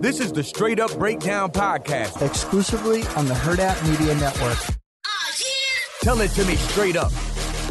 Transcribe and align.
This 0.00 0.18
is 0.18 0.32
the 0.32 0.42
Straight 0.42 0.80
Up 0.80 0.98
Breakdown 0.98 1.50
Podcast. 1.50 2.26
exclusively 2.26 3.02
on 3.16 3.26
the 3.26 3.34
Hurrdat 3.34 3.86
Media 3.86 4.14
Network. 4.14 4.56
Oh, 5.06 5.32
Tell 6.00 6.22
it 6.22 6.30
to 6.30 6.44
me 6.46 6.56
straight 6.56 6.96
up. 6.96 7.12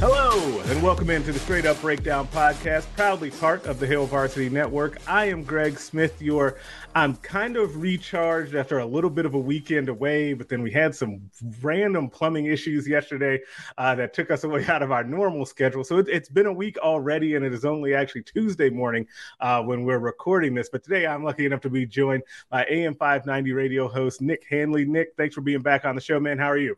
Hello, 0.02 0.62
and 0.62 0.82
welcome 0.82 1.10
into 1.10 1.34
the 1.34 1.40
Straight 1.40 1.66
Up 1.66 1.82
Breakdown 1.82 2.26
podcast, 2.30 2.86
proudly 2.96 3.32
part 3.32 3.66
of 3.66 3.82
the 3.82 3.86
Hail 3.86 4.06
Varsity 4.06 4.50
Network. 4.50 4.98
I 5.06 5.26
am 5.26 5.44
Greg 5.44 5.78
Smith, 5.78 6.22
your 6.22 6.56
I'm 6.96 7.18
kind 7.18 7.58
of 7.58 7.82
recharged 7.82 8.56
after 8.56 8.80
a 8.80 8.86
little 8.86 9.10
bit 9.10 9.26
of 9.26 9.34
a 9.34 9.38
weekend 9.38 9.90
away, 9.90 10.32
but 10.32 10.48
then 10.48 10.62
we 10.62 10.72
had 10.72 10.96
some 10.96 11.30
random 11.62 12.10
plumbing 12.10 12.46
issues 12.46 12.88
yesterday 12.88 13.42
uh, 13.78 13.94
that 13.96 14.14
took 14.14 14.32
us 14.32 14.46
away 14.46 14.66
out 14.70 14.82
of 14.82 14.94
our 14.94 15.04
normal 15.04 15.46
schedule. 15.46 15.84
So 15.84 15.98
it, 15.98 16.08
has 16.08 16.30
been 16.30 16.46
a 16.46 16.54
week 16.54 16.78
already, 16.78 17.36
and 17.36 17.44
it 17.44 17.54
is 17.54 17.66
only 17.66 17.94
actually 17.94 18.24
Tuesday 18.24 18.70
morning 18.70 19.06
uh, 19.42 19.62
when 19.64 19.84
we're 19.84 20.00
recording 20.00 20.56
this. 20.56 20.70
But 20.70 20.82
today 20.82 21.08
I'm 21.08 21.26
lucky 21.26 21.46
enough 21.46 21.60
to 21.62 21.70
be 21.70 21.86
joined 21.86 22.24
by 22.50 22.66
AM 22.70 22.96
590 22.96 23.52
radio 23.52 23.90
host 23.90 24.22
Nick 24.22 24.46
Handley. 24.50 24.86
Nick, 24.86 25.10
thanks 25.18 25.36
for 25.36 25.42
being 25.42 25.62
back 25.62 25.84
on 25.84 25.96
the 25.96 26.02
show, 26.02 26.22
man. 26.22 26.38
How 26.38 26.48
are 26.48 26.58
you? 26.58 26.78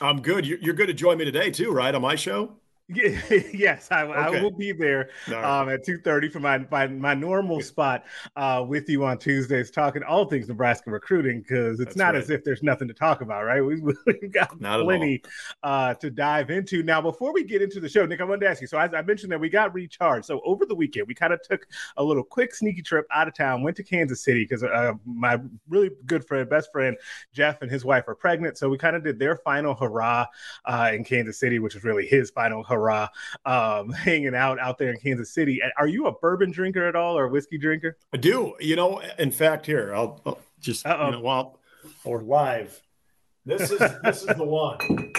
I'm 0.00 0.22
good. 0.22 0.46
You're, 0.46 0.74
good 0.74 0.88
to 0.88 0.94
join 0.94 1.18
me 1.18 1.24
today 1.24 1.50
too, 1.50 1.72
right? 1.72 1.94
On 1.94 2.02
my 2.02 2.16
show. 2.16 2.56
yes, 3.52 3.88
I, 3.90 4.02
okay. 4.02 4.38
I, 4.38 4.42
will 4.42 4.50
be 4.50 4.72
there 4.72 5.10
right. 5.28 5.44
um, 5.44 5.68
at 5.68 5.84
two 5.84 5.98
thirty 5.98 6.28
for 6.28 6.40
my, 6.40 6.58
my, 6.70 6.88
my 6.88 7.14
normal 7.14 7.60
spot 7.60 8.04
uh, 8.34 8.64
with 8.66 8.88
you 8.88 9.04
on 9.04 9.18
Tuesdays, 9.18 9.70
talking 9.70 10.02
all 10.02 10.24
things 10.24 10.48
Nebraska 10.48 10.90
recruiting 10.90 11.40
because 11.40 11.78
it's 11.78 11.90
That's 11.90 11.96
not 11.96 12.14
right. 12.14 12.22
as 12.22 12.30
if 12.30 12.42
there's 12.42 12.64
nothing 12.64 12.88
to 12.88 12.94
talk 12.94 13.20
about, 13.20 13.44
right? 13.44 13.60
We, 13.60 13.80
have 14.06 14.32
got 14.32 14.60
not 14.60 14.82
plenty 14.82 15.22
uh, 15.62 15.94
to 15.94 16.10
dive 16.10 16.50
into. 16.50 16.82
Now, 16.82 17.00
before 17.00 17.32
we 17.32 17.44
get 17.44 17.62
into 17.62 17.78
the 17.78 17.88
show, 17.88 18.06
Nick, 18.06 18.20
I 18.20 18.24
wanted 18.24 18.40
to 18.40 18.48
ask 18.48 18.60
you. 18.60 18.66
So 18.66 18.76
I, 18.76 18.90
I 18.92 19.02
mentioned 19.02 19.30
that 19.30 19.40
we 19.40 19.48
got 19.48 19.72
recharged. 19.72 20.26
So 20.26 20.40
over 20.44 20.66
the 20.66 20.74
weekend, 20.74 21.06
we 21.06 21.14
kind 21.14 21.32
of 21.32 21.40
took 21.42 21.68
a 21.96 22.02
little 22.02 22.24
quick 22.24 22.54
sneaky 22.54 22.82
trip 22.82 23.06
out 23.12 23.28
of 23.28 23.34
town, 23.34 23.62
went 23.62 23.76
to 23.76 23.84
Kansas 23.84 24.24
City 24.24 24.44
because 24.44 24.64
uh, 24.64 24.94
my 25.06 25.38
really 25.68 25.90
good 26.06 26.26
friend, 26.26 26.48
best 26.50 26.72
friend 26.72 26.96
Jeff, 27.32 27.62
and 27.62 27.70
his 27.70 27.84
wife 27.84 28.08
are 28.08 28.16
pregnant. 28.16 28.58
So 28.58 28.68
we 28.68 28.78
kind 28.78 28.96
of 28.96 29.04
did 29.04 29.20
their 29.20 29.36
final 29.36 29.74
hurrah 29.74 30.26
uh, 30.64 30.90
in 30.92 31.04
Kansas 31.04 31.38
City, 31.38 31.60
which 31.60 31.76
is 31.76 31.84
really 31.84 32.06
his 32.06 32.30
final 32.30 32.64
hurrah 32.64 32.79
um, 33.44 33.90
hanging 34.04 34.34
out 34.34 34.58
out 34.58 34.78
there 34.78 34.90
in 34.90 34.98
Kansas 34.98 35.34
City. 35.34 35.60
Are 35.78 35.88
you 35.88 36.06
a 36.06 36.12
bourbon 36.12 36.50
drinker 36.50 36.86
at 36.86 36.96
all 36.96 37.18
or 37.18 37.24
a 37.24 37.28
whiskey 37.28 37.58
drinker? 37.58 37.96
I 38.12 38.16
do. 38.16 38.54
You 38.60 38.76
know, 38.76 39.02
in 39.18 39.30
fact, 39.30 39.66
here 39.66 39.94
I'll, 39.94 40.20
I'll 40.24 40.38
just 40.60 40.86
Uh-oh. 40.86 41.06
you 41.06 41.12
know 41.12 41.20
while 41.20 41.58
or 42.04 42.22
live. 42.22 42.80
This 43.44 43.70
is 43.70 43.78
this 44.02 44.22
is 44.22 44.36
the 44.36 44.44
one. 44.44 45.12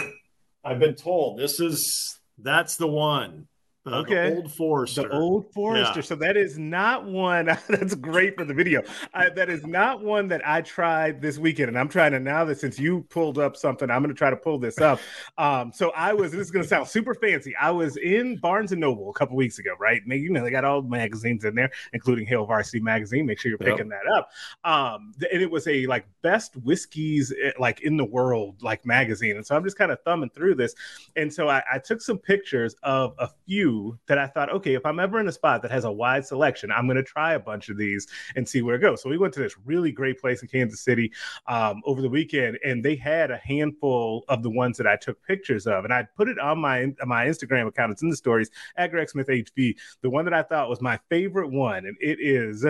I've 0.63 0.79
been 0.79 0.95
told 0.95 1.39
this 1.39 1.59
is 1.59 2.19
that's 2.37 2.77
the 2.77 2.87
one. 2.87 3.47
Uh, 3.83 3.95
okay. 3.95 4.29
The 4.29 4.35
Old 4.35 4.53
Forester. 4.53 5.01
The 5.01 5.11
Old 5.11 5.51
Forester. 5.53 5.99
Yeah. 5.99 6.05
So 6.05 6.15
that 6.15 6.37
is 6.37 6.59
not 6.59 7.05
one 7.05 7.45
that's 7.69 7.95
great 7.95 8.37
for 8.37 8.45
the 8.45 8.53
video. 8.53 8.83
I, 9.13 9.29
that 9.29 9.49
is 9.49 9.65
not 9.65 10.03
one 10.03 10.27
that 10.27 10.47
I 10.47 10.61
tried 10.61 11.19
this 11.19 11.39
weekend. 11.39 11.69
And 11.69 11.79
I'm 11.79 11.89
trying 11.89 12.11
to 12.11 12.19
now 12.19 12.45
that 12.45 12.59
since 12.59 12.77
you 12.77 13.01
pulled 13.09 13.39
up 13.39 13.57
something, 13.57 13.89
I'm 13.89 14.03
going 14.03 14.13
to 14.13 14.17
try 14.17 14.29
to 14.29 14.35
pull 14.35 14.59
this 14.59 14.79
up. 14.79 14.99
Um, 15.39 15.71
so 15.73 15.91
I 15.95 16.13
was, 16.13 16.31
this 16.31 16.41
is 16.41 16.51
going 16.51 16.61
to 16.61 16.69
sound 16.69 16.87
super 16.89 17.15
fancy. 17.15 17.55
I 17.55 17.71
was 17.71 17.97
in 17.97 18.37
Barnes 18.37 18.71
and 18.71 18.79
Noble 18.79 19.09
a 19.09 19.13
couple 19.13 19.35
weeks 19.35 19.57
ago, 19.57 19.71
right? 19.79 20.01
And 20.01 20.11
they, 20.11 20.17
you 20.17 20.29
know, 20.29 20.43
they 20.43 20.51
got 20.51 20.63
all 20.63 20.83
the 20.83 20.89
magazines 20.89 21.43
in 21.43 21.55
there, 21.55 21.71
including 21.93 22.27
Hail 22.27 22.45
Varsity 22.45 22.81
Magazine. 22.81 23.25
Make 23.25 23.39
sure 23.39 23.49
you're 23.49 23.57
picking 23.57 23.89
yep. 23.89 24.01
that 24.05 24.13
up. 24.13 24.29
Um, 24.63 25.13
and 25.31 25.41
it 25.41 25.49
was 25.49 25.67
a 25.67 25.87
like 25.87 26.05
best 26.21 26.55
whiskeys 26.57 27.33
eh, 27.43 27.51
like 27.57 27.81
in 27.81 27.97
the 27.97 28.05
world, 28.05 28.61
like 28.61 28.85
magazine. 28.85 29.37
And 29.37 29.45
so 29.45 29.55
I'm 29.55 29.63
just 29.63 29.77
kind 29.77 29.91
of 29.91 29.97
thumbing 30.03 30.29
through 30.35 30.53
this. 30.53 30.75
And 31.15 31.33
so 31.33 31.49
I, 31.49 31.63
I 31.73 31.79
took 31.79 31.99
some 31.99 32.19
pictures 32.19 32.75
of 32.83 33.15
a 33.17 33.27
few 33.47 33.70
that 34.07 34.17
I 34.17 34.27
thought, 34.27 34.51
okay, 34.51 34.73
if 34.73 34.85
I'm 34.85 34.99
ever 34.99 35.19
in 35.19 35.27
a 35.27 35.31
spot 35.31 35.61
that 35.61 35.71
has 35.71 35.83
a 35.83 35.91
wide 35.91 36.25
selection, 36.25 36.71
I'm 36.71 36.85
going 36.87 36.97
to 36.97 37.03
try 37.03 37.33
a 37.33 37.39
bunch 37.39 37.69
of 37.69 37.77
these 37.77 38.07
and 38.35 38.47
see 38.47 38.61
where 38.61 38.75
it 38.75 38.79
goes. 38.79 39.01
So 39.01 39.09
we 39.09 39.17
went 39.17 39.33
to 39.35 39.39
this 39.39 39.55
really 39.65 39.91
great 39.91 40.19
place 40.19 40.41
in 40.41 40.47
Kansas 40.47 40.81
City 40.81 41.11
um, 41.47 41.81
over 41.85 42.01
the 42.01 42.09
weekend, 42.09 42.57
and 42.63 42.83
they 42.83 42.95
had 42.95 43.31
a 43.31 43.37
handful 43.37 44.23
of 44.27 44.43
the 44.43 44.49
ones 44.49 44.77
that 44.77 44.87
I 44.87 44.95
took 44.95 45.21
pictures 45.23 45.67
of, 45.67 45.83
and 45.83 45.93
I 45.93 46.07
put 46.15 46.29
it 46.29 46.39
on 46.39 46.59
my 46.59 46.93
my 47.05 47.25
Instagram 47.25 47.67
account. 47.67 47.91
It's 47.91 48.01
in 48.01 48.09
the 48.09 48.15
stories 48.15 48.49
at 48.75 48.91
Greg 48.91 49.09
Smith 49.09 49.27
HV. 49.27 49.75
The 50.01 50.09
one 50.09 50.25
that 50.25 50.33
I 50.33 50.43
thought 50.43 50.69
was 50.69 50.81
my 50.81 50.99
favorite 51.09 51.51
one, 51.51 51.85
and 51.85 51.97
it 51.99 52.19
is 52.19 52.65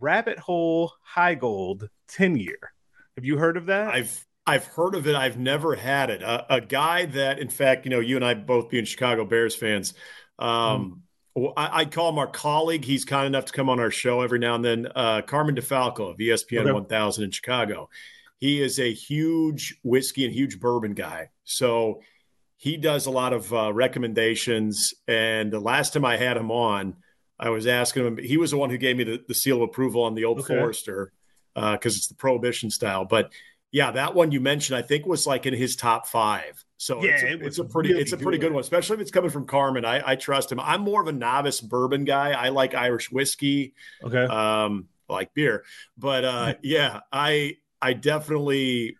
Rabbit 0.00 0.38
Hole 0.38 0.92
Heigold 1.14 1.88
10 2.08 2.36
year. 2.36 2.72
Have 3.16 3.24
you 3.24 3.36
heard 3.36 3.56
of 3.56 3.66
that? 3.66 3.94
I've 3.94 4.26
I've 4.46 4.64
heard 4.64 4.94
of 4.96 5.06
it. 5.06 5.14
I've 5.14 5.38
never 5.38 5.76
had 5.76 6.10
it. 6.10 6.22
A, 6.22 6.56
a, 6.56 6.60
guy 6.60 7.06
that, 7.06 7.38
in 7.38 7.48
fact, 7.48 7.84
you 7.84 7.90
know, 7.90 8.00
you 8.00 8.16
and 8.16 8.24
I 8.24 8.34
both 8.34 8.70
being 8.70 8.84
Chicago 8.84 9.24
Bears 9.24 9.54
fans, 9.54 9.94
um, 10.38 11.02
mm. 11.36 11.52
I, 11.56 11.80
I, 11.80 11.84
call 11.84 12.10
him 12.10 12.18
our 12.18 12.26
colleague. 12.26 12.84
He's 12.84 13.04
kind 13.04 13.26
enough 13.26 13.46
to 13.46 13.52
come 13.52 13.68
on 13.68 13.80
our 13.80 13.90
show 13.90 14.20
every 14.20 14.38
now 14.38 14.54
and 14.54 14.64
then. 14.64 14.88
Uh, 14.94 15.22
Carmen 15.22 15.54
DeFalco 15.54 16.10
of 16.10 16.18
ESPN 16.18 16.62
okay. 16.62 16.72
1000 16.72 17.24
in 17.24 17.30
Chicago. 17.30 17.88
He 18.38 18.60
is 18.60 18.78
a 18.78 18.92
huge 18.92 19.78
whiskey 19.82 20.24
and 20.24 20.34
huge 20.34 20.60
bourbon 20.60 20.94
guy. 20.94 21.30
So 21.44 22.02
he 22.56 22.76
does 22.76 23.06
a 23.06 23.10
lot 23.10 23.32
of 23.32 23.52
uh, 23.52 23.72
recommendations. 23.72 24.94
And 25.08 25.52
the 25.52 25.60
last 25.60 25.94
time 25.94 26.04
I 26.04 26.16
had 26.16 26.36
him 26.36 26.50
on, 26.50 26.96
I 27.38 27.50
was 27.50 27.66
asking 27.66 28.06
him, 28.06 28.16
he 28.18 28.36
was 28.36 28.50
the 28.50 28.56
one 28.56 28.70
who 28.70 28.78
gave 28.78 28.96
me 28.96 29.04
the, 29.04 29.24
the 29.26 29.34
seal 29.34 29.56
of 29.56 29.62
approval 29.62 30.02
on 30.02 30.14
the 30.14 30.24
Old 30.24 30.40
okay. 30.40 30.54
Forester 30.54 31.12
because 31.54 31.94
uh, 31.94 31.98
it's 31.98 32.08
the 32.08 32.14
prohibition 32.14 32.70
style. 32.70 33.04
But 33.04 33.32
yeah, 33.72 33.90
that 33.92 34.14
one 34.14 34.30
you 34.30 34.40
mentioned, 34.40 34.76
I 34.76 34.82
think 34.82 35.06
was 35.06 35.26
like 35.26 35.46
in 35.46 35.54
his 35.54 35.76
top 35.76 36.06
five. 36.06 36.62
So 36.76 37.02
yeah, 37.02 37.12
it's 37.12 37.22
a, 37.22 37.32
it 37.32 37.42
it's 37.42 37.58
a 37.58 37.64
pretty 37.64 37.88
really 37.88 38.02
it's 38.02 38.12
a 38.12 38.18
pretty 38.18 38.38
good. 38.38 38.48
good 38.48 38.54
one, 38.54 38.60
especially 38.60 38.94
if 38.94 39.00
it's 39.00 39.10
coming 39.10 39.30
from 39.30 39.46
Carmen. 39.46 39.84
I, 39.84 40.12
I 40.12 40.16
trust 40.16 40.52
him. 40.52 40.60
I'm 40.60 40.82
more 40.82 41.00
of 41.00 41.08
a 41.08 41.12
novice 41.12 41.60
bourbon 41.60 42.04
guy. 42.04 42.32
I 42.32 42.50
like 42.50 42.74
Irish 42.74 43.10
whiskey. 43.10 43.74
Okay. 44.04 44.24
Um, 44.24 44.88
like 45.08 45.32
beer, 45.34 45.64
but 45.96 46.24
uh, 46.24 46.54
yeah, 46.62 47.00
I 47.10 47.56
I 47.80 47.94
definitely 47.94 48.96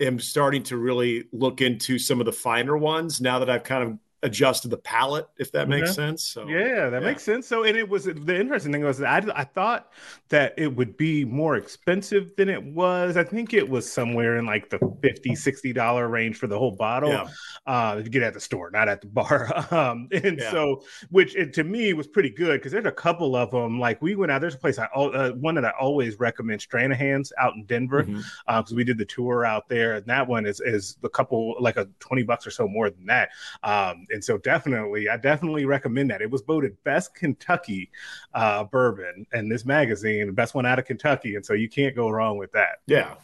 am 0.00 0.18
starting 0.18 0.64
to 0.64 0.76
really 0.76 1.24
look 1.32 1.60
into 1.60 1.98
some 1.98 2.20
of 2.20 2.26
the 2.26 2.32
finer 2.32 2.76
ones 2.76 3.20
now 3.20 3.38
that 3.38 3.48
I've 3.48 3.64
kind 3.64 3.82
of 3.84 3.98
adjusted 4.22 4.70
the 4.70 4.78
palette, 4.78 5.28
if 5.38 5.52
that 5.52 5.68
makes 5.68 5.94
sense. 5.94 6.24
So 6.24 6.48
yeah, 6.48 6.88
that 6.90 7.02
yeah. 7.02 7.08
makes 7.08 7.22
sense. 7.22 7.46
So 7.46 7.64
and 7.64 7.76
it 7.76 7.88
was 7.88 8.04
the 8.04 8.40
interesting 8.40 8.72
thing 8.72 8.82
was 8.82 9.02
I 9.02 9.18
I 9.34 9.44
thought 9.44 9.92
that 10.30 10.54
it 10.56 10.74
would 10.74 10.96
be 10.96 11.24
more 11.24 11.56
expensive 11.56 12.30
than 12.36 12.48
it 12.48 12.62
was. 12.62 13.16
I 13.16 13.24
think 13.24 13.52
it 13.52 13.68
was 13.68 13.90
somewhere 13.90 14.38
in 14.38 14.46
like 14.46 14.70
the 14.70 14.78
50 15.02 15.34
60 15.34 15.72
dollar 15.72 16.08
range 16.08 16.36
for 16.36 16.46
the 16.46 16.58
whole 16.58 16.72
bottle. 16.72 17.10
Yeah. 17.10 17.28
Uh 17.66 17.96
to 17.96 18.08
get 18.08 18.22
at 18.22 18.34
the 18.34 18.40
store, 18.40 18.70
not 18.70 18.88
at 18.88 19.00
the 19.00 19.06
bar. 19.06 19.52
Um 19.76 20.08
and 20.12 20.40
so 20.40 20.82
which 21.10 21.34
it, 21.34 21.52
to 21.54 21.64
me 21.64 21.92
was 21.92 22.06
pretty 22.06 22.30
good 22.30 22.60
because 22.60 22.72
there's 22.72 22.86
a 22.86 22.92
couple 22.92 23.36
of 23.36 23.50
them 23.50 23.78
like 23.78 24.00
we 24.00 24.14
went 24.14 24.32
out 24.32 24.40
there's 24.40 24.54
a 24.54 24.58
place 24.58 24.78
I 24.78 24.86
uh, 24.86 25.32
one 25.32 25.54
that 25.56 25.64
I 25.64 25.70
always 25.78 26.18
recommend 26.18 26.60
Stranahan's 26.60 27.32
out 27.38 27.54
in 27.54 27.64
Denver 27.64 28.02
because 28.02 28.24
mm-hmm. 28.24 28.74
uh, 28.74 28.76
we 28.76 28.84
did 28.84 28.96
the 28.96 29.04
tour 29.04 29.44
out 29.44 29.68
there 29.68 29.96
and 29.96 30.06
that 30.06 30.26
one 30.26 30.46
is 30.46 30.60
is 30.60 30.96
a 31.02 31.08
couple 31.08 31.56
like 31.60 31.76
a 31.76 31.88
20 31.98 32.22
bucks 32.22 32.46
or 32.46 32.50
so 32.50 32.66
more 32.66 32.90
than 32.90 33.06
that. 33.06 33.30
Um 33.62 34.05
and 34.10 34.24
so 34.24 34.38
definitely, 34.38 35.08
I 35.08 35.16
definitely 35.16 35.64
recommend 35.64 36.10
that. 36.10 36.22
It 36.22 36.30
was 36.30 36.42
voted 36.42 36.76
best 36.84 37.14
Kentucky 37.14 37.90
uh, 38.34 38.64
bourbon 38.64 39.26
in 39.32 39.48
this 39.48 39.64
magazine, 39.64 40.26
the 40.26 40.32
best 40.32 40.54
one 40.54 40.66
out 40.66 40.78
of 40.78 40.84
Kentucky, 40.84 41.36
and 41.36 41.44
so 41.44 41.54
you 41.54 41.68
can't 41.68 41.94
go 41.94 42.10
wrong 42.10 42.38
with 42.38 42.52
that. 42.52 42.80
Yeah, 42.86 43.14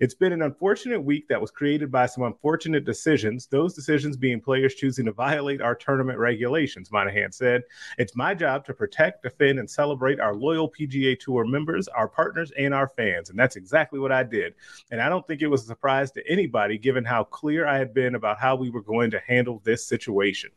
It's 0.00 0.14
been 0.14 0.32
an 0.32 0.42
unfortunate 0.42 1.00
week 1.00 1.28
that 1.28 1.40
was 1.40 1.50
created 1.50 1.90
by 1.90 2.06
some 2.06 2.24
unfortunate 2.24 2.84
decisions, 2.84 3.46
those 3.46 3.74
decisions 3.74 4.16
being 4.16 4.40
players 4.40 4.74
choosing 4.74 5.06
to 5.06 5.12
violate 5.12 5.60
our 5.60 5.74
tournament 5.74 6.18
regulations, 6.18 6.90
Monahan 6.90 7.32
said. 7.32 7.62
It's 7.98 8.16
my 8.16 8.34
job 8.34 8.64
to 8.66 8.74
protect, 8.74 9.22
defend, 9.22 9.58
and 9.58 9.68
celebrate 9.68 10.20
our 10.20 10.34
loyal 10.34 10.70
PGA 10.70 11.18
Tour 11.18 11.44
members, 11.44 11.88
our 11.88 12.08
partners, 12.08 12.52
and 12.58 12.74
our 12.74 12.88
fans. 12.88 13.30
And 13.30 13.38
that's 13.38 13.56
exactly 13.56 13.98
what 13.98 14.12
I 14.12 14.22
did. 14.22 14.54
And 14.90 15.00
I 15.00 15.08
don't 15.08 15.26
think 15.26 15.42
it 15.42 15.48
was 15.48 15.62
a 15.62 15.66
surprise 15.66 16.10
to 16.12 16.30
anybody 16.30 16.78
given 16.78 17.04
how 17.04 17.24
clear 17.24 17.66
I 17.66 17.78
had 17.78 17.94
been 17.94 18.14
about 18.14 18.38
how 18.38 18.56
we 18.56 18.70
were 18.70 18.82
going 18.82 19.10
to 19.12 19.20
handle 19.26 19.60
this 19.64 19.86
situation. 19.86 20.50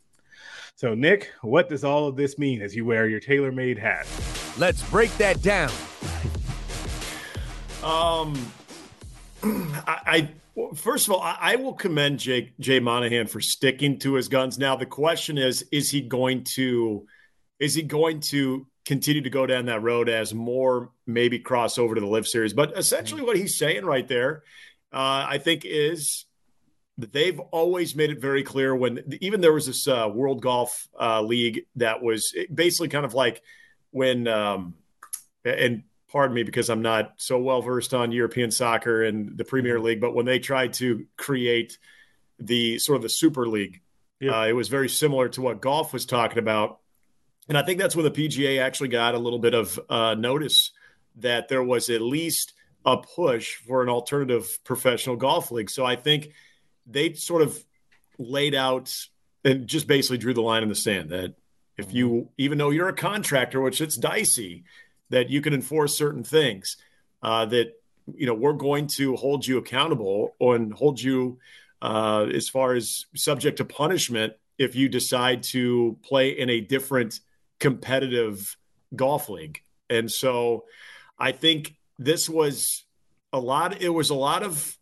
So, 0.76 0.96
Nick, 0.96 1.32
what 1.42 1.70
does 1.70 1.84
all 1.84 2.08
of 2.08 2.16
this 2.16 2.40
mean 2.40 2.62
as 2.62 2.76
you 2.76 2.84
wear 2.84 3.08
your 3.08 3.20
TaylorMade 3.20 3.78
hat? 3.78 4.08
Let's 4.58 4.88
break 4.90 5.16
that 5.18 5.42
down. 5.42 5.72
Um, 7.84 8.34
I, 9.88 10.30
I 10.56 10.74
first 10.76 11.08
of 11.08 11.14
all, 11.14 11.22
I, 11.22 11.38
I 11.40 11.56
will 11.58 11.74
commend 11.74 12.20
Jay, 12.20 12.54
Jay 12.60 12.80
Monahan 12.80 13.28
for 13.28 13.42
sticking 13.42 14.00
to 14.00 14.14
his 14.14 14.28
guns. 14.28 14.58
Now 14.58 14.76
the 14.76 14.86
question 14.86 15.38
is, 15.38 15.66
is 15.72 15.90
he 15.90 16.02
going 16.02 16.46
to, 16.56 17.06
is 17.60 17.74
he 17.76 17.84
going 17.84 18.22
to 18.22 18.68
continue 18.86 19.22
to 19.22 19.30
go 19.30 19.46
down 19.46 19.66
that 19.66 19.82
road 19.82 20.10
as 20.10 20.34
more 20.34 20.92
maybe 21.06 21.40
cross 21.40 21.78
over 21.78 21.96
to 21.96 22.02
the 22.02 22.08
LIV 22.08 22.28
Series? 22.28 22.54
But 22.54 22.78
essentially, 22.78 23.22
what 23.22 23.38
he's 23.38 23.58
saying 23.58 23.86
right 23.86 24.08
there, 24.08 24.44
uh, 24.92 25.26
I 25.28 25.40
think, 25.40 25.64
is 25.66 26.26
they've 26.98 27.40
always 27.40 27.96
made 27.96 28.12
it 28.12 28.22
very 28.22 28.44
clear 28.44 28.76
when 28.76 29.18
even 29.22 29.42
there 29.42 29.54
was 29.54 29.66
this 29.66 29.88
uh, 29.88 30.10
World 30.14 30.42
Golf 30.42 30.88
uh, 31.00 31.22
League 31.22 31.66
that 31.76 32.02
was 32.02 32.34
basically 32.54 32.90
kind 32.90 33.06
of 33.06 33.14
like 33.14 33.42
when 33.92 34.28
um, 34.28 34.76
and 35.44 35.84
pardon 36.14 36.36
me 36.36 36.44
because 36.44 36.70
I'm 36.70 36.84
not 36.84 37.14
so 37.18 37.40
well 37.40 37.62
versed 37.62 37.94
on 37.94 38.12
European 38.12 38.52
soccer 38.52 39.04
and 39.04 39.36
the 39.36 39.44
Premier 39.44 39.76
mm-hmm. 39.76 39.86
League, 39.86 40.02
but 40.02 40.14
when 40.14 40.28
they 40.28 40.38
tried 40.38 40.74
to 40.74 41.06
create 41.18 41.80
the 42.40 42.78
sort 42.78 42.98
of 42.98 43.02
the 43.02 43.10
Super 43.10 43.48
League, 43.48 43.82
yeah. 44.20 44.42
uh, 44.42 44.46
it 44.46 44.54
was 44.54 44.70
very 44.70 44.88
similar 44.88 45.28
to 45.30 45.42
what 45.42 45.60
golf 45.60 45.92
was 45.92 46.06
talking 46.06 46.38
about. 46.38 46.80
And 47.50 47.58
I 47.58 47.64
think 47.64 47.80
that's 47.80 47.96
when 47.96 48.06
the 48.06 48.12
PGA 48.12 48.62
actually 48.62 48.90
got 48.90 49.16
a 49.16 49.20
little 49.20 49.40
bit 49.40 49.56
of 49.56 49.80
uh, 49.90 50.14
notice 50.14 50.72
that 51.18 51.50
there 51.50 51.64
was 51.64 51.90
at 51.90 52.02
least 52.02 52.54
a 52.86 52.98
push 52.98 53.56
for 53.56 53.82
an 53.82 53.90
alternative 53.90 54.60
professional 54.64 55.16
golf 55.16 55.52
league. 55.52 55.70
So 55.70 55.84
I 55.84 55.96
think 55.96 56.30
they 56.86 57.14
sort 57.14 57.42
of 57.42 57.58
laid 58.20 58.54
out 58.54 58.96
and 59.44 59.68
just 59.68 59.88
basically 59.88 60.20
drew 60.20 60.34
the 60.34 60.42
line 60.42 60.64
in 60.64 60.70
the 60.70 60.76
sand 60.76 61.10
that 61.10 61.34
if 61.76 61.92
you, 61.92 62.10
mm-hmm. 62.10 62.28
even 62.38 62.60
though 62.60 62.70
you're 62.70 62.90
a 62.90 62.94
contractor, 62.94 63.60
which 63.60 63.82
it's 63.82 63.98
dicey, 63.98 64.64
that 65.14 65.30
you 65.30 65.42
can 65.42 65.54
enforce 65.54 65.96
certain 65.96 66.24
things 66.24 66.78
uh, 67.22 67.46
that 67.46 67.80
you 68.16 68.26
know 68.26 68.34
we're 68.34 68.54
going 68.54 68.88
to 68.88 69.16
hold 69.16 69.46
you 69.46 69.60
accountable 69.60 70.36
and 70.42 70.74
hold 70.74 71.00
you 71.00 71.38
uh, 71.82 72.26
as 72.34 72.50
far 72.50 72.74
as 72.74 73.06
subject 73.16 73.58
to 73.58 73.66
punishment 73.66 74.34
if 74.58 74.76
you 74.76 74.90
decide 74.90 75.44
to 75.44 75.98
play 76.04 76.30
in 76.30 76.50
a 76.50 76.60
different 76.62 77.20
competitive 77.60 78.58
golf 78.96 79.30
league 79.30 79.62
and 79.90 80.12
so 80.12 80.66
i 81.20 81.32
think 81.32 81.76
this 82.00 82.28
was 82.28 82.84
a 83.32 83.40
lot 83.40 83.82
it 83.82 83.90
was 83.90 84.10
a 84.10 84.16
lot 84.16 84.42
of 84.44 84.78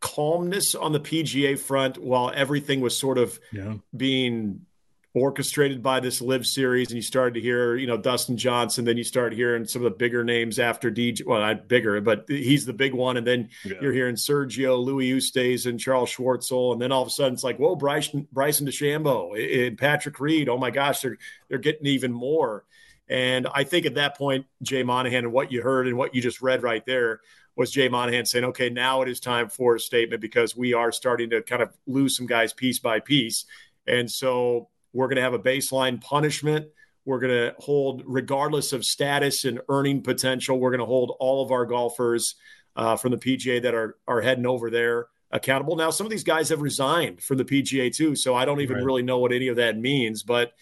calmness 0.00 0.74
on 0.74 0.92
the 0.92 1.00
pga 1.00 1.58
front 1.58 1.98
while 1.98 2.32
everything 2.34 2.80
was 2.80 2.96
sort 2.96 3.18
of 3.18 3.38
yeah. 3.52 3.74
being 3.96 4.66
orchestrated 5.14 5.82
by 5.82 6.00
this 6.00 6.22
LIV 6.22 6.46
series 6.46 6.88
and 6.88 6.96
you 6.96 7.02
started 7.02 7.34
to 7.34 7.40
hear 7.40 7.76
you 7.76 7.86
know 7.86 7.98
dustin 7.98 8.36
johnson 8.36 8.84
then 8.84 8.96
you 8.96 9.04
start 9.04 9.34
hearing 9.34 9.66
some 9.66 9.84
of 9.84 9.92
the 9.92 9.96
bigger 9.96 10.24
names 10.24 10.58
after 10.58 10.90
dj 10.90 11.24
well 11.26 11.40
not 11.40 11.68
bigger 11.68 12.00
but 12.00 12.24
he's 12.28 12.64
the 12.64 12.72
big 12.72 12.94
one 12.94 13.18
and 13.18 13.26
then 13.26 13.48
yeah. 13.64 13.74
you're 13.82 13.92
hearing 13.92 14.14
sergio 14.14 14.82
louis 14.82 15.12
Oosthuizen 15.12 15.66
and 15.66 15.80
charles 15.80 16.10
schwartzel 16.10 16.72
and 16.72 16.80
then 16.80 16.90
all 16.92 17.02
of 17.02 17.08
a 17.08 17.10
sudden 17.10 17.34
it's 17.34 17.44
like 17.44 17.58
whoa 17.58 17.76
bryson 17.76 18.26
bryson 18.32 18.66
dechambeau 18.66 19.34
and 19.34 19.76
patrick 19.76 20.18
reed 20.18 20.48
oh 20.48 20.56
my 20.56 20.70
gosh 20.70 21.02
they're 21.02 21.18
they're 21.48 21.58
getting 21.58 21.86
even 21.86 22.10
more 22.10 22.64
and 23.10 23.46
i 23.54 23.64
think 23.64 23.84
at 23.84 23.96
that 23.96 24.16
point 24.16 24.46
jay 24.62 24.82
monahan 24.82 25.24
and 25.24 25.32
what 25.32 25.52
you 25.52 25.60
heard 25.60 25.86
and 25.86 25.96
what 25.96 26.14
you 26.14 26.22
just 26.22 26.40
read 26.40 26.62
right 26.62 26.86
there 26.86 27.20
was 27.54 27.70
Jay 27.70 27.86
Monahan 27.86 28.24
saying, 28.24 28.46
okay, 28.46 28.70
now 28.70 29.02
it 29.02 29.10
is 29.10 29.20
time 29.20 29.46
for 29.46 29.76
a 29.76 29.78
statement 29.78 30.22
because 30.22 30.56
we 30.56 30.72
are 30.72 30.90
starting 30.90 31.28
to 31.28 31.42
kind 31.42 31.60
of 31.60 31.70
lose 31.86 32.16
some 32.16 32.26
guys 32.26 32.54
piece 32.54 32.78
by 32.78 32.98
piece. 32.98 33.44
And 33.86 34.10
so 34.10 34.68
we're 34.92 35.08
going 35.08 35.16
to 35.16 35.22
have 35.22 35.34
a 35.34 35.38
baseline 35.38 36.00
punishment. 36.00 36.66
We're 37.04 37.18
going 37.18 37.32
to 37.32 37.54
hold, 37.58 38.02
regardless 38.06 38.72
of 38.72 38.84
status 38.84 39.44
and 39.44 39.60
earning 39.68 40.02
potential, 40.02 40.58
we're 40.58 40.70
going 40.70 40.80
to 40.80 40.86
hold 40.86 41.16
all 41.18 41.42
of 41.42 41.50
our 41.50 41.66
golfers 41.66 42.36
uh, 42.76 42.96
from 42.96 43.10
the 43.10 43.18
PGA 43.18 43.62
that 43.62 43.74
are 43.74 43.96
are 44.06 44.20
heading 44.20 44.46
over 44.46 44.70
there 44.70 45.06
accountable. 45.30 45.76
Now, 45.76 45.90
some 45.90 46.06
of 46.06 46.10
these 46.10 46.24
guys 46.24 46.50
have 46.50 46.60
resigned 46.60 47.22
from 47.22 47.38
the 47.38 47.44
PGA 47.44 47.94
too, 47.94 48.14
so 48.14 48.34
I 48.34 48.44
don't 48.44 48.60
even 48.60 48.76
right. 48.76 48.84
really 48.84 49.02
know 49.02 49.18
what 49.18 49.32
any 49.32 49.48
of 49.48 49.56
that 49.56 49.78
means. 49.78 50.22
But 50.22 50.52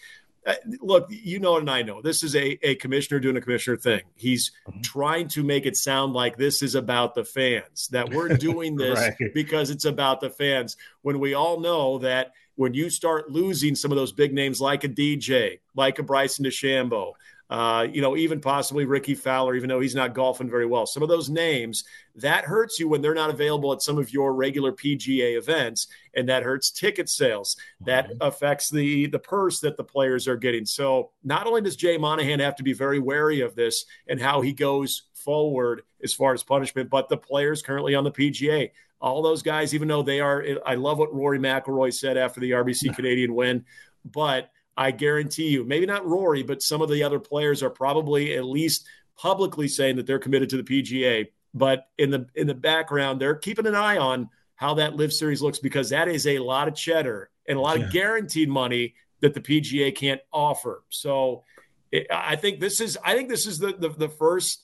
uh, 0.45 0.55
look, 0.81 1.07
you 1.09 1.39
know, 1.39 1.57
and 1.57 1.69
I 1.69 1.83
know 1.83 2.01
this 2.01 2.23
is 2.23 2.35
a, 2.35 2.57
a 2.67 2.75
commissioner 2.75 3.19
doing 3.19 3.37
a 3.37 3.41
commissioner 3.41 3.77
thing. 3.77 4.01
He's 4.15 4.51
mm-hmm. 4.67 4.81
trying 4.81 5.27
to 5.29 5.43
make 5.43 5.65
it 5.65 5.75
sound 5.75 6.13
like 6.13 6.37
this 6.37 6.63
is 6.63 6.73
about 6.73 7.13
the 7.13 7.25
fans, 7.25 7.89
that 7.89 8.09
we're 8.11 8.29
doing 8.29 8.75
this 8.77 8.99
right. 8.99 9.33
because 9.33 9.69
it's 9.69 9.85
about 9.85 10.21
the 10.21 10.29
fans, 10.29 10.77
when 11.01 11.19
we 11.19 11.33
all 11.33 11.59
know 11.59 11.99
that 11.99 12.33
when 12.61 12.75
you 12.75 12.91
start 12.91 13.31
losing 13.31 13.73
some 13.73 13.91
of 13.91 13.97
those 13.97 14.11
big 14.11 14.35
names 14.35 14.61
like 14.61 14.83
a 14.83 14.87
DJ, 14.87 15.59
like 15.75 15.97
a 15.97 16.03
Bryson 16.03 16.45
DeChambeau, 16.45 17.13
uh, 17.49 17.87
you 17.91 18.03
know, 18.03 18.15
even 18.15 18.39
possibly 18.39 18.85
Rickie 18.85 19.15
Fowler, 19.15 19.55
even 19.55 19.67
though 19.67 19.79
he's 19.79 19.95
not 19.95 20.13
golfing 20.13 20.47
very 20.47 20.67
well. 20.67 20.85
Some 20.85 21.01
of 21.01 21.09
those 21.09 21.27
names 21.27 21.83
that 22.15 22.45
hurts 22.45 22.79
you 22.79 22.87
when 22.87 23.01
they're 23.01 23.15
not 23.15 23.31
available 23.31 23.73
at 23.73 23.81
some 23.81 23.97
of 23.97 24.13
your 24.13 24.35
regular 24.35 24.71
PGA 24.71 25.39
events, 25.39 25.87
and 26.13 26.29
that 26.29 26.43
hurts 26.43 26.69
ticket 26.69 27.09
sales. 27.09 27.57
That 27.83 28.09
mm-hmm. 28.09 28.17
affects 28.21 28.69
the 28.69 29.07
the 29.07 29.19
purse 29.19 29.59
that 29.61 29.75
the 29.75 29.83
players 29.83 30.27
are 30.27 30.37
getting. 30.37 30.67
So 30.67 31.09
not 31.23 31.47
only 31.47 31.61
does 31.61 31.75
Jay 31.75 31.97
Monahan 31.97 32.39
have 32.41 32.57
to 32.57 32.63
be 32.63 32.73
very 32.73 32.99
wary 32.99 33.41
of 33.41 33.55
this 33.55 33.85
and 34.07 34.21
how 34.21 34.41
he 34.41 34.53
goes 34.53 35.01
forward 35.15 35.81
as 36.03 36.13
far 36.13 36.35
as 36.35 36.43
punishment, 36.43 36.91
but 36.91 37.09
the 37.09 37.17
players 37.17 37.63
currently 37.63 37.95
on 37.95 38.03
the 38.03 38.11
PGA, 38.11 38.69
all 39.01 39.21
those 39.21 39.41
guys, 39.41 39.73
even 39.73 39.87
though 39.87 40.03
they 40.03 40.19
are, 40.19 40.45
I 40.65 40.75
love 40.75 40.97
what 40.97 41.13
Rory 41.13 41.39
McIlroy 41.39 41.93
said 41.93 42.17
after 42.17 42.39
the 42.39 42.51
RBC 42.51 42.95
Canadian 42.95 43.33
win, 43.33 43.65
but 44.05 44.51
I 44.77 44.91
guarantee 44.91 45.49
you, 45.49 45.63
maybe 45.63 45.85
not 45.85 46.05
Rory, 46.05 46.43
but 46.43 46.61
some 46.61 46.81
of 46.81 46.89
the 46.89 47.03
other 47.03 47.19
players 47.19 47.61
are 47.61 47.69
probably 47.69 48.35
at 48.35 48.45
least 48.45 48.87
publicly 49.17 49.67
saying 49.67 49.97
that 49.97 50.05
they're 50.05 50.19
committed 50.19 50.49
to 50.49 50.61
the 50.61 50.63
PGA. 50.63 51.27
But 51.53 51.87
in 51.97 52.09
the 52.09 52.27
in 52.35 52.47
the 52.47 52.55
background, 52.55 53.19
they're 53.19 53.35
keeping 53.35 53.67
an 53.67 53.75
eye 53.75 53.97
on 53.97 54.29
how 54.55 54.75
that 54.75 54.95
LIV 54.95 55.11
series 55.11 55.41
looks 55.41 55.59
because 55.59 55.89
that 55.89 56.07
is 56.07 56.25
a 56.25 56.39
lot 56.39 56.67
of 56.67 56.75
cheddar 56.75 57.29
and 57.47 57.57
a 57.57 57.61
lot 57.61 57.77
yeah. 57.77 57.85
of 57.85 57.91
guaranteed 57.91 58.47
money 58.47 58.95
that 59.19 59.33
the 59.33 59.41
PGA 59.41 59.93
can't 59.93 60.21
offer. 60.31 60.83
So 60.89 61.43
it, 61.91 62.07
I 62.09 62.35
think 62.37 62.59
this 62.59 62.79
is 62.79 62.97
I 63.03 63.15
think 63.15 63.27
this 63.27 63.45
is 63.45 63.59
the, 63.59 63.73
the 63.73 63.89
the 63.89 64.09
first 64.09 64.63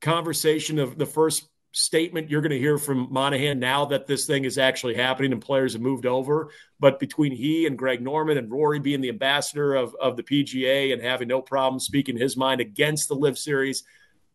conversation 0.00 0.78
of 0.78 0.98
the 0.98 1.06
first 1.06 1.48
statement 1.78 2.30
you're 2.30 2.40
going 2.40 2.50
to 2.50 2.58
hear 2.58 2.78
from 2.78 3.08
Monahan 3.10 3.58
now 3.58 3.84
that 3.86 4.06
this 4.06 4.26
thing 4.26 4.44
is 4.44 4.58
actually 4.58 4.94
happening 4.94 5.32
and 5.32 5.40
players 5.40 5.72
have 5.72 5.82
moved 5.82 6.06
over. 6.06 6.50
But 6.80 6.98
between 6.98 7.32
he 7.32 7.66
and 7.66 7.78
Greg 7.78 8.02
Norman 8.02 8.38
and 8.38 8.50
Rory 8.50 8.78
being 8.78 9.00
the 9.00 9.08
ambassador 9.08 9.74
of, 9.74 9.94
of 10.00 10.16
the 10.16 10.22
PGA 10.22 10.92
and 10.92 11.02
having 11.02 11.28
no 11.28 11.40
problem 11.40 11.80
speaking 11.80 12.16
his 12.16 12.36
mind 12.36 12.60
against 12.60 13.08
the 13.08 13.14
LIV 13.14 13.38
Series, 13.38 13.84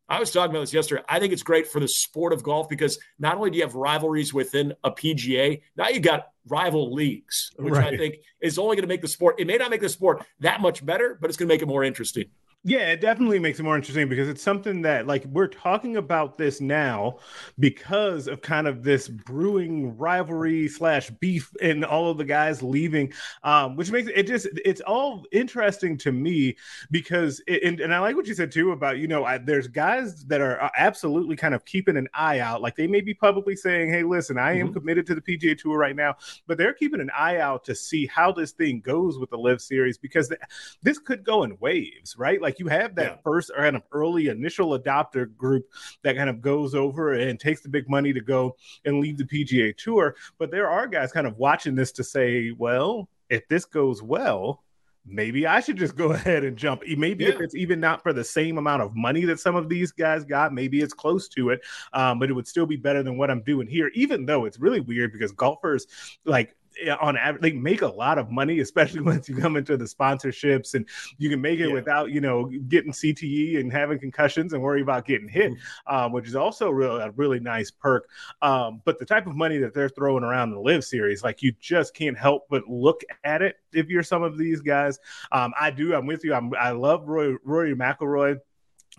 I 0.10 0.20
was 0.20 0.32
talking 0.32 0.52
about 0.52 0.62
this 0.62 0.74
yesterday. 0.74 1.02
I 1.08 1.20
think 1.20 1.34
it's 1.34 1.44
great 1.44 1.68
for 1.68 1.80
the 1.80 1.88
sport 1.88 2.34
of 2.34 2.44
golf 2.44 2.68
because 2.68 3.00
not 3.20 3.36
only 3.36 3.52
do 3.52 3.58
you 3.58 3.64
have 3.64 3.76
rivalries 3.76 4.34
within 4.34 4.74
a 4.84 4.92
PGA, 4.92 5.62
now 5.78 5.88
you 5.88 6.00
got 6.00 6.28
rival 6.48 6.94
leagues, 6.94 7.52
which 7.58 7.74
right. 7.74 7.94
I 7.94 7.98
think 7.98 8.18
is 8.42 8.60
only 8.60 8.76
going 8.76 8.84
to 8.84 8.88
make 8.88 9.02
the 9.02 9.08
sport. 9.08 9.40
It 9.40 9.48
may 9.48 9.58
not 9.58 9.72
make 9.72 9.82
the 9.82 9.90
sport 9.90 10.26
that 10.42 10.62
much 10.62 10.86
better, 10.86 11.18
but 11.20 11.30
it's 11.30 11.38
going 11.38 11.48
to 11.48 11.54
make 11.54 11.62
it 11.62 11.68
more 11.68 11.84
interesting. 11.84 12.26
Yeah, 12.66 12.92
it 12.92 13.02
definitely 13.02 13.40
makes 13.40 13.60
it 13.60 13.64
more 13.64 13.76
interesting 13.76 14.08
because 14.08 14.30
it's 14.30 14.42
something 14.42 14.84
that, 14.84 15.06
like, 15.06 15.26
we're 15.26 15.48
talking 15.48 15.98
about 15.98 16.38
this 16.38 16.62
now 16.62 17.18
because 17.60 18.30
of 18.30 18.42
kind 18.42 18.68
of 18.68 18.84
this 18.84 19.10
brewing 19.10 19.98
rivalry 19.98 20.70
slash 20.70 21.10
beef 21.10 21.52
and 21.62 21.84
all 21.84 22.10
of 22.10 22.18
the 22.18 22.24
guys 22.24 22.64
leaving, 22.64 23.12
um, 23.44 23.76
which 23.76 23.92
makes 23.92 24.10
it 24.16 24.28
just, 24.28 24.48
it's 24.64 24.80
all 24.80 25.26
interesting 25.34 25.98
to 25.98 26.14
me 26.14 26.56
because, 26.90 27.42
it, 27.48 27.64
and, 27.64 27.82
and 27.82 27.94
I 27.94 28.00
like 28.00 28.16
what 28.16 28.28
you 28.28 28.34
said 28.34 28.50
too 28.50 28.72
about, 28.72 28.98
you 28.98 29.10
know, 29.10 29.26
I, 29.26 29.40
there's 29.40 29.68
guys 29.68 30.24
that 30.28 30.40
are 30.40 30.64
uh, 30.64 30.70
absolutely 30.78 31.36
kind 31.36 31.54
of 31.54 31.66
keeping 31.66 31.98
an 31.98 32.08
eye 32.14 32.40
out. 32.40 32.62
Like, 32.62 32.78
they 32.78 32.88
may 32.88 33.02
be 33.02 33.14
publicly 33.14 33.58
saying, 33.58 33.90
hey, 33.90 34.04
listen, 34.04 34.38
I 34.38 34.54
am 34.54 34.68
mm-hmm. 34.68 34.76
committed 34.76 35.06
to 35.08 35.16
the 35.16 35.22
PGA 35.22 35.58
Tour 35.58 35.78
right 35.78 35.98
now, 35.98 36.16
but 36.48 36.58
they're 36.58 36.74
keeping 36.74 37.02
an 37.02 37.12
eye 37.14 37.40
out 37.40 37.66
to 37.66 37.76
see 37.76 38.06
how 38.06 38.32
this 38.32 38.52
thing 38.52 38.80
goes 38.80 39.20
with 39.20 39.32
the 39.32 39.38
LIV 39.38 39.62
Series 39.62 39.98
because 39.98 40.30
th- 40.30 40.40
this 40.82 40.98
could 40.98 41.26
go 41.26 41.44
in 41.44 41.58
waves, 41.60 42.18
right? 42.18 42.42
Like, 42.42 42.53
like 42.54 42.60
you 42.60 42.68
have 42.68 42.94
that 42.96 43.04
yeah. 43.04 43.18
first 43.24 43.52
kind 43.56 43.76
of 43.76 43.82
early 43.92 44.28
initial 44.28 44.78
adopter 44.78 45.36
group 45.36 45.66
that 46.04 46.16
kind 46.16 46.30
of 46.30 46.40
goes 46.40 46.76
over 46.76 47.14
and 47.14 47.40
takes 47.40 47.62
the 47.62 47.70
big 47.70 47.90
money 47.90 48.14
to 48.14 48.22
go 48.22 48.56
and 48.86 49.00
leave 49.00 49.18
the 49.18 49.24
PGA 49.24 49.76
Tour. 49.76 50.16
But 50.38 50.52
there 50.52 50.70
are 50.70 50.86
guys 50.86 51.12
kind 51.12 51.26
of 51.26 51.38
watching 51.38 51.74
this 51.74 51.92
to 51.94 52.04
say, 52.04 52.52
well, 52.52 53.10
if 53.30 53.48
this 53.48 53.66
goes 53.66 54.04
well, 54.04 54.64
maybe 55.04 55.48
I 55.48 55.62
should 55.62 55.78
just 55.78 55.96
go 55.96 56.12
ahead 56.14 56.44
and 56.44 56.56
jump. 56.56 56.84
Maybe 56.96 57.24
yeah. 57.24 57.32
if 57.32 57.42
it's 57.42 57.56
even 57.56 57.80
not 57.80 58.04
for 58.04 58.14
the 58.14 58.24
same 58.24 58.60
amount 58.60 58.84
of 58.84 58.96
money 58.96 59.26
that 59.26 59.40
some 59.40 59.56
of 59.56 59.68
these 59.68 59.92
guys 59.92 60.24
got, 60.24 60.54
maybe 60.54 60.80
it's 60.82 60.94
close 60.94 61.28
to 61.30 61.50
it, 61.50 61.62
um, 61.94 62.20
but 62.20 62.30
it 62.30 62.34
would 62.34 62.48
still 62.48 62.68
be 62.68 62.78
better 62.78 63.02
than 63.02 63.18
what 63.18 63.32
I'm 63.32 63.42
doing 63.42 63.68
here. 63.68 63.90
Even 63.96 64.28
though 64.28 64.46
it's 64.46 64.60
really 64.60 64.80
weird 64.80 65.12
because 65.12 65.32
golfers 65.32 65.88
like 66.24 66.56
on 67.02 67.18
average 67.18 67.42
they 67.42 67.52
make 67.52 67.82
a 67.82 67.88
lot 67.88 68.18
of 68.18 68.30
money 68.30 68.60
especially 68.60 69.02
once 69.14 69.28
you 69.30 69.36
come 69.36 69.56
into 69.56 69.78
the 69.78 69.86
sponsorships 69.86 70.74
and 70.74 70.88
you 71.18 71.30
can 71.30 71.42
make 71.42 71.60
it 71.60 71.68
yeah. 71.68 71.74
without 71.74 72.12
you 72.12 72.22
know 72.22 72.52
getting 72.68 72.92
cte 72.92 73.60
and 73.60 73.72
having 73.72 74.00
concussions 74.00 74.54
and 74.54 74.62
worry 74.62 74.82
about 74.82 75.06
getting 75.06 75.28
hit 75.28 75.52
mm-hmm. 75.52 75.96
um, 75.96 76.12
which 76.12 76.28
is 76.28 76.36
also 76.36 76.70
real, 76.70 76.98
a 76.98 77.12
really 77.12 77.40
nice 77.40 77.72
perk 77.72 78.08
um, 78.42 78.82
but 78.86 79.00
the 79.00 79.06
type 79.06 79.28
of 79.28 79.36
money 79.36 79.58
that 79.58 79.74
they're 79.74 79.90
throwing 79.90 80.24
around 80.24 80.50
in 80.50 80.56
the 80.56 80.62
LIV 80.62 80.84
series 80.84 81.24
like 81.24 81.42
you 81.42 81.54
just 81.60 81.94
can't 81.94 82.18
help 82.18 82.44
but 82.50 82.68
look 82.68 83.02
at 83.24 83.42
it 83.42 83.58
if 83.74 83.90
you're 83.90 84.04
some 84.04 84.24
of 84.24 84.38
these 84.38 84.62
guys 84.62 85.00
um, 85.32 85.54
i 85.60 85.70
do 85.70 85.94
i'm 85.96 86.06
with 86.06 86.24
you 86.24 86.34
I'm, 86.34 86.52
i 86.60 86.72
love 86.72 87.08
roy 87.08 87.36
rory 87.44 87.76
mcilroy 87.76 88.40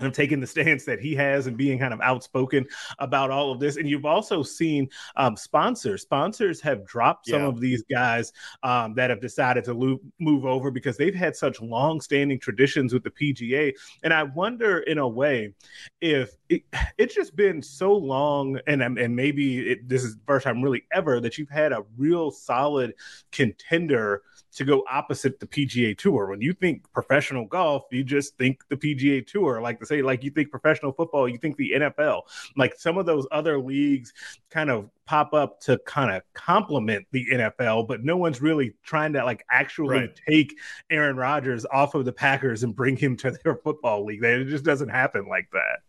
of 0.01 0.13
taking 0.13 0.41
the 0.41 0.47
stance 0.47 0.85
that 0.85 1.01
he 1.01 1.15
has 1.15 1.47
and 1.47 1.57
being 1.57 1.79
kind 1.79 1.95
of 1.95 2.01
outspoken 2.01 2.67
about 2.99 3.31
all 3.31 3.53
of 3.53 3.61
this. 3.61 3.77
And 3.77 3.89
you've 3.89 4.05
also 4.05 4.43
seen 4.43 4.89
um, 5.17 5.37
sponsors. 5.37 6.03
Sponsors 6.03 6.61
have 6.61 6.85
dropped 6.87 7.29
some 7.29 7.43
yeah. 7.43 7.49
of 7.49 7.61
these 7.61 7.83
guys 7.91 8.33
um, 8.63 8.95
that 8.95 9.11
have 9.11 9.21
decided 9.21 9.65
to 9.65 9.75
lo- 9.75 10.01
move 10.19 10.45
over 10.45 10.71
because 10.71 10.97
they've 10.97 11.15
had 11.15 11.37
such 11.37 11.61
long-standing 11.61 12.41
traditions 12.41 12.93
with 12.93 13.05
the 13.05 13.11
PGA. 13.11 13.73
And 14.03 14.13
I 14.13 14.25
wonder, 14.25 14.81
in 14.81 14.99
a 14.99 15.09
way, 15.09 15.55
if 16.01 16.33
it, 16.49 16.63
it's 16.99 17.15
just 17.15 17.37
been 17.37 17.63
so 17.63 17.93
long, 17.93 18.59
and 18.67 18.83
and 18.83 19.17
maybe 19.17 19.71
it, 19.71 19.89
this 19.89 20.05
is 20.05 20.17
the 20.17 20.23
first 20.27 20.45
time 20.45 20.63
really 20.63 20.85
ever 20.93 21.21
that 21.21 21.39
you've 21.39 21.51
had 21.51 21.73
a 21.73 21.85
real 21.97 22.31
solid 22.31 22.95
contender 23.33 24.23
to 24.55 24.65
go 24.65 24.85
opposite 24.91 25.41
the 25.41 25.47
PGA 25.47 25.97
Tour. 25.97 26.27
When 26.27 26.41
you 26.41 26.53
think 26.53 26.91
professional 26.93 27.45
golf, 27.45 27.85
you 27.91 28.05
just 28.05 28.37
think 28.39 28.63
the 28.69 28.77
PGA 28.77 29.27
Tour. 29.27 29.61
Like 29.61 29.81
to 29.81 29.87
say, 29.87 30.03
like 30.03 30.23
you 30.23 30.31
think 30.31 30.51
professional 30.51 30.93
football, 30.93 31.29
you 31.29 31.39
think 31.39 31.57
the 31.57 31.73
NFL. 31.77 32.23
Like 32.57 32.75
some 32.77 32.99
of 32.99 33.07
those 33.07 33.27
other 33.33 33.59
leagues 33.59 34.13
kind 34.51 34.71
of 34.71 34.91
pop 35.07 35.35
up 35.35 35.61
to 35.61 35.79
kind 35.79 36.15
of 36.15 36.23
complement 36.35 37.07
the 37.11 37.27
NFL, 37.33 37.89
but 37.89 38.05
no 38.05 38.17
one's 38.17 38.41
really 38.41 38.75
trying 38.85 39.13
to 39.15 39.25
like 39.25 39.45
actually 39.51 39.99
right. 39.99 40.21
take 40.29 40.57
Aaron 40.91 41.17
Rodgers 41.17 41.67
off 41.71 41.95
of 41.95 42.05
the 42.05 42.13
Packers 42.13 42.63
and 42.63 42.75
bring 42.75 42.97
him 42.97 43.17
to 43.19 43.33
their 43.45 43.57
football 43.57 44.05
league. 44.05 44.23
It 44.23 44.47
just 44.47 44.65
doesn't 44.65 44.89
happen 44.89 45.27
like 45.29 45.49
that. 45.53 45.81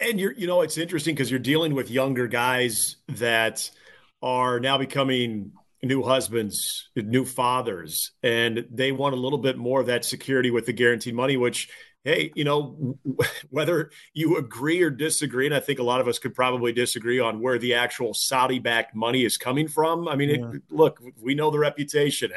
And 0.00 0.18
you're, 0.18 0.32
you 0.32 0.46
know, 0.46 0.62
it's 0.62 0.78
interesting 0.78 1.14
because 1.14 1.30
you're 1.30 1.38
dealing 1.38 1.74
with 1.74 1.90
younger 1.90 2.26
guys 2.26 2.96
that 3.08 3.70
are 4.20 4.58
now 4.58 4.78
becoming 4.78 5.52
new 5.84 6.02
husbands, 6.02 6.88
new 6.96 7.24
fathers, 7.24 8.12
and 8.22 8.66
they 8.70 8.92
want 8.92 9.14
a 9.14 9.18
little 9.18 9.38
bit 9.38 9.56
more 9.56 9.80
of 9.80 9.86
that 9.86 10.04
security 10.04 10.50
with 10.50 10.66
the 10.66 10.72
guaranteed 10.72 11.14
money, 11.14 11.36
which 11.36 11.68
hey, 12.04 12.30
you 12.34 12.44
know, 12.44 12.98
whether 13.50 13.90
you 14.12 14.36
agree 14.36 14.82
or 14.82 14.90
disagree, 14.90 15.46
and 15.46 15.54
I 15.54 15.60
think 15.60 15.78
a 15.78 15.82
lot 15.82 16.00
of 16.00 16.06
us 16.06 16.18
could 16.18 16.34
probably 16.34 16.72
disagree 16.72 17.18
on 17.18 17.40
where 17.40 17.58
the 17.58 17.74
actual 17.74 18.12
Saudi 18.14 18.58
backed 18.58 18.94
money 18.94 19.24
is 19.24 19.36
coming 19.38 19.66
from. 19.66 20.06
I 20.06 20.14
mean, 20.14 20.28
yeah. 20.28 20.50
it, 20.52 20.62
look, 20.70 21.00
we 21.20 21.34
know 21.34 21.50
the 21.50 21.58
reputation. 21.58 22.30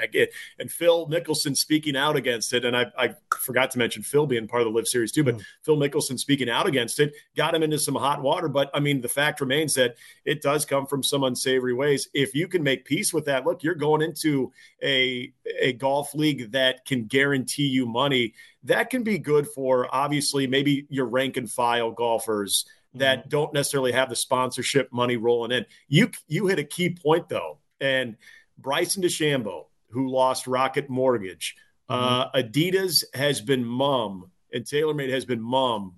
And 0.58 0.72
Phil 0.72 1.08
Mickelson 1.08 1.56
speaking 1.56 1.98
out 1.98 2.16
against 2.16 2.54
it, 2.54 2.66
and 2.66 2.76
I, 2.76 2.86
I, 2.98 3.16
forgot 3.40 3.72
to 3.72 3.78
mention 3.78 4.04
Phil 4.04 4.26
being 4.26 4.48
part 4.48 4.62
of 4.62 4.68
the 4.68 4.74
LIV 4.74 4.88
Series 4.88 5.12
too, 5.12 5.24
but 5.24 5.36
yeah. 5.36 5.44
Phil 5.64 5.78
Mickelson 5.78 6.18
speaking 6.18 6.50
out 6.50 6.66
against 6.66 7.00
it 7.00 7.14
got 7.36 7.54
him 7.54 7.62
into 7.62 7.78
some 7.78 7.96
hot 7.96 8.22
water. 8.22 8.48
But 8.48 8.70
I 8.74 8.80
mean, 8.80 9.02
the 9.02 9.10
fact 9.10 9.42
remains 9.42 9.74
that 9.76 9.96
it 10.26 10.42
does 10.42 10.66
come 10.66 10.86
from 10.86 11.04
some 11.04 11.24
unsavory 11.24 11.74
ways. 11.74 12.10
If 12.14 12.34
you 12.34 12.48
can 12.48 12.64
make 12.64 12.86
peace 12.86 13.14
with 13.14 13.26
that, 13.26 13.46
look, 13.46 13.64
you're 13.64 13.76
going 13.76 14.02
into 14.02 14.52
a, 14.82 15.34
a 15.60 15.74
golf 15.74 16.14
league 16.14 16.52
that 16.52 16.86
can 16.86 17.06
guarantee 17.06 17.68
you 17.68 17.86
money 17.86 18.34
that 18.68 18.90
can 18.90 19.04
be 19.04 19.18
good 19.18 19.48
for 19.48 19.94
obviously 19.94 20.46
maybe 20.46 20.86
your 20.90 21.06
rank 21.06 21.38
and 21.38 21.50
file 21.50 21.92
golfers 21.92 22.66
that 22.94 23.20
mm-hmm. 23.20 23.30
don't 23.30 23.54
necessarily 23.54 23.92
have 23.92 24.10
the 24.10 24.16
sponsorship 24.16 24.92
money 24.92 25.18
rolling 25.18 25.52
in. 25.52 25.66
You 25.88 26.12
you 26.28 26.48
hit 26.48 26.60
a 26.60 26.64
key 26.64 26.92
point 26.92 27.30
though, 27.30 27.60
and 27.80 28.18
Bryson 28.58 29.04
DeChambeau, 29.04 29.66
who 29.90 30.10
lost 30.10 30.48
Rocket 30.48 30.90
Mortgage, 30.90 31.56
mm-hmm. 31.90 32.04
uh, 32.04 32.32
Adidas 32.32 33.04
has 33.14 33.42
been 33.42 33.64
mum, 33.64 34.32
and 34.54 34.64
TaylorMade 34.64 35.12
has 35.12 35.26
been 35.26 35.42
mum 35.42 35.96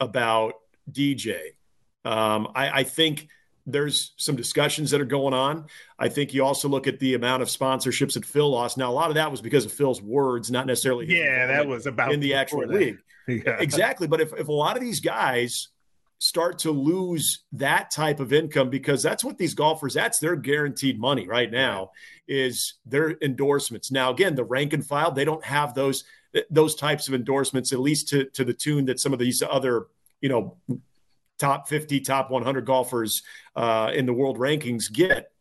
about 0.00 0.54
DJ. 0.90 1.38
Um, 2.04 2.48
I, 2.54 2.80
I 2.80 2.82
think 2.84 3.28
there's 3.66 4.12
some 4.16 4.36
discussions 4.36 4.90
that 4.90 5.00
are 5.00 5.06
going 5.06 5.34
on. 5.34 5.66
I 5.98 6.08
think 6.08 6.34
you 6.34 6.44
also 6.44 6.68
look 6.68 6.86
at 6.86 6.98
the 6.98 7.14
amount 7.14 7.42
of 7.42 7.48
sponsorships 7.48 8.14
that 8.14 8.24
Phil 8.24 8.50
lost. 8.50 8.76
Now, 8.76 8.90
a 8.90 8.92
lot 8.92 9.08
of 9.08 9.14
that 9.14 9.30
was 9.30 9.40
because 9.40 9.64
of 9.64 9.72
Phil's 9.72 10.02
words, 10.02 10.50
not 10.50 10.66
necessarily. 10.66 11.06
Yeah, 11.06 11.46
that 11.46 11.66
was 11.66 11.86
about 11.86 12.12
in 12.12 12.20
the 12.20 12.34
actual 12.34 12.66
league. 12.66 12.98
Yeah. 13.28 13.58
Exactly. 13.60 14.08
But 14.08 14.20
if, 14.20 14.32
if 14.32 14.48
a 14.48 14.52
lot 14.52 14.76
of 14.76 14.82
these 14.82 14.98
guys 14.98 15.68
start 16.18 16.58
to 16.58 16.72
lose 16.72 17.44
that 17.52 17.92
type 17.92 18.18
of 18.18 18.32
income, 18.32 18.68
because 18.68 19.00
that's 19.00 19.22
what 19.22 19.38
these 19.38 19.54
golfers, 19.54 19.94
that's 19.94 20.18
their 20.18 20.34
guaranteed 20.34 20.98
money 20.98 21.28
right 21.28 21.48
now, 21.48 21.92
is 22.26 22.74
their 22.84 23.16
endorsements. 23.22 23.92
Now, 23.92 24.10
again, 24.10 24.34
the 24.34 24.42
rank 24.42 24.72
and 24.72 24.84
file, 24.84 25.12
they 25.12 25.24
don't 25.24 25.44
have 25.44 25.72
those 25.72 26.02
those 26.50 26.74
types 26.74 27.08
of 27.08 27.14
endorsements, 27.14 27.72
at 27.72 27.78
least 27.78 28.08
to, 28.08 28.24
to 28.24 28.44
the 28.44 28.54
tune 28.54 28.86
that 28.86 28.98
some 28.98 29.12
of 29.12 29.18
these 29.18 29.42
other, 29.42 29.86
you 30.20 30.28
know, 30.28 30.56
top 31.42 31.68
50, 31.68 32.00
top 32.00 32.30
100 32.30 32.64
golfers 32.64 33.22
uh, 33.56 33.90
in 33.92 34.06
the 34.06 34.12
world 34.12 34.38
rankings 34.38 34.92
get. 34.92 35.32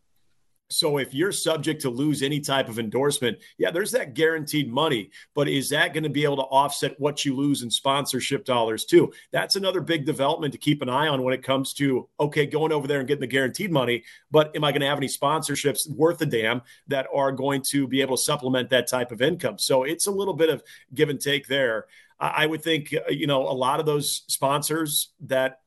So 0.72 0.98
if 0.98 1.14
you're 1.14 1.32
subject 1.32 1.82
to 1.82 1.90
lose 1.90 2.24
any 2.24 2.40
type 2.40 2.70
of 2.70 2.80
endorsement, 2.80 3.38
yeah, 3.58 3.70
there's 3.72 3.92
that 3.92 4.14
guaranteed 4.16 4.72
money, 4.72 5.12
but 5.36 5.48
is 5.48 5.70
that 5.70 5.94
going 5.94 6.06
to 6.06 6.10
be 6.10 6.24
able 6.24 6.38
to 6.38 6.44
offset 6.44 7.00
what 7.00 7.24
you 7.24 7.36
lose 7.36 7.62
in 7.62 7.70
sponsorship 7.70 8.46
dollars 8.46 8.86
too? 8.86 9.14
That's 9.32 9.58
another 9.58 9.82
big 9.82 10.06
development 10.06 10.54
to 10.54 10.58
keep 10.58 10.82
an 10.82 10.90
eye 10.90 11.08
on 11.08 11.22
when 11.22 11.34
it 11.34 11.44
comes 11.44 11.74
to 11.74 12.08
okay, 12.20 12.46
going 12.46 12.72
over 12.72 12.88
there 12.88 13.00
and 13.00 13.08
getting 13.08 13.22
the 13.22 13.28
guaranteed 13.28 13.72
money, 13.72 14.04
but 14.32 14.56
am 14.56 14.64
I 14.64 14.72
going 14.72 14.82
to 14.82 14.88
have 14.88 14.98
any 14.98 15.08
sponsorships 15.08 15.88
worth 15.90 16.22
a 16.22 16.26
damn 16.26 16.62
that 16.88 17.06
are 17.14 17.32
going 17.32 17.62
to 17.64 17.88
be 17.88 18.02
able 18.02 18.16
to 18.16 18.24
supplement 18.24 18.70
that 18.70 18.88
type 18.88 19.12
of 19.12 19.22
income? 19.22 19.60
So 19.60 19.84
it's 19.84 20.08
a 20.08 20.12
little 20.12 20.34
bit 20.34 20.50
of 20.50 20.64
give 20.96 21.10
and 21.10 21.20
take 21.20 21.48
there. 21.48 21.86
I 22.22 22.46
would 22.46 22.62
think, 22.62 22.94
uh, 22.94 23.10
you 23.10 23.26
know, 23.26 23.42
a 23.42 23.52
lot 23.52 23.80
of 23.80 23.88
those 23.88 24.24
sponsors 24.28 25.10
that 25.22 25.61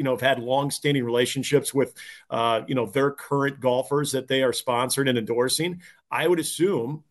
you 0.00 0.04
know 0.04 0.12
have 0.12 0.22
had 0.22 0.38
long-standing 0.38 1.04
relationships 1.04 1.74
with 1.74 1.92
uh, 2.30 2.62
you 2.66 2.74
know 2.74 2.86
their 2.86 3.10
current 3.10 3.60
golfers 3.60 4.12
that 4.12 4.28
they 4.28 4.42
are 4.42 4.52
sponsored 4.54 5.08
and 5.08 5.18
endorsing 5.18 5.82
i 6.10 6.26
would 6.26 6.40
assume 6.40 7.04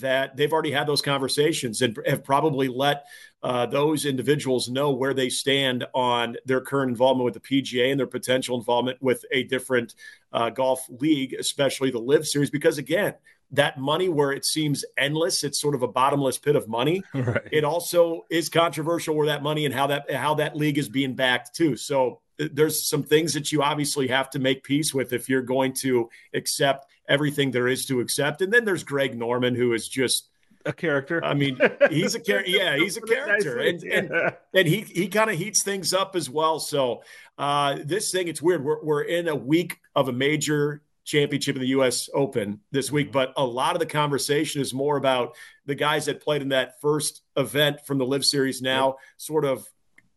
that 0.00 0.36
they've 0.36 0.52
already 0.52 0.70
had 0.70 0.86
those 0.86 1.00
conversations 1.00 1.80
and 1.80 1.98
have 2.06 2.22
probably 2.22 2.68
let 2.68 3.06
uh, 3.42 3.66
those 3.66 4.04
individuals 4.04 4.68
know 4.68 4.90
where 4.90 5.14
they 5.14 5.28
stand 5.28 5.86
on 5.94 6.36
their 6.44 6.60
current 6.60 6.90
involvement 6.90 7.24
with 7.24 7.34
the 7.34 7.40
PGA 7.40 7.90
and 7.90 7.98
their 7.98 8.06
potential 8.06 8.58
involvement 8.58 9.00
with 9.00 9.24
a 9.32 9.44
different 9.44 9.94
uh, 10.32 10.50
golf 10.50 10.84
league, 11.00 11.34
especially 11.38 11.90
the 11.90 11.98
LIV 11.98 12.26
Series. 12.26 12.50
Because 12.50 12.78
again, 12.78 13.14
that 13.52 13.78
money 13.78 14.08
where 14.08 14.32
it 14.32 14.44
seems 14.44 14.84
endless, 14.98 15.44
it's 15.44 15.60
sort 15.60 15.74
of 15.74 15.82
a 15.82 15.88
bottomless 15.88 16.38
pit 16.38 16.56
of 16.56 16.68
money. 16.68 17.02
Right. 17.14 17.48
It 17.50 17.64
also 17.64 18.26
is 18.30 18.48
controversial 18.48 19.16
where 19.16 19.26
that 19.26 19.42
money 19.42 19.64
and 19.64 19.74
how 19.74 19.86
that 19.88 20.10
how 20.12 20.34
that 20.34 20.54
league 20.54 20.78
is 20.78 20.88
being 20.88 21.14
backed 21.14 21.56
too. 21.56 21.76
So 21.76 22.20
there's 22.38 22.88
some 22.88 23.02
things 23.02 23.34
that 23.34 23.52
you 23.52 23.62
obviously 23.62 24.08
have 24.08 24.30
to 24.30 24.38
make 24.38 24.62
peace 24.62 24.92
with 24.92 25.12
if 25.12 25.28
you're 25.28 25.42
going 25.42 25.72
to 25.72 26.10
accept 26.34 26.86
everything 27.08 27.50
there 27.50 27.68
is 27.68 27.86
to 27.86 28.00
accept. 28.00 28.42
And 28.42 28.52
then 28.52 28.64
there's 28.64 28.84
Greg 28.84 29.16
Norman, 29.16 29.54
who 29.54 29.72
is 29.72 29.88
just 29.88 30.28
a 30.64 30.72
character. 30.72 31.24
I 31.24 31.34
mean, 31.34 31.58
he's 31.90 32.14
a 32.14 32.20
character. 32.20 32.50
Yeah, 32.50 32.76
he's 32.76 32.96
a 32.96 33.00
character, 33.02 33.58
and 33.58 33.82
and, 33.84 34.10
and 34.54 34.68
he 34.68 34.80
he 34.80 35.08
kind 35.08 35.30
of 35.30 35.38
heats 35.38 35.62
things 35.62 35.94
up 35.94 36.16
as 36.16 36.28
well. 36.28 36.58
So 36.58 37.02
uh, 37.38 37.78
this 37.84 38.10
thing, 38.10 38.28
it's 38.28 38.42
weird. 38.42 38.64
We're 38.64 38.82
we're 38.82 39.02
in 39.02 39.28
a 39.28 39.36
week 39.36 39.78
of 39.94 40.08
a 40.08 40.12
major 40.12 40.82
championship 41.04 41.54
in 41.54 41.62
the 41.62 41.68
U.S. 41.68 42.10
Open 42.12 42.60
this 42.72 42.90
week, 42.90 43.12
but 43.12 43.32
a 43.36 43.44
lot 43.44 43.76
of 43.76 43.80
the 43.80 43.86
conversation 43.86 44.60
is 44.60 44.74
more 44.74 44.96
about 44.96 45.36
the 45.64 45.74
guys 45.74 46.06
that 46.06 46.20
played 46.20 46.42
in 46.42 46.48
that 46.48 46.80
first 46.80 47.22
event 47.36 47.86
from 47.86 47.98
the 47.98 48.04
LIV 48.04 48.24
Series 48.24 48.60
now, 48.60 48.86
yep. 48.88 48.96
sort 49.16 49.44
of 49.44 49.66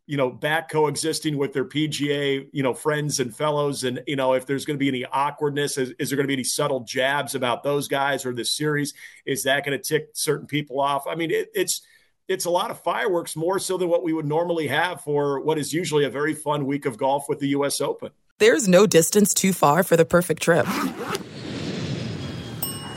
you 0.09 0.17
know, 0.17 0.31
back 0.31 0.69
coexisting 0.71 1.37
with 1.37 1.53
their 1.53 1.65
PGA, 1.65 2.49
you 2.51 2.63
know, 2.63 2.73
friends 2.73 3.19
and 3.19 3.33
fellows. 3.33 3.83
And, 3.83 4.01
you 4.07 4.15
know, 4.15 4.33
if 4.33 4.47
there's 4.47 4.65
going 4.65 4.73
to 4.73 4.79
be 4.79 4.87
any 4.87 5.05
awkwardness, 5.05 5.77
is, 5.77 5.93
is 5.99 6.09
there 6.09 6.17
going 6.17 6.23
to 6.23 6.27
be 6.27 6.33
any 6.33 6.43
subtle 6.43 6.79
jabs 6.79 7.35
about 7.35 7.61
those 7.61 7.87
guys 7.87 8.25
or 8.25 8.33
this 8.33 8.51
series? 8.57 8.95
Is 9.27 9.43
that 9.43 9.63
going 9.63 9.77
to 9.77 9.83
tick 9.83 10.07
certain 10.13 10.47
people 10.47 10.81
off? 10.81 11.05
I 11.05 11.13
mean, 11.13 11.29
it, 11.29 11.51
it's, 11.53 11.83
it's 12.27 12.45
a 12.45 12.49
lot 12.49 12.71
of 12.71 12.81
fireworks 12.81 13.35
more 13.35 13.59
so 13.59 13.77
than 13.77 13.87
what 13.87 14.01
we 14.01 14.11
would 14.11 14.25
normally 14.25 14.65
have 14.65 15.01
for 15.01 15.41
what 15.41 15.59
is 15.59 15.73
usually 15.73 16.05
a 16.05 16.09
very 16.09 16.33
fun 16.33 16.65
week 16.65 16.87
of 16.87 16.97
golf 16.97 17.29
with 17.29 17.37
the 17.37 17.49
U.S. 17.49 17.79
Open. 17.79 18.09
There's 18.39 18.67
no 18.67 18.87
distance 18.87 19.35
too 19.35 19.53
far 19.53 19.83
for 19.83 19.95
the 19.95 20.05
perfect 20.05 20.41
trip. 20.41 20.65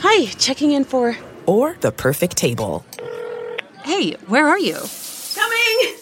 Hi, 0.01 0.25
checking 0.39 0.73
in 0.73 0.87
for. 0.87 1.15
Or 1.45 1.77
the 1.83 1.93
perfect 1.93 2.39
table. 2.39 2.87
Hey, 3.85 4.13
where 4.29 4.49
are 4.49 4.59
you? 4.59 4.79
Coming! 5.35 6.02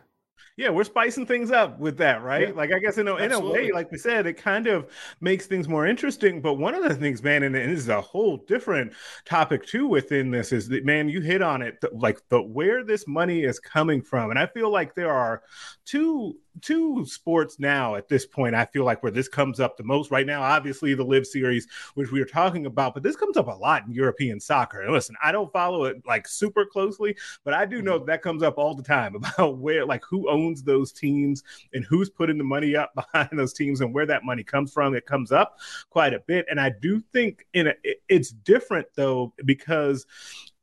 yeah, 0.61 0.69
we're 0.69 0.83
spicing 0.83 1.25
things 1.25 1.49
up 1.49 1.79
with 1.79 1.97
that, 1.97 2.21
right? 2.21 2.49
Yeah, 2.49 2.53
like 2.53 2.71
I 2.71 2.77
guess 2.77 2.99
in 2.99 3.07
a, 3.07 3.15
in 3.15 3.31
a 3.31 3.39
way, 3.39 3.71
like 3.71 3.91
we 3.91 3.97
said, 3.97 4.27
it 4.27 4.37
kind 4.37 4.67
of 4.67 4.85
makes 5.19 5.47
things 5.47 5.67
more 5.67 5.87
interesting. 5.87 6.39
But 6.39 6.53
one 6.53 6.75
of 6.75 6.83
the 6.83 6.93
things, 6.93 7.23
man, 7.23 7.41
and, 7.41 7.55
and 7.55 7.71
this 7.71 7.79
is 7.79 7.89
a 7.89 7.99
whole 7.99 8.37
different 8.37 8.93
topic 9.25 9.65
too 9.65 9.87
within 9.87 10.29
this, 10.29 10.51
is 10.51 10.69
that 10.69 10.85
man, 10.85 11.09
you 11.09 11.19
hit 11.19 11.41
on 11.41 11.63
it, 11.63 11.83
like 11.91 12.21
the 12.29 12.39
where 12.39 12.83
this 12.83 13.07
money 13.07 13.43
is 13.43 13.59
coming 13.59 14.03
from, 14.03 14.29
and 14.29 14.37
I 14.37 14.45
feel 14.45 14.69
like 14.69 14.93
there 14.93 15.11
are 15.11 15.41
two 15.83 16.37
two 16.61 17.05
sports 17.05 17.59
now 17.59 17.95
at 17.95 18.09
this 18.09 18.25
point 18.25 18.53
i 18.53 18.65
feel 18.65 18.83
like 18.83 19.01
where 19.03 19.11
this 19.11 19.27
comes 19.27 19.59
up 19.59 19.77
the 19.77 19.83
most. 19.83 20.11
Right 20.11 20.25
now 20.25 20.41
obviously 20.41 20.93
the 20.93 21.03
LIV 21.03 21.25
series 21.27 21.67
which 21.93 22.11
we 22.11 22.19
were 22.19 22.25
talking 22.25 22.65
about 22.65 22.93
but 22.93 23.03
this 23.03 23.15
comes 23.15 23.37
up 23.37 23.47
a 23.47 23.51
lot 23.51 23.85
in 23.85 23.93
european 23.93 24.39
soccer. 24.39 24.81
And 24.81 24.91
listen 24.91 25.15
i 25.23 25.31
don't 25.31 25.51
follow 25.53 25.85
it 25.85 26.01
like 26.05 26.27
super 26.27 26.65
closely 26.65 27.15
but 27.43 27.53
i 27.53 27.65
do 27.65 27.81
know 27.81 27.97
mm-hmm. 27.97 28.07
that 28.07 28.21
comes 28.21 28.43
up 28.43 28.57
all 28.57 28.75
the 28.75 28.83
time 28.83 29.15
about 29.37 29.57
where 29.57 29.85
like 29.85 30.03
who 30.03 30.29
owns 30.29 30.63
those 30.63 30.91
teams 30.91 31.43
and 31.73 31.85
who's 31.85 32.09
putting 32.09 32.37
the 32.37 32.43
money 32.43 32.75
up 32.75 32.93
behind 32.95 33.29
those 33.33 33.53
teams 33.53 33.81
and 33.81 33.93
where 33.93 34.05
that 34.05 34.23
money 34.23 34.43
comes 34.43 34.73
from. 34.73 34.95
It 34.95 35.05
comes 35.05 35.31
up 35.31 35.57
quite 35.89 36.13
a 36.13 36.19
bit. 36.19 36.45
And 36.49 36.59
i 36.59 36.69
do 36.69 36.99
think 37.13 37.45
in 37.53 37.67
a, 37.67 37.73
it's 38.09 38.31
different 38.31 38.87
though 38.95 39.33
because 39.45 40.05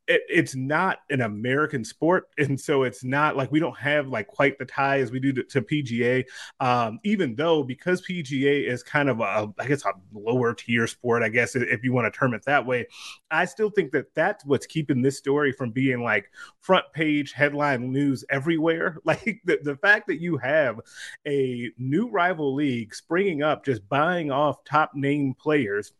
it, 0.09 0.23
it's 0.27 0.55
not 0.55 0.99
an 1.11 1.21
American 1.21 1.85
sport, 1.85 2.29
and 2.39 2.59
so 2.59 2.83
it's 2.83 3.03
not 3.03 3.37
like 3.37 3.51
we 3.51 3.59
don't 3.59 3.77
have 3.77 4.07
like 4.07 4.27
quite 4.27 4.57
the 4.57 4.65
tie 4.65 4.99
as 4.99 5.11
we 5.11 5.19
do 5.19 5.31
to, 5.33 5.43
to 5.43 5.61
PGA. 5.61 6.25
Um, 6.59 6.99
even 7.03 7.35
though 7.35 7.63
because 7.63 8.01
PGA 8.01 8.67
is 8.67 8.81
kind 8.81 9.07
of 9.07 9.19
a, 9.19 9.53
I 9.59 9.67
guess 9.67 9.85
a 9.85 9.91
lower 10.11 10.55
tier 10.55 10.87
sport, 10.87 11.21
I 11.21 11.29
guess 11.29 11.55
if 11.55 11.83
you 11.83 11.93
want 11.93 12.11
to 12.11 12.19
term 12.19 12.33
it 12.33 12.43
that 12.45 12.65
way, 12.65 12.87
I 13.29 13.45
still 13.45 13.69
think 13.69 13.91
that 13.91 14.13
that's 14.15 14.43
what's 14.45 14.65
keeping 14.65 15.03
this 15.03 15.17
story 15.17 15.51
from 15.51 15.69
being 15.69 16.03
like 16.03 16.31
front 16.59 16.85
page 16.91 17.31
headline 17.31 17.91
news 17.91 18.25
everywhere. 18.29 18.97
Like 19.09 19.41
the, 19.43 19.57
the 19.63 19.75
fact 19.75 20.05
that 20.07 20.21
you 20.21 20.37
have 20.37 20.79
a 21.25 21.71
new 21.79 22.09
rival 22.09 22.53
league 22.53 22.93
springing 22.93 23.41
up, 23.41 23.65
just 23.65 23.87
buying 23.89 24.29
off 24.31 24.63
top 24.65 24.91
name 24.93 25.33
players 25.33 25.93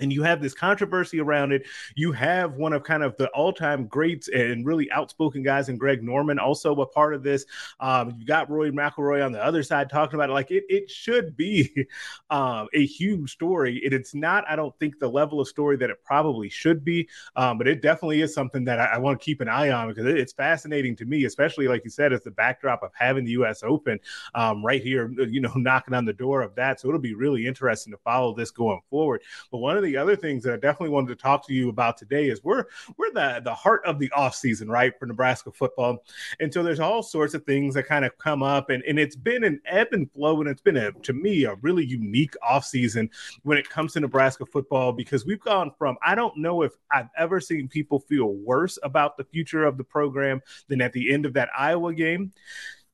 and 0.00 0.12
you 0.12 0.22
have 0.22 0.40
this 0.40 0.54
controversy 0.54 1.20
around 1.20 1.52
it. 1.52 1.66
You 1.94 2.12
have 2.12 2.54
one 2.54 2.72
of 2.72 2.82
kind 2.82 3.02
of 3.02 3.16
the 3.16 3.28
all-time 3.28 3.86
greats 3.86 4.28
and 4.28 4.66
really 4.66 4.90
outspoken 4.90 5.42
guys 5.42 5.68
in 5.68 5.76
Greg 5.76 6.02
Norman, 6.02 6.38
also 6.38 6.74
a 6.80 6.86
part 6.86 7.14
of 7.14 7.22
this. 7.22 7.46
Um, 7.78 8.16
you 8.18 8.26
got 8.26 8.50
Roy 8.50 8.70
McIlroy 8.70 9.24
on 9.24 9.32
the 9.32 9.44
other 9.44 9.62
side 9.62 9.90
talking 9.90 10.14
about 10.16 10.30
it. 10.30 10.32
Like 10.32 10.50
it, 10.50 10.64
it 10.68 10.90
should 10.90 11.36
be 11.36 11.86
um, 12.30 12.68
a 12.74 12.84
huge 12.84 13.32
story. 13.32 13.78
It, 13.78 13.92
it's 13.92 14.14
not, 14.14 14.44
I 14.48 14.56
don't 14.56 14.76
think, 14.78 14.98
the 14.98 15.08
level 15.08 15.40
of 15.40 15.48
story 15.48 15.76
that 15.76 15.90
it 15.90 16.02
probably 16.04 16.48
should 16.48 16.84
be, 16.84 17.08
um, 17.36 17.58
but 17.58 17.68
it 17.68 17.82
definitely 17.82 18.20
is 18.22 18.34
something 18.34 18.64
that 18.64 18.80
I, 18.80 18.86
I 18.86 18.98
want 18.98 19.20
to 19.20 19.24
keep 19.24 19.40
an 19.40 19.48
eye 19.48 19.70
on 19.70 19.88
because 19.88 20.06
it, 20.06 20.18
it's 20.18 20.32
fascinating 20.32 20.96
to 20.96 21.04
me, 21.04 21.24
especially 21.24 21.68
like 21.68 21.84
you 21.84 21.90
said, 21.90 22.12
as 22.12 22.22
the 22.22 22.30
backdrop 22.30 22.82
of 22.82 22.90
having 22.94 23.24
the 23.24 23.32
U.S. 23.32 23.62
Open 23.62 23.98
um, 24.34 24.64
right 24.64 24.82
here, 24.82 25.12
you 25.28 25.40
know, 25.40 25.52
knocking 25.56 25.94
on 25.94 26.04
the 26.04 26.12
door 26.12 26.42
of 26.42 26.54
that. 26.54 26.80
So 26.80 26.88
it'll 26.88 27.00
be 27.00 27.14
really 27.14 27.46
interesting 27.46 27.92
to 27.92 27.98
follow 27.98 28.34
this 28.34 28.50
going 28.50 28.80
forward. 28.88 29.22
But 29.50 29.58
one 29.58 29.76
of 29.76 29.82
the 29.82 29.89
the 29.90 29.96
other 29.96 30.14
things 30.14 30.44
that 30.44 30.52
I 30.52 30.56
definitely 30.56 30.90
wanted 30.90 31.08
to 31.08 31.16
talk 31.16 31.46
to 31.46 31.52
you 31.52 31.68
about 31.68 31.96
today 31.96 32.28
is 32.28 32.44
we're 32.44 32.64
we're 32.96 33.12
the 33.12 33.40
the 33.42 33.54
heart 33.54 33.82
of 33.84 33.98
the 33.98 34.10
off 34.12 34.34
season, 34.34 34.68
right, 34.68 34.96
for 34.98 35.06
Nebraska 35.06 35.50
football, 35.50 36.04
and 36.38 36.52
so 36.52 36.62
there's 36.62 36.80
all 36.80 37.02
sorts 37.02 37.34
of 37.34 37.44
things 37.44 37.74
that 37.74 37.84
kind 37.84 38.04
of 38.04 38.16
come 38.18 38.42
up, 38.42 38.70
and 38.70 38.82
and 38.84 38.98
it's 38.98 39.16
been 39.16 39.42
an 39.42 39.60
ebb 39.66 39.88
and 39.92 40.10
flow, 40.12 40.40
and 40.40 40.48
it's 40.48 40.62
been 40.62 40.76
a 40.76 40.92
to 40.92 41.12
me 41.12 41.44
a 41.44 41.54
really 41.56 41.84
unique 41.84 42.34
off 42.42 42.64
season 42.64 43.10
when 43.42 43.58
it 43.58 43.68
comes 43.68 43.94
to 43.94 44.00
Nebraska 44.00 44.46
football 44.46 44.92
because 44.92 45.26
we've 45.26 45.40
gone 45.40 45.72
from 45.76 45.96
I 46.02 46.14
don't 46.14 46.36
know 46.36 46.62
if 46.62 46.72
I've 46.92 47.08
ever 47.18 47.40
seen 47.40 47.66
people 47.66 47.98
feel 47.98 48.34
worse 48.34 48.78
about 48.82 49.16
the 49.16 49.24
future 49.24 49.64
of 49.64 49.76
the 49.76 49.84
program 49.84 50.40
than 50.68 50.80
at 50.80 50.92
the 50.92 51.12
end 51.12 51.26
of 51.26 51.32
that 51.32 51.48
Iowa 51.56 51.92
game 51.94 52.32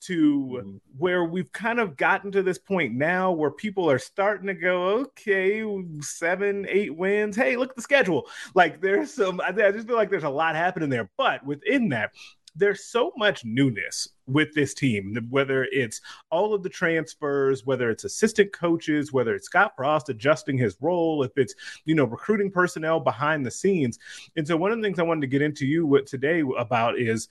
to 0.02 0.60
mm-hmm. 0.62 0.76
where 0.98 1.24
we've 1.24 1.52
kind 1.52 1.80
of 1.80 1.96
gotten 1.96 2.30
to 2.32 2.42
this 2.42 2.58
point 2.58 2.94
now 2.94 3.32
where 3.32 3.50
people 3.50 3.90
are 3.90 3.98
starting 3.98 4.46
to 4.46 4.54
go, 4.54 4.82
okay, 4.84 5.64
seven, 6.00 6.66
eight 6.68 6.96
wins. 6.96 7.36
Hey, 7.36 7.56
look 7.56 7.70
at 7.70 7.76
the 7.76 7.82
schedule. 7.82 8.26
Like 8.54 8.80
there's 8.80 9.12
some, 9.12 9.40
I 9.40 9.52
just 9.52 9.86
feel 9.86 9.96
like 9.96 10.10
there's 10.10 10.24
a 10.24 10.28
lot 10.28 10.56
happening 10.56 10.90
there. 10.90 11.10
But 11.16 11.44
within 11.44 11.88
that, 11.90 12.12
there's 12.58 12.84
so 12.84 13.12
much 13.16 13.44
newness 13.44 14.08
with 14.26 14.54
this 14.54 14.72
team, 14.72 15.14
whether 15.28 15.64
it's 15.70 16.00
all 16.30 16.54
of 16.54 16.62
the 16.62 16.68
transfers, 16.68 17.66
whether 17.66 17.90
it's 17.90 18.04
assistant 18.04 18.52
coaches, 18.52 19.12
whether 19.12 19.34
it's 19.34 19.46
Scott 19.46 19.72
Frost 19.76 20.08
adjusting 20.08 20.56
his 20.56 20.76
role, 20.80 21.22
if 21.22 21.32
it's, 21.36 21.54
you 21.84 21.94
know, 21.94 22.04
recruiting 22.04 22.50
personnel 22.50 22.98
behind 22.98 23.44
the 23.44 23.50
scenes. 23.50 23.98
And 24.36 24.46
so 24.46 24.56
one 24.56 24.72
of 24.72 24.78
the 24.78 24.82
things 24.82 24.98
I 24.98 25.02
wanted 25.02 25.20
to 25.20 25.26
get 25.26 25.42
into 25.42 25.66
you 25.66 25.86
with 25.86 26.06
today 26.06 26.42
about 26.56 26.98
is 26.98 27.28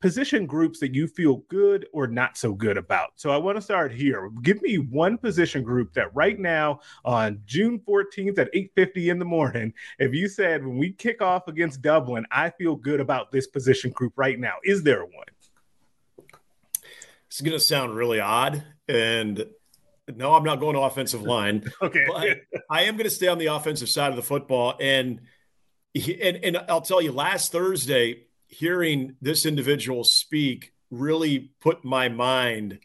position 0.00 0.46
groups 0.46 0.80
that 0.80 0.94
you 0.94 1.06
feel 1.06 1.36
good 1.48 1.86
or 1.92 2.06
not 2.06 2.36
so 2.36 2.52
good 2.52 2.76
about. 2.76 3.10
So 3.16 3.30
I 3.30 3.36
want 3.38 3.56
to 3.56 3.62
start 3.62 3.92
here. 3.92 4.30
Give 4.42 4.60
me 4.62 4.76
one 4.76 5.16
position 5.16 5.62
group 5.62 5.92
that 5.94 6.14
right 6.14 6.38
now 6.38 6.80
on 7.04 7.40
June 7.46 7.80
14th 7.80 8.38
at 8.38 8.52
8:50 8.52 9.10
in 9.10 9.18
the 9.18 9.24
morning, 9.24 9.72
if 9.98 10.14
you 10.14 10.28
said 10.28 10.64
when 10.64 10.76
we 10.76 10.92
kick 10.92 11.22
off 11.22 11.48
against 11.48 11.82
Dublin, 11.82 12.26
I 12.30 12.50
feel 12.50 12.76
good 12.76 13.00
about 13.00 13.32
this 13.32 13.46
position 13.46 13.90
group 13.90 14.12
right 14.16 14.38
now. 14.38 14.54
Is 14.64 14.82
there 14.82 15.04
one? 15.04 15.26
It's 17.26 17.40
going 17.40 17.52
to 17.52 17.60
sound 17.60 17.96
really 17.96 18.20
odd 18.20 18.64
and 18.88 19.46
no, 20.14 20.34
I'm 20.34 20.44
not 20.44 20.60
going 20.60 20.74
to 20.74 20.82
offensive 20.82 21.22
line. 21.22 21.64
okay. 21.82 22.04
But 22.06 22.60
I 22.70 22.82
am 22.82 22.94
going 22.96 23.04
to 23.04 23.10
stay 23.10 23.26
on 23.26 23.38
the 23.38 23.46
offensive 23.46 23.88
side 23.88 24.10
of 24.10 24.16
the 24.16 24.22
football 24.22 24.74
and 24.80 25.20
and 25.94 26.36
and 26.44 26.58
I'll 26.68 26.82
tell 26.82 27.00
you 27.00 27.12
last 27.12 27.52
Thursday 27.52 28.26
hearing 28.58 29.16
this 29.20 29.44
individual 29.44 30.04
speak 30.04 30.72
really 30.90 31.50
put 31.60 31.84
my 31.84 32.08
mind 32.08 32.78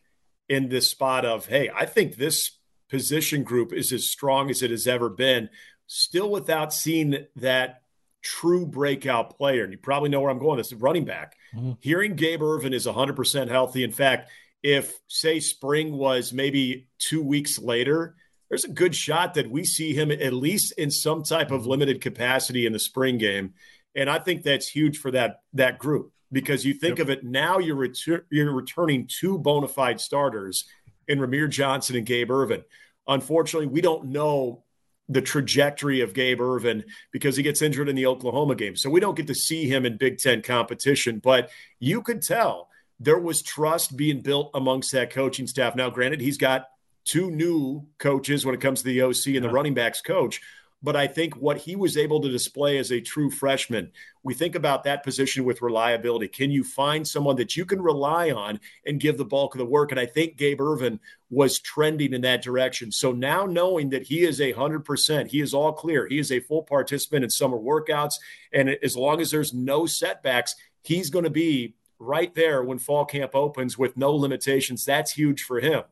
in 0.50 0.70
this 0.70 0.90
spot 0.90 1.24
of, 1.24 1.46
hey, 1.46 1.70
I 1.74 1.86
think 1.86 2.16
this 2.16 2.58
position 2.90 3.44
group 3.44 3.72
is 3.72 3.94
as 3.94 4.08
strong 4.08 4.50
as 4.50 4.62
it 4.62 4.72
has 4.72 4.86
ever 4.86 5.10
been, 5.10 5.50
still 5.88 6.30
without 6.30 6.74
seeing 6.74 7.26
that 7.38 7.84
true 8.22 8.66
breakout 8.66 9.38
player. 9.38 9.64
And 9.64 9.72
you 9.72 9.78
probably 9.78 10.10
know 10.10 10.20
where 10.20 10.30
I'm 10.30 10.40
going. 10.40 10.58
This 10.58 10.74
is 10.74 10.80
running 10.80 11.06
back. 11.06 11.38
Mm-hmm. 11.56 11.72
Hearing 11.80 12.16
Gabe 12.16 12.42
Ervin 12.42 12.74
is 12.74 12.86
100% 12.86 13.48
healthy. 13.48 13.84
In 13.84 13.92
fact, 13.92 14.30
if 14.62 15.00
say 15.08 15.40
spring 15.40 15.98
was 15.98 16.34
maybe 16.34 16.90
two 17.00 17.24
weeks 17.24 17.58
later, 17.58 18.16
there's 18.50 18.66
a 18.66 18.70
good 18.72 18.94
shot 18.94 19.36
that 19.36 19.50
we 19.50 19.64
see 19.64 19.94
him 19.94 20.12
at 20.12 20.34
least 20.34 20.74
in 20.78 20.92
some 20.92 21.24
type 21.24 21.52
of 21.52 21.66
limited 21.66 22.02
capacity 22.02 22.66
in 22.66 22.74
the 22.74 22.80
spring 22.80 23.18
game. 23.18 23.54
And 23.96 24.10
I 24.10 24.20
think 24.20 24.44
that's 24.44 24.68
huge 24.68 24.98
for 24.98 25.12
that 25.12 25.42
that 25.54 25.78
group 25.78 26.12
because 26.32 26.66
you 26.66 26.74
think 26.74 26.98
yep. 26.98 27.08
of 27.08 27.10
it 27.10 27.24
now 27.24 27.60
you're 27.60 27.76
retur- 27.76 28.24
you're 28.30 28.54
returning 28.54 29.08
two 29.08 29.38
bona 29.38 29.68
fide 29.68 30.00
starters 30.00 30.66
in 31.08 31.20
Rahmir 31.20 31.50
Johnson 31.50 31.96
and 31.96 32.06
Gabe 32.06 32.32
Ervin. 32.32 32.64
Unfortunately, 33.08 33.68
we 33.68 33.82
don't 33.82 34.06
know 34.06 34.64
the 35.10 35.22
trajectory 35.22 36.00
of 36.02 36.14
Gabe 36.14 36.40
Ervin 36.40 36.86
because 37.12 37.36
he 37.36 37.44
gets 37.44 37.62
injured 37.62 37.90
in 37.90 37.96
the 37.96 38.06
Oklahoma 38.06 38.56
game. 38.56 38.78
So 38.78 38.90
we 38.90 39.02
don't 39.02 39.18
get 39.18 39.28
to 39.28 39.36
see 39.36 39.68
him 39.68 39.86
in 39.86 39.98
Big 39.98 40.20
Ten 40.20 40.42
competition. 40.42 41.20
But 41.20 41.50
you 41.80 42.02
could 42.02 42.22
tell 42.22 42.70
there 43.00 43.20
was 43.20 43.42
trust 43.42 43.98
being 43.98 44.22
built 44.22 44.52
amongst 44.54 44.94
that 44.94 45.10
coaching 45.10 45.48
staff. 45.48 45.76
Now, 45.76 45.90
granted, 45.90 46.22
he's 46.22 46.38
got 46.38 46.68
two 47.04 47.30
new 47.30 47.88
coaches 47.98 48.46
when 48.46 48.56
it 48.56 48.62
comes 48.62 48.84
to 48.84 48.86
the 48.86 49.02
OC 49.02 49.26
and 49.26 49.36
yeah. 49.36 49.42
the 49.42 49.50
running 49.50 49.74
backs 49.74 50.02
coach. 50.02 50.40
But 50.84 50.96
I 50.96 51.06
think 51.06 51.36
what 51.36 51.60
he 51.60 51.76
was 51.76 51.96
able 51.96 52.22
to 52.22 52.30
display 52.30 52.80
as 52.80 52.92
a 52.92 53.02
true 53.02 53.30
freshman, 53.30 53.92
we 54.24 54.34
think 54.34 54.56
about 54.56 54.84
that 54.84 55.04
position 55.04 55.46
with 55.46 55.62
reliability. 55.62 56.28
Can 56.28 56.50
you 56.50 56.64
find 56.64 57.08
someone 57.08 57.36
that 57.36 57.56
you 57.56 57.66
can 57.66 57.82
rely 57.82 58.32
on 58.32 58.60
and 58.86 59.00
give 59.00 59.18
the 59.18 59.26
bulk 59.26 59.54
of 59.54 59.60
the 59.60 59.66
work? 59.66 59.92
And 59.92 60.00
I 60.00 60.08
think 60.08 60.38
Gabe 60.38 60.60
Ervin 60.60 61.00
was 61.30 61.60
trending 61.60 62.14
in 62.14 62.22
that 62.22 62.42
direction. 62.42 62.92
So 62.92 63.12
now 63.12 63.46
knowing 63.46 63.90
that 63.90 64.04
he 64.04 64.24
is 64.24 64.42
a 64.42 64.54
hundred 64.54 64.84
percent, 64.84 65.30
he 65.30 65.40
is 65.40 65.54
all 65.54 65.72
clear. 65.72 66.08
He 66.08 66.18
is 66.18 66.32
a 66.32 66.40
full 66.40 66.64
participant 66.64 67.24
in 67.24 67.30
summer 67.30 67.58
workouts. 67.58 68.16
And 68.52 68.70
as 68.82 68.98
long 68.98 69.22
as 69.22 69.30
there's 69.30 69.54
no 69.54 69.86
setbacks, 69.86 70.56
he's 70.82 71.12
going 71.12 71.26
to 71.26 71.30
be 71.30 71.76
right 72.00 72.34
there 72.34 72.64
when 72.64 72.80
fall 72.80 73.06
camp 73.06 73.36
opens 73.36 73.78
with 73.78 73.96
no 73.96 74.12
limitations. 74.16 74.84
That's 74.84 75.12
huge 75.12 75.44
for 75.44 75.60
him. 75.60 75.84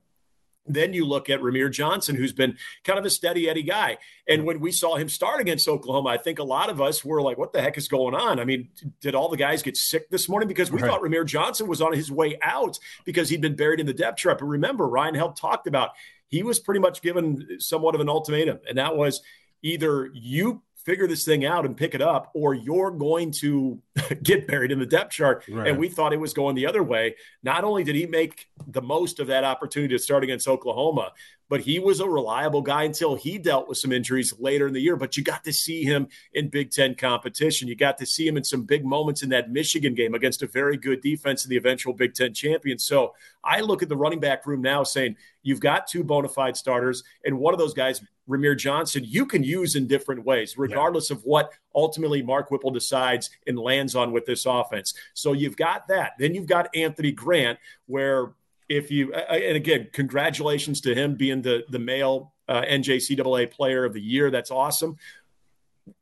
Then 0.70 0.94
you 0.94 1.06
look 1.06 1.30
at 1.30 1.42
Rahmir 1.42 1.72
Johnson, 1.72 2.16
who's 2.16 2.32
been 2.32 2.58
kind 2.84 3.00
of 3.00 3.06
a 3.06 3.10
steady 3.10 3.50
Eddie 3.50 3.64
guy. 3.64 3.98
And 4.28 4.46
when 4.46 4.60
we 4.60 4.72
saw 4.72 4.96
him 4.96 5.10
start 5.10 5.42
against 5.42 5.68
Oklahoma, 5.68 6.10
I 6.10 6.18
think 6.18 6.40
a 6.40 6.44
lot 6.44 6.70
of 6.70 6.80
us 6.80 7.04
were 7.04 7.22
like, 7.22 7.38
what 7.38 7.52
the 7.52 7.62
heck 7.62 7.78
is 7.78 7.88
going 7.88 8.16
on? 8.16 8.40
I 8.40 8.46
mean, 8.46 8.70
did 9.02 9.16
all 9.16 9.30
the 9.30 9.38
guys 9.38 9.64
get 9.64 9.76
sick 9.76 10.10
this 10.10 10.30
morning? 10.30 10.48
Because 10.48 10.72
we 10.72 10.80
right. 10.80 10.90
thought 10.90 11.02
Rahmir 11.02 11.26
Johnson 11.26 11.68
was 11.68 11.82
on 11.82 11.94
his 11.94 12.12
way 12.12 12.38
out 12.42 12.80
because 13.04 13.30
he'd 13.30 13.42
been 13.42 13.56
buried 13.56 13.80
in 13.80 13.86
the 13.86 13.94
depth 13.94 14.20
chart. 14.20 14.40
But 14.40 14.46
remember, 14.46 14.88
Ryan 14.88 15.16
Held 15.16 15.36
talked 15.36 15.68
about 15.68 15.92
he 16.28 16.44
was 16.44 16.60
pretty 16.60 16.80
much 16.80 17.02
given 17.02 17.60
somewhat 17.60 17.96
of 17.96 18.02
an 18.02 18.10
ultimatum, 18.10 18.60
and 18.70 18.78
that 18.78 18.96
was 18.96 19.22
either 19.64 20.10
you 20.14 20.62
figure 20.86 21.08
this 21.08 21.26
thing 21.26 21.46
out 21.46 21.66
and 21.66 21.76
pick 21.76 21.94
it 21.94 22.02
up, 22.02 22.32
or 22.34 22.54
you're 22.54 22.92
going 22.92 23.32
to 23.32 23.82
get 24.24 24.48
buried 24.48 24.72
in 24.72 24.80
the 24.80 24.86
depth 24.86 25.12
chart. 25.12 25.44
Right. 25.50 25.68
And 25.68 25.78
we 25.78 25.90
thought 25.90 26.14
it 26.14 26.20
was 26.20 26.34
going 26.34 26.56
the 26.56 26.68
other 26.68 26.84
way. 26.84 27.16
Not 27.44 27.64
only 27.64 27.84
did 27.84 27.96
he 27.96 28.06
make 28.06 28.48
the 28.68 28.82
most 28.82 29.20
of 29.20 29.28
that 29.28 29.44
opportunity 29.44 29.96
to 29.96 30.00
start 30.00 30.24
against 30.24 30.48
Oklahoma, 30.48 31.12
but 31.50 31.62
he 31.62 31.80
was 31.80 32.00
a 32.00 32.08
reliable 32.08 32.62
guy 32.62 32.84
until 32.84 33.16
he 33.16 33.38
dealt 33.38 33.68
with 33.68 33.80
some 33.80 33.92
injuries 33.92 34.34
later 34.40 34.68
in 34.68 34.74
the 34.74 34.80
year. 34.80 34.96
But 34.96 35.18
you 35.18 35.24
got 35.24 35.44
to 35.44 35.52
see 35.52 35.84
him 35.84 36.08
in 36.34 36.50
Big 36.50 36.72
Ten 36.72 36.96
competition. 36.96 37.68
You 37.68 37.76
got 37.76 37.98
to 37.98 38.06
see 38.06 38.28
him 38.28 38.38
in 38.38 38.44
some 38.44 38.64
big 38.64 38.86
moments 38.86 39.24
in 39.24 39.30
that 39.30 39.52
Michigan 39.52 39.96
game 39.96 40.14
against 40.14 40.44
a 40.44 40.48
very 40.48 40.78
good 40.78 41.02
defense 41.02 41.44
in 41.44 41.50
the 41.50 41.58
eventual 41.58 41.94
Big 41.94 42.14
Ten 42.14 42.34
champion. 42.34 42.78
So 42.78 43.16
I 43.44 43.62
look 43.62 43.82
at 43.82 43.90
the 43.90 43.98
running 43.98 44.20
back 44.20 44.46
room 44.46 44.62
now 44.62 44.84
saying, 44.84 45.16
you've 45.42 45.60
got 45.60 45.88
two 45.88 46.04
bona 46.04 46.28
fide 46.28 46.56
starters, 46.56 47.04
and 47.26 47.40
one 47.40 47.54
of 47.54 47.60
those 47.60 47.74
guys, 47.74 48.02
Rahmir 48.30 48.56
Johnson, 48.56 49.04
you 49.06 49.26
can 49.26 49.44
use 49.44 49.76
in 49.76 49.88
different 49.88 50.24
ways, 50.24 50.56
regardless 50.56 51.10
yeah. 51.10 51.16
of 51.16 51.24
what 51.24 51.52
ultimately 51.74 52.22
Mark 52.22 52.52
Whipple 52.52 52.70
decides 52.70 53.32
and 53.48 53.58
lands 53.58 53.96
on 53.96 54.12
with 54.12 54.26
this 54.26 54.46
offense. 54.46 54.94
So 55.16 55.34
you've 55.34 55.58
got 55.58 55.88
that. 55.88 56.12
Then 56.20 56.36
you've 56.36 56.46
got 56.46 56.70
Anthony 56.76 57.12
Grant, 57.12 57.58
where 57.88 58.34
if 58.70 58.92
you 58.92 59.14
and 59.14 59.58
again, 59.58 59.90
congratulations 59.92 60.82
to 60.82 60.94
him 60.96 61.16
being 61.16 61.42
the 61.42 61.66
the 61.70 61.80
male 61.80 62.34
uh, 62.48 62.62
NJCAA 62.62 63.52
Player 63.52 63.84
of 63.84 63.94
the 63.94 64.02
Year. 64.02 64.32
That's 64.32 64.52
awesome. 64.52 64.98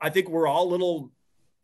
I 0.02 0.10
think 0.10 0.30
we're 0.30 0.48
all 0.48 0.68
a 0.68 0.72
little 0.72 1.12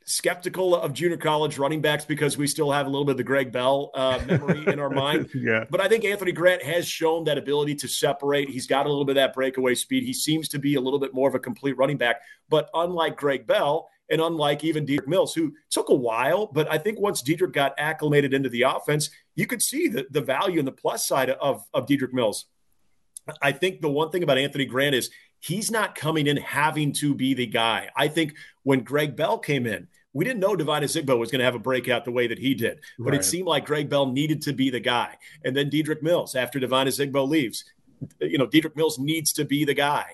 skeptical 0.06 0.76
of 0.76 0.94
junior 0.94 1.18
college 1.18 1.58
running 1.58 1.82
backs 1.82 2.06
because 2.06 2.38
we 2.38 2.48
still 2.48 2.72
have 2.72 2.86
a 2.86 2.90
little 2.90 3.06
bit 3.06 3.12
of 3.12 3.18
the 3.18 3.24
Greg 3.24 3.52
Bell 3.52 3.92
uh, 3.94 4.22
memory 4.28 4.66
in 4.68 4.80
our 4.80 4.90
mind. 5.06 5.30
yeah. 5.34 5.66
But 5.70 5.82
I 5.82 5.88
think 5.88 6.04
Anthony 6.06 6.32
Grant 6.32 6.62
has 6.64 6.88
shown 6.88 7.24
that 7.26 7.38
ability 7.38 7.76
to 7.76 7.88
separate. 7.88 8.50
He's 8.50 8.68
got 8.68 8.86
a 8.86 8.90
little 8.90 9.06
bit 9.06 9.14
of 9.14 9.16
that 9.16 9.34
breakaway 9.34 9.76
speed. 9.76 10.04
He 10.04 10.14
seems 10.14 10.50
to 10.50 10.60
be 10.60 10.76
a 10.76 10.82
little 10.82 11.00
bit 11.00 11.14
more 11.14 11.30
of 11.30 11.36
a 11.36 11.40
complete 11.40 11.78
running 11.78 11.98
back. 11.98 12.22
But 12.50 12.70
unlike 12.74 13.16
Greg 13.18 13.48
Bell, 13.48 13.90
and 14.10 14.22
unlike 14.22 14.64
even 14.64 14.86
Dedrick 14.86 15.08
Mills, 15.08 15.34
who 15.34 15.54
took 15.70 15.90
a 15.90 15.96
while, 15.96 16.48
but 16.48 16.70
I 16.72 16.78
think 16.78 17.00
once 17.00 17.22
Dedrick 17.22 17.54
got 17.54 17.74
acclimated 17.78 18.34
into 18.34 18.50
the 18.50 18.64
offense, 18.64 19.10
you 19.36 19.48
could 19.48 19.62
see 19.62 19.88
the, 19.88 20.06
the 20.12 20.22
value 20.22 20.60
and 20.60 20.68
the 20.68 20.74
plus 20.74 21.08
side 21.08 21.30
of, 21.30 21.64
of 21.74 21.88
Dedrick 21.88 22.14
Mills. 22.14 22.46
I 23.42 23.54
think 23.54 23.82
the 23.82 23.90
one 23.90 24.10
thing 24.12 24.24
about 24.24 24.38
Anthony 24.38 24.66
Grant 24.66 24.96
is 24.96 25.10
he's 25.40 25.72
not 25.72 25.96
coming 25.96 26.28
in 26.28 26.38
having 26.38 26.92
to 26.94 27.16
be 27.16 27.34
the 27.34 27.48
guy. 27.48 27.90
I 27.96 28.10
think 28.10 28.36
when 28.64 28.82
Greg 28.82 29.16
Bell 29.16 29.40
came 29.40 29.66
in, 29.66 29.88
we 30.12 30.26
didn't 30.26 30.42
know 30.42 30.56
Devine 30.56 30.84
Ozigbo 30.84 31.18
was 31.18 31.32
going 31.32 31.40
to 31.40 31.46
have 31.46 31.56
a 31.56 31.60
breakout 31.60 32.06
the 32.06 32.12
way 32.12 32.28
that 32.28 32.38
he 32.38 32.54
did, 32.54 32.82
but 33.00 33.12
right. 33.12 33.20
it 33.20 33.24
seemed 33.24 33.48
like 33.48 33.66
Greg 33.66 33.90
Bell 33.90 34.06
needed 34.06 34.44
to 34.44 34.54
be 34.54 34.70
the 34.70 34.80
guy. 34.80 35.18
And 35.44 35.56
then 35.56 35.72
Dedrick 35.72 36.04
Mills, 36.04 36.36
after 36.36 36.60
Devine 36.60 36.88
Ozigbo 36.88 37.28
leaves, 37.28 37.66
you 38.20 38.38
know, 38.38 38.46
Dedrick 38.46 38.76
Mills 38.76 39.00
needs 39.00 39.34
to 39.34 39.46
be 39.46 39.66
the 39.66 39.74
guy. 39.74 40.06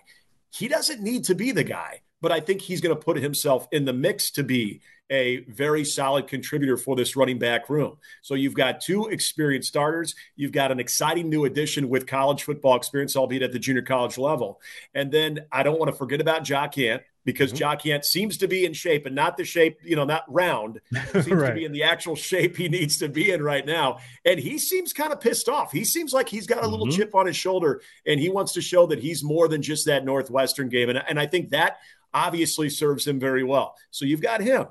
He 0.52 0.68
doesn't 0.68 1.02
need 1.02 1.26
to 1.26 1.36
be 1.36 1.52
the 1.52 1.64
guy 1.64 2.02
but 2.22 2.32
I 2.32 2.40
think 2.40 2.62
he's 2.62 2.82
going 2.82 2.96
to 2.96 3.02
put 3.02 3.18
himself 3.18 3.68
in 3.72 3.86
the 3.86 3.94
mix 3.94 4.32
to 4.32 4.44
be 4.44 4.82
a 5.10 5.44
very 5.46 5.84
solid 5.86 6.28
contributor 6.28 6.78
for 6.78 6.96
this 6.96 7.16
running 7.16 7.40
back 7.40 7.70
room. 7.70 7.98
So 8.22 8.36
you've 8.36 8.54
got 8.54 8.82
two 8.82 9.08
experienced 9.08 9.70
starters. 9.70 10.16
You've 10.36 10.52
got 10.52 10.72
an 10.72 10.80
exciting 10.80 11.30
new 11.30 11.46
addition 11.46 11.90
with 11.90 12.08
college 12.08 12.44
football 12.44 12.76
experience, 12.76 13.16
albeit 13.16 13.44
at 13.44 13.52
the 13.52 13.60
junior 13.60 13.82
college 13.82 14.18
level. 14.18 14.62
And 14.94 15.12
then 15.12 15.46
I 15.52 15.64
don't 15.64 15.80
want 15.80 15.92
to 15.92 15.98
forget 15.98 16.22
about 16.22 16.48
Jaquez 16.48 16.80
Yant 16.90 17.02
because 17.26 17.54
mm-hmm. 17.54 18.02
seems 18.02 18.38
to 18.38 18.48
be 18.48 18.66
in 18.66 18.74
shape 18.74 19.06
and 19.06 19.16
not 19.16 19.38
the 19.38 19.44
shape, 19.44 19.80
you 19.84 19.96
know, 19.96 20.06
not 20.06 20.24
round, 20.28 20.80
seems 21.12 21.28
right. 21.28 21.50
to 21.50 21.54
be 21.54 21.66
in 21.66 21.72
the 21.72 21.84
actual 21.84 22.16
shape 22.16 22.58
he 22.58 22.70
needs 22.70 22.98
to 22.98 23.10
be 23.10 23.32
in 23.32 23.44
right 23.44 23.66
now. 23.66 24.00
And 24.26 24.40
he 24.40 24.58
seems 24.58 24.94
kind 24.94 25.14
of 25.14 25.20
pissed 25.20 25.50
off. 25.50 25.72
He 25.72 25.84
seems 25.84 26.14
like 26.14 26.30
he's 26.30 26.48
got 26.48 26.64
a 26.64 26.68
little 26.68 26.88
mm-hmm. 26.88 26.98
chip 26.98 27.16
on 27.16 27.28
his 27.28 27.36
shoulder 27.36 27.82
and 28.06 28.20
he 28.20 28.30
wants 28.30 28.54
to 28.54 28.62
show 28.62 28.88
that 28.88 29.00
he's 29.00 29.24
more 29.24 29.48
than 29.48 29.62
just 29.62 29.86
that 29.86 30.06
Northwestern 30.06 30.70
game. 30.70 30.90
And, 30.90 31.04
and 31.08 31.20
I 31.20 31.28
think 31.28 31.50
that 31.50 31.78
obviously 32.14 32.70
serves 32.70 33.06
him 33.06 33.20
very 33.20 33.44
well. 33.44 33.76
So 33.92 34.06
you've 34.06 34.22
got 34.22 34.42
him. 34.42 34.68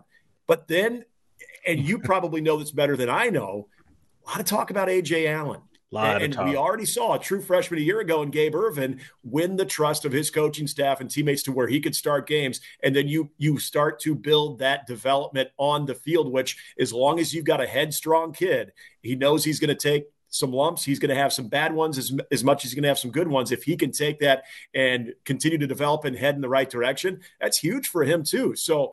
But 0.48 0.66
then, 0.66 1.04
and 1.64 1.78
you 1.78 2.00
probably 2.00 2.40
know 2.40 2.56
this 2.56 2.72
better 2.72 2.96
than 2.96 3.08
I 3.08 3.28
know, 3.28 3.68
a 4.26 4.30
lot 4.30 4.40
of 4.40 4.46
talk 4.46 4.70
about 4.70 4.88
Ajay 4.88 5.28
Allen. 5.28 5.60
and, 6.22 6.34
and 6.34 6.48
we 6.50 6.56
already 6.56 6.84
saw 6.84 7.14
a 7.14 7.18
true 7.18 7.40
freshman 7.40 7.80
a 7.80 7.82
year 7.82 8.00
ago 8.00 8.22
in 8.22 8.30
Gabe 8.30 8.54
Ervin 8.54 9.00
win 9.22 9.56
the 9.56 9.64
trust 9.64 10.04
of 10.04 10.12
his 10.12 10.30
coaching 10.30 10.66
staff 10.66 11.00
and 11.00 11.10
teammates 11.10 11.42
to 11.44 11.52
where 11.52 11.66
he 11.66 11.80
could 11.80 11.94
start 11.94 12.26
games. 12.26 12.60
And 12.82 12.94
then 12.94 13.08
you 13.08 13.30
you 13.38 13.58
start 13.58 13.98
to 14.00 14.14
build 14.14 14.58
that 14.58 14.86
development 14.86 15.48
on 15.56 15.86
the 15.86 15.94
field, 15.94 16.30
which 16.30 16.58
as 16.78 16.92
long 16.92 17.18
as 17.20 17.32
you've 17.32 17.46
got 17.46 17.62
a 17.62 17.66
headstrong 17.66 18.32
kid, 18.32 18.72
he 19.02 19.14
knows 19.14 19.44
he's 19.44 19.60
going 19.60 19.74
to 19.74 19.74
take 19.74 20.08
some 20.28 20.52
lumps. 20.52 20.84
He's 20.84 20.98
going 20.98 21.08
to 21.08 21.14
have 21.14 21.32
some 21.32 21.48
bad 21.48 21.72
ones 21.72 21.96
as, 21.96 22.12
as 22.30 22.44
much 22.44 22.64
as 22.64 22.70
he's 22.70 22.74
going 22.74 22.82
to 22.82 22.88
have 22.88 22.98
some 22.98 23.10
good 23.10 23.28
ones. 23.28 23.50
If 23.50 23.62
he 23.62 23.74
can 23.74 23.90
take 23.90 24.20
that 24.20 24.44
and 24.74 25.14
continue 25.24 25.56
to 25.56 25.66
develop 25.66 26.04
and 26.04 26.14
head 26.14 26.34
in 26.34 26.42
the 26.42 26.50
right 26.50 26.68
direction, 26.68 27.20
that's 27.40 27.58
huge 27.58 27.88
for 27.88 28.04
him 28.04 28.24
too. 28.24 28.54
So 28.54 28.92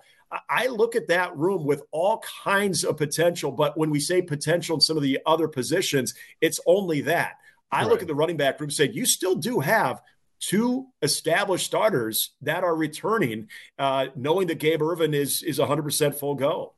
I 0.50 0.68
look 0.68 0.96
at 0.96 1.08
that 1.08 1.36
room 1.36 1.66
with 1.66 1.84
all 1.92 2.24
kinds 2.44 2.84
of 2.84 2.98
potential. 2.98 3.52
But 3.52 3.78
when 3.78 3.90
we 3.90 4.00
say 4.00 4.22
potential 4.22 4.76
in 4.76 4.82
some 4.82 4.98
of 4.98 5.04
the 5.04 5.20
other 5.26 5.48
positions, 5.48 6.14
it's 6.42 6.60
only 6.66 7.02
that. 7.02 7.36
I 7.72 7.82
right. 7.82 7.90
look 7.90 8.02
at 8.02 8.08
the 8.08 8.16
running 8.16 8.38
back 8.38 8.60
room 8.60 8.70
saying 8.70 8.94
you 8.94 9.06
still 9.06 9.36
do 9.36 9.60
have 9.60 10.02
two 10.40 10.88
established 11.02 11.66
starters 11.66 12.32
that 12.42 12.64
are 12.64 12.76
returning, 12.76 13.48
uh, 13.80 14.08
knowing 14.16 14.48
that 14.48 14.60
Gabe 14.60 14.82
Ervin 14.82 15.14
is 15.14 15.42
is 15.44 15.60
100% 15.60 16.16
full 16.16 16.36
go. 16.36 16.75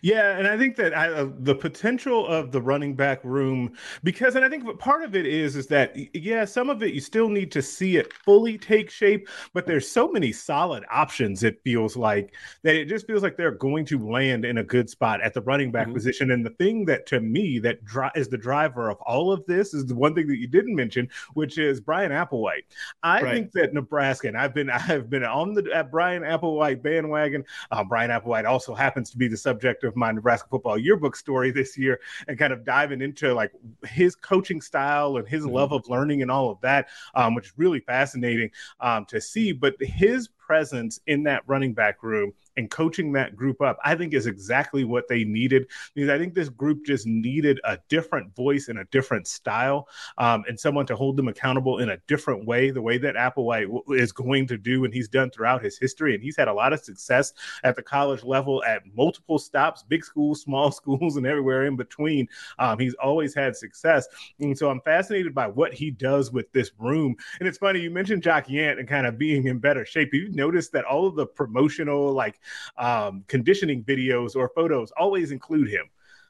Yeah, 0.00 0.38
and 0.38 0.46
I 0.46 0.56
think 0.56 0.76
that 0.76 0.96
I, 0.96 1.08
uh, 1.08 1.28
the 1.38 1.54
potential 1.54 2.26
of 2.26 2.50
the 2.50 2.62
running 2.62 2.94
back 2.94 3.22
room, 3.24 3.74
because, 4.02 4.34
and 4.34 4.44
I 4.44 4.48
think 4.48 4.78
part 4.78 5.02
of 5.02 5.14
it 5.14 5.26
is, 5.26 5.54
is 5.54 5.66
that 5.66 5.94
yeah, 6.14 6.46
some 6.46 6.70
of 6.70 6.82
it 6.82 6.94
you 6.94 7.00
still 7.00 7.28
need 7.28 7.52
to 7.52 7.60
see 7.62 7.96
it 7.98 8.12
fully 8.12 8.56
take 8.56 8.90
shape, 8.90 9.28
but 9.52 9.66
there's 9.66 9.88
so 9.88 10.08
many 10.08 10.32
solid 10.32 10.84
options. 10.90 11.42
It 11.42 11.60
feels 11.62 11.96
like 11.96 12.34
that 12.62 12.74
it 12.74 12.86
just 12.86 13.06
feels 13.06 13.22
like 13.22 13.36
they're 13.36 13.50
going 13.50 13.84
to 13.86 14.08
land 14.08 14.44
in 14.46 14.58
a 14.58 14.64
good 14.64 14.88
spot 14.88 15.20
at 15.20 15.34
the 15.34 15.42
running 15.42 15.70
back 15.70 15.86
mm-hmm. 15.86 15.94
position. 15.94 16.30
And 16.30 16.44
the 16.44 16.50
thing 16.50 16.86
that 16.86 17.06
to 17.06 17.20
me 17.20 17.58
that 17.58 17.84
dri- 17.84 18.10
is 18.14 18.28
the 18.28 18.38
driver 18.38 18.88
of 18.88 18.98
all 19.02 19.30
of 19.30 19.44
this 19.46 19.74
is 19.74 19.84
the 19.84 19.94
one 19.94 20.14
thing 20.14 20.26
that 20.28 20.38
you 20.38 20.48
didn't 20.48 20.74
mention, 20.74 21.08
which 21.34 21.58
is 21.58 21.82
Bryan 21.82 22.12
Applewhite. 22.12 22.64
I 23.02 23.20
right. 23.20 23.34
think 23.34 23.52
that 23.52 23.74
Nebraska, 23.74 24.28
and 24.28 24.38
I've 24.38 24.54
been 24.54 24.70
I've 24.86 25.10
been 25.10 25.24
on 25.24 25.52
the 25.52 25.86
Bryan 25.90 26.22
Applewhite 26.22 26.82
bandwagon. 26.82 27.44
Uh, 27.70 27.84
Bryan 27.84 28.10
Applewhite 28.10 28.46
also 28.46 28.74
happens 28.74 29.10
to 29.10 29.18
be 29.18 29.28
the 29.28 29.36
subject 29.36 29.65
subject 29.66 29.84
of 29.84 29.96
my 29.96 30.12
Nebraska 30.12 30.48
football 30.48 30.78
yearbook 30.78 31.16
story 31.16 31.50
this 31.50 31.76
year 31.76 32.00
and 32.28 32.38
kind 32.38 32.52
of 32.52 32.64
diving 32.64 33.02
into 33.02 33.34
like 33.34 33.52
his 33.86 34.14
coaching 34.14 34.60
style 34.60 35.16
and 35.16 35.26
his 35.26 35.44
mm-hmm. 35.44 35.54
love 35.54 35.72
of 35.72 35.88
learning 35.88 36.22
and 36.22 36.30
all 36.30 36.50
of 36.50 36.60
that, 36.60 36.88
um, 37.14 37.34
which 37.34 37.46
is 37.46 37.52
really 37.56 37.80
fascinating 37.80 38.50
um, 38.80 39.04
to 39.06 39.20
see. 39.20 39.52
But 39.52 39.74
his 39.80 40.28
presence 40.28 41.00
in 41.06 41.24
that 41.24 41.42
running 41.46 41.74
back 41.74 42.02
room 42.02 42.32
and 42.56 42.70
coaching 42.70 43.12
that 43.12 43.36
group 43.36 43.60
up, 43.60 43.78
I 43.84 43.94
think 43.94 44.14
is 44.14 44.26
exactly 44.26 44.84
what 44.84 45.08
they 45.08 45.24
needed 45.24 45.68
because 45.94 46.10
I 46.10 46.18
think 46.18 46.34
this 46.34 46.48
group 46.48 46.84
just 46.84 47.06
needed 47.06 47.60
a 47.64 47.78
different 47.88 48.34
voice 48.34 48.68
and 48.68 48.78
a 48.78 48.84
different 48.86 49.26
style 49.26 49.88
um, 50.18 50.44
and 50.48 50.58
someone 50.58 50.86
to 50.86 50.96
hold 50.96 51.16
them 51.16 51.28
accountable 51.28 51.78
in 51.78 51.90
a 51.90 51.98
different 52.06 52.46
way, 52.46 52.70
the 52.70 52.82
way 52.82 52.98
that 52.98 53.14
Applewhite 53.14 53.68
is 53.90 54.12
going 54.12 54.46
to 54.48 54.58
do 54.58 54.84
and 54.84 54.92
he's 54.92 55.08
done 55.08 55.30
throughout 55.30 55.62
his 55.62 55.78
history. 55.78 56.14
And 56.14 56.22
he's 56.22 56.36
had 56.36 56.48
a 56.48 56.52
lot 56.52 56.72
of 56.72 56.80
success 56.80 57.32
at 57.64 57.76
the 57.76 57.82
college 57.82 58.24
level 58.24 58.62
at 58.64 58.82
multiple 58.94 59.38
stops, 59.38 59.82
big 59.82 60.04
schools, 60.04 60.42
small 60.46 60.70
schools, 60.70 61.16
and 61.16 61.26
everywhere 61.26 61.66
in 61.66 61.76
between. 61.76 62.28
Um, 62.58 62.78
he's 62.78 62.94
always 62.94 63.34
had 63.34 63.56
success. 63.56 64.06
And 64.40 64.56
so 64.56 64.70
I'm 64.70 64.80
fascinated 64.80 65.34
by 65.34 65.46
what 65.46 65.74
he 65.74 65.90
does 65.90 66.32
with 66.32 66.50
this 66.52 66.70
room. 66.78 67.16
And 67.40 67.48
it's 67.48 67.58
funny, 67.58 67.80
you 67.80 67.90
mentioned 67.90 68.22
Jock 68.22 68.46
Yant 68.46 68.78
and 68.78 68.88
kind 68.88 69.06
of 69.06 69.18
being 69.18 69.46
in 69.46 69.58
better 69.58 69.84
shape. 69.84 70.12
You've 70.12 70.34
noticed 70.34 70.72
that 70.72 70.84
all 70.84 71.06
of 71.06 71.16
the 71.16 71.26
promotional, 71.26 72.12
like, 72.12 72.40
um, 72.76 73.24
conditioning 73.28 73.84
videos 73.84 74.36
or 74.36 74.50
photos 74.54 74.92
always 74.96 75.30
include 75.30 75.68
him. 75.68 75.86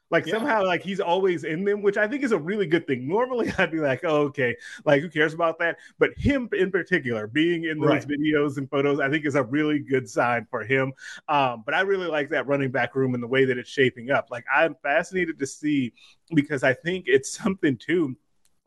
Like 0.09 0.25
yeah. 0.25 0.35
somehow, 0.35 0.63
like 0.65 0.81
he's 0.81 0.99
always 0.99 1.43
in 1.43 1.65
them, 1.65 1.81
which 1.81 1.97
I 1.97 2.07
think 2.07 2.23
is 2.23 2.31
a 2.31 2.37
really 2.37 2.65
good 2.65 2.87
thing. 2.87 3.07
Normally, 3.07 3.51
I'd 3.57 3.71
be 3.71 3.79
like, 3.79 4.01
"Oh, 4.03 4.21
okay, 4.27 4.55
like 4.85 5.01
who 5.01 5.09
cares 5.09 5.33
about 5.33 5.59
that?" 5.59 5.77
But 5.99 6.11
him 6.15 6.49
in 6.53 6.71
particular, 6.71 7.27
being 7.27 7.65
in 7.65 7.79
those 7.79 7.89
right. 7.89 8.07
videos 8.07 8.57
and 8.57 8.69
photos, 8.69 8.99
I 8.99 9.09
think 9.09 9.25
is 9.25 9.35
a 9.35 9.43
really 9.43 9.79
good 9.79 10.09
sign 10.09 10.47
for 10.49 10.63
him. 10.63 10.93
Um, 11.27 11.63
but 11.65 11.73
I 11.73 11.81
really 11.81 12.07
like 12.07 12.29
that 12.29 12.47
running 12.47 12.71
back 12.71 12.95
room 12.95 13.15
and 13.15 13.23
the 13.23 13.27
way 13.27 13.43
that 13.45 13.57
it's 13.57 13.69
shaping 13.69 14.09
up. 14.09 14.29
Like 14.31 14.45
I'm 14.53 14.75
fascinated 14.81 15.39
to 15.39 15.47
see 15.47 15.93
because 16.33 16.63
I 16.63 16.73
think 16.73 17.05
it's 17.07 17.31
something 17.31 17.77
too 17.77 18.15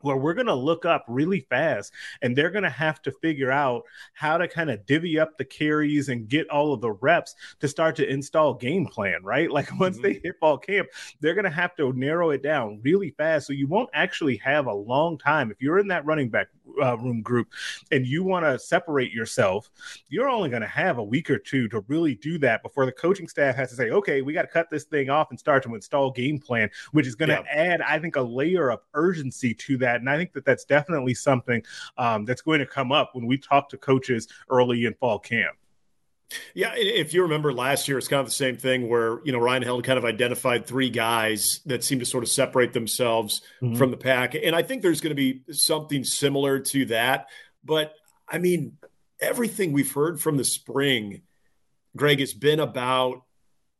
where 0.03 0.17
we're 0.17 0.33
going 0.33 0.47
to 0.47 0.53
look 0.53 0.85
up 0.85 1.05
really 1.07 1.45
fast 1.49 1.93
and 2.21 2.35
they're 2.35 2.51
going 2.51 2.63
to 2.63 2.69
have 2.69 3.01
to 3.03 3.11
figure 3.11 3.51
out 3.51 3.83
how 4.13 4.37
to 4.37 4.47
kind 4.47 4.69
of 4.69 4.85
divvy 4.85 5.19
up 5.19 5.37
the 5.37 5.45
carries 5.45 6.09
and 6.09 6.27
get 6.27 6.49
all 6.49 6.73
of 6.73 6.81
the 6.81 6.91
reps 6.91 7.35
to 7.59 7.67
start 7.67 7.95
to 7.95 8.09
install 8.09 8.53
game 8.53 8.85
plan, 8.85 9.23
right? 9.23 9.49
Like 9.61 9.79
once 9.79 9.97
mm-hmm. 9.97 10.03
they 10.03 10.13
hit 10.23 10.39
fall 10.39 10.57
camp, 10.57 10.87
they're 11.19 11.35
going 11.35 11.45
to 11.45 11.51
have 11.51 11.75
to 11.75 11.93
narrow 11.93 12.31
it 12.31 12.41
down 12.41 12.79
really 12.83 13.11
fast. 13.11 13.45
So 13.45 13.53
you 13.53 13.67
won't 13.67 13.89
actually 13.93 14.37
have 14.37 14.65
a 14.65 14.73
long 14.73 15.19
time. 15.19 15.51
If 15.51 15.61
you're 15.61 15.77
in 15.77 15.89
that 15.89 16.05
running 16.05 16.29
back 16.29 16.47
uh, 16.81 16.97
room 16.97 17.21
group 17.21 17.47
and 17.91 18.05
you 18.05 18.23
want 18.23 18.45
to 18.45 18.57
separate 18.59 19.11
yourself, 19.11 19.69
you're 20.09 20.29
only 20.29 20.49
going 20.49 20.61
to 20.61 20.67
have 20.67 20.97
a 20.97 21.03
week 21.03 21.29
or 21.29 21.37
two 21.37 21.67
to 21.69 21.83
really 21.87 22.15
do 22.15 22.37
that 22.39 22.63
before 22.63 22.85
the 22.85 22.91
coaching 22.91 23.27
staff 23.27 23.55
has 23.55 23.69
to 23.69 23.75
say, 23.75 23.89
okay, 23.89 24.21
we 24.21 24.33
got 24.33 24.43
to 24.43 24.47
cut 24.47 24.69
this 24.69 24.83
thing 24.85 25.09
off 25.09 25.29
and 25.29 25.39
start 25.39 25.63
to 25.63 25.75
install 25.75 26.11
game 26.11 26.39
plan, 26.39 26.69
which 26.91 27.07
is 27.07 27.15
going 27.15 27.29
to 27.29 27.43
yeah. 27.45 27.73
add, 27.73 27.81
I 27.81 27.99
think, 27.99 28.15
a 28.15 28.21
layer 28.21 28.71
of 28.71 28.79
urgency 28.93 29.53
to 29.53 29.77
that. 29.77 29.99
And 29.99 30.09
I 30.09 30.17
think 30.17 30.33
that 30.33 30.45
that's 30.45 30.65
definitely 30.65 31.13
something 31.13 31.63
um, 31.97 32.25
that's 32.25 32.41
going 32.41 32.59
to 32.59 32.65
come 32.65 32.91
up 32.91 33.11
when 33.13 33.25
we 33.25 33.37
talk 33.37 33.69
to 33.69 33.77
coaches 33.77 34.27
early 34.49 34.85
in 34.85 34.93
fall 34.95 35.19
camp. 35.19 35.55
Yeah, 36.53 36.73
if 36.75 37.13
you 37.13 37.23
remember 37.23 37.53
last 37.53 37.87
year, 37.87 37.97
it's 37.97 38.07
kind 38.07 38.19
of 38.19 38.25
the 38.27 38.31
same 38.31 38.57
thing 38.57 38.89
where 38.89 39.19
you 39.23 39.31
know 39.31 39.39
Ryan 39.39 39.63
Held 39.63 39.83
kind 39.83 39.97
of 39.97 40.05
identified 40.05 40.65
three 40.65 40.89
guys 40.89 41.61
that 41.65 41.83
seem 41.83 41.99
to 41.99 42.05
sort 42.05 42.23
of 42.23 42.29
separate 42.29 42.73
themselves 42.73 43.41
mm-hmm. 43.61 43.75
from 43.75 43.91
the 43.91 43.97
pack, 43.97 44.35
and 44.35 44.55
I 44.55 44.63
think 44.63 44.81
there's 44.81 45.01
going 45.01 45.15
to 45.15 45.15
be 45.15 45.41
something 45.51 46.03
similar 46.03 46.59
to 46.59 46.85
that. 46.85 47.27
But 47.63 47.93
I 48.27 48.37
mean, 48.37 48.77
everything 49.19 49.71
we've 49.71 49.91
heard 49.91 50.21
from 50.21 50.37
the 50.37 50.43
spring, 50.43 51.21
Greg, 51.95 52.19
has 52.19 52.33
been 52.33 52.59
about 52.59 53.23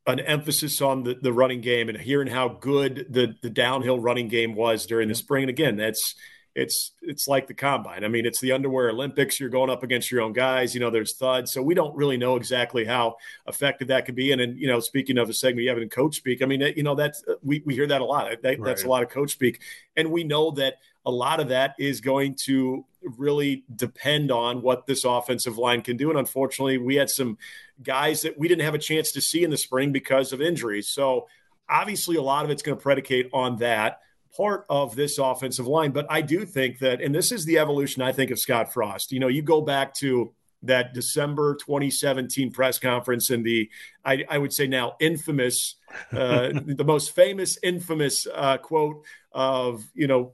an 0.08 0.20
emphasis 0.20 0.82
on 0.82 1.04
the, 1.04 1.14
the 1.14 1.32
running 1.32 1.62
game 1.62 1.88
and 1.88 1.98
hearing 1.98 2.28
how 2.28 2.48
good 2.48 3.08
the 3.10 3.36
the 3.42 3.50
downhill 3.50 4.00
running 4.00 4.28
game 4.28 4.56
was 4.56 4.86
during 4.86 5.08
the 5.08 5.16
spring. 5.16 5.44
And 5.44 5.50
again, 5.50 5.78
that's 5.78 6.16
it's 6.54 6.92
it's 7.02 7.28
like 7.28 7.48
the 7.48 7.54
combine. 7.54 8.04
I 8.04 8.10
mean, 8.10 8.26
it's 8.26 8.42
the 8.42 8.52
underwear 8.52 8.90
Olympics. 8.90 9.40
You're 9.40 9.50
going 9.50 9.70
up 9.70 9.84
against 9.84 10.12
your 10.12 10.22
own 10.22 10.34
guys. 10.34 10.74
You 10.74 10.82
know, 10.82 10.90
there's 10.90 11.14
thuds. 11.14 11.52
So 11.52 11.62
we 11.62 11.74
don't 11.74 11.96
really 11.96 12.18
know 12.18 12.36
exactly 12.36 12.84
how 12.84 13.16
effective 13.48 13.88
that 13.88 14.06
could 14.06 14.16
be. 14.16 14.32
And 14.32 14.42
then, 14.42 14.58
you 14.58 14.68
know, 14.68 14.80
speaking 14.82 15.18
of 15.18 15.30
a 15.30 15.34
segment 15.34 15.64
you 15.64 15.70
have 15.70 15.78
in 15.78 15.90
coach 15.90 16.18
speak, 16.18 16.42
I 16.42 16.46
mean, 16.46 16.62
you 16.76 16.84
know, 16.84 16.96
that's 16.96 17.24
uh, 17.28 17.36
we, 17.42 17.64
we 17.66 17.74
hear 17.74 17.88
that 17.88 18.02
a 18.02 18.06
lot. 18.06 18.30
That, 18.30 18.44
right. 18.44 18.64
That's 18.64 18.84
a 18.84 18.88
lot 18.88 19.02
of 19.02 19.10
coach 19.10 19.32
speak. 19.32 19.62
And 19.96 20.12
we 20.12 20.24
know 20.24 20.52
that 20.52 20.76
a 21.06 21.12
lot 21.12 21.40
of 21.40 21.50
that 21.50 21.76
is 21.80 22.02
going 22.02 22.36
to 22.36 22.86
really 23.18 23.64
depend 23.76 24.32
on 24.32 24.62
what 24.62 24.86
this 24.86 25.06
offensive 25.06 25.58
line 25.58 25.82
can 25.82 25.98
do. 25.98 26.10
And 26.10 26.20
unfortunately, 26.20 26.78
we 26.78 26.96
had 26.96 27.10
some 27.10 27.38
guys 27.82 28.22
that 28.24 28.38
we 28.38 28.48
didn't 28.48 28.66
have 28.66 28.76
a 28.76 28.80
chance 28.80 29.14
to 29.14 29.22
see 29.22 29.44
in 29.44 29.50
the 29.50 29.58
spring 29.58 29.92
because 29.92 30.34
of 30.34 30.42
injuries. 30.42 30.90
So 30.90 31.28
obviously, 31.70 32.18
a 32.18 32.22
lot 32.22 32.44
of 32.44 32.52
it's 32.52 32.62
going 32.62 32.78
to 32.78 32.82
predicate 32.82 33.30
on 33.34 33.58
that 33.58 34.02
part 34.36 34.66
of 34.70 34.96
this 34.96 35.18
offensive 35.18 35.68
line. 35.68 35.92
But 35.92 36.06
I 36.10 36.22
do 36.22 36.46
think 36.46 36.80
that, 36.80 37.02
and 37.02 37.14
this 37.14 37.32
is 37.32 37.46
the 37.46 37.60
evolution 37.60 38.02
I 38.02 38.12
think 38.12 38.32
of 38.32 38.40
Scott 38.40 38.74
Frost. 38.74 39.12
You 39.12 39.20
know, 39.20 39.28
you 39.28 39.42
go 39.42 39.62
back 39.62 39.94
to 39.96 40.34
that 40.64 40.94
December 40.94 41.56
2017 41.56 42.52
press 42.52 42.78
conference 42.78 43.30
and 43.30 43.44
the, 43.44 43.70
I, 44.06 44.24
I 44.30 44.38
would 44.38 44.54
say 44.54 44.68
now 44.68 44.94
infamous, 45.00 45.76
uh, 46.12 46.50
the 46.66 46.86
most 46.86 47.16
famous, 47.16 47.58
infamous 47.64 48.28
uh, 48.34 48.58
quote 48.58 49.04
of, 49.32 49.84
you 49.94 50.08
know, 50.08 50.34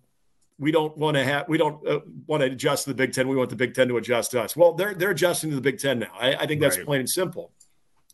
we 0.59 0.71
don't 0.71 0.97
want 0.97 1.15
to 1.15 1.23
have 1.23 1.47
we 1.47 1.57
don't 1.57 1.87
uh, 1.87 1.99
want 2.25 2.41
to 2.41 2.47
adjust 2.47 2.85
to 2.85 2.89
the 2.89 2.95
Big 2.95 3.13
Ten. 3.13 3.27
We 3.27 3.35
want 3.35 3.49
the 3.49 3.55
Big 3.55 3.75
Ten 3.75 3.87
to 3.89 3.97
adjust 3.97 4.31
to 4.31 4.41
us. 4.41 4.55
Well, 4.55 4.73
they're 4.73 4.93
they're 4.93 5.11
adjusting 5.11 5.51
to 5.51 5.55
the 5.55 5.61
Big 5.61 5.79
Ten 5.79 5.99
now. 5.99 6.11
I, 6.19 6.33
I 6.35 6.47
think 6.47 6.61
that's 6.61 6.77
right. 6.77 6.85
plain 6.85 6.99
and 7.01 7.09
simple. 7.09 7.51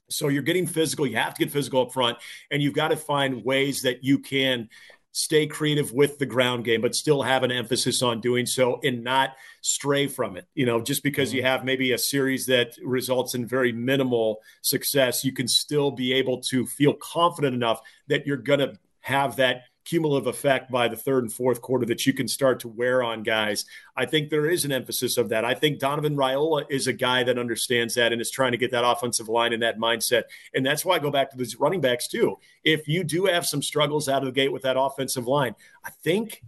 So 0.09 0.27
you're 0.27 0.43
getting 0.43 0.67
physical. 0.67 1.07
You 1.07 1.15
have 1.15 1.33
to 1.35 1.39
get 1.39 1.53
physical 1.53 1.83
up 1.83 1.93
front, 1.93 2.17
and 2.51 2.61
you've 2.61 2.73
got 2.73 2.89
to 2.89 2.97
find 2.97 3.45
ways 3.45 3.83
that 3.83 4.03
you 4.03 4.19
can 4.19 4.69
stay 5.13 5.45
creative 5.47 5.93
with 5.93 6.17
the 6.17 6.25
ground 6.25 6.65
game, 6.65 6.81
but 6.81 6.95
still 6.95 7.21
have 7.21 7.43
an 7.43 7.51
emphasis 7.51 8.01
on 8.01 8.19
doing 8.19 8.45
so 8.45 8.79
and 8.83 9.03
not 9.03 9.35
stray 9.61 10.07
from 10.07 10.35
it. 10.35 10.47
You 10.55 10.65
know, 10.65 10.81
just 10.81 11.03
because 11.03 11.33
you 11.33 11.41
mm-hmm. 11.41 11.47
have 11.47 11.63
maybe 11.63 11.93
a 11.93 11.97
series 11.97 12.47
that 12.47 12.75
results 12.83 13.35
in 13.35 13.47
very 13.47 13.71
minimal 13.71 14.41
success, 14.61 15.23
you 15.23 15.31
can 15.31 15.47
still 15.47 15.91
be 15.91 16.13
able 16.13 16.41
to 16.41 16.65
feel 16.65 16.93
confident 16.93 17.55
enough 17.55 17.81
that 18.07 18.27
you're 18.27 18.37
going 18.37 18.59
to 18.59 18.77
have 19.01 19.35
that 19.35 19.63
cumulative 19.85 20.27
effect 20.27 20.71
by 20.71 20.87
the 20.87 20.95
third 20.95 21.23
and 21.23 21.33
fourth 21.33 21.61
quarter 21.61 21.85
that 21.85 22.05
you 22.05 22.13
can 22.13 22.27
start 22.27 22.59
to 22.61 22.67
wear 22.67 23.03
on 23.03 23.23
guys. 23.23 23.65
I 23.95 24.05
think 24.05 24.29
there 24.29 24.49
is 24.49 24.65
an 24.65 24.71
emphasis 24.71 25.17
of 25.17 25.29
that. 25.29 25.45
I 25.45 25.53
think 25.53 25.79
Donovan 25.79 26.15
Raiola 26.15 26.65
is 26.69 26.87
a 26.87 26.93
guy 26.93 27.23
that 27.23 27.37
understands 27.37 27.93
that 27.95 28.11
and 28.11 28.21
is 28.21 28.31
trying 28.31 28.51
to 28.51 28.57
get 28.57 28.71
that 28.71 28.85
offensive 28.85 29.29
line 29.29 29.53
in 29.53 29.59
that 29.59 29.77
mindset. 29.77 30.23
And 30.53 30.65
that's 30.65 30.85
why 30.85 30.95
I 30.95 30.99
go 30.99 31.11
back 31.11 31.31
to 31.31 31.37
these 31.37 31.59
running 31.59 31.81
backs 31.81 32.07
too. 32.07 32.37
If 32.63 32.87
you 32.87 33.03
do 33.03 33.25
have 33.25 33.45
some 33.45 33.61
struggles 33.61 34.07
out 34.07 34.23
of 34.23 34.25
the 34.25 34.31
gate 34.31 34.51
with 34.51 34.63
that 34.63 34.79
offensive 34.79 35.27
line, 35.27 35.55
I 35.83 35.89
think 36.03 36.43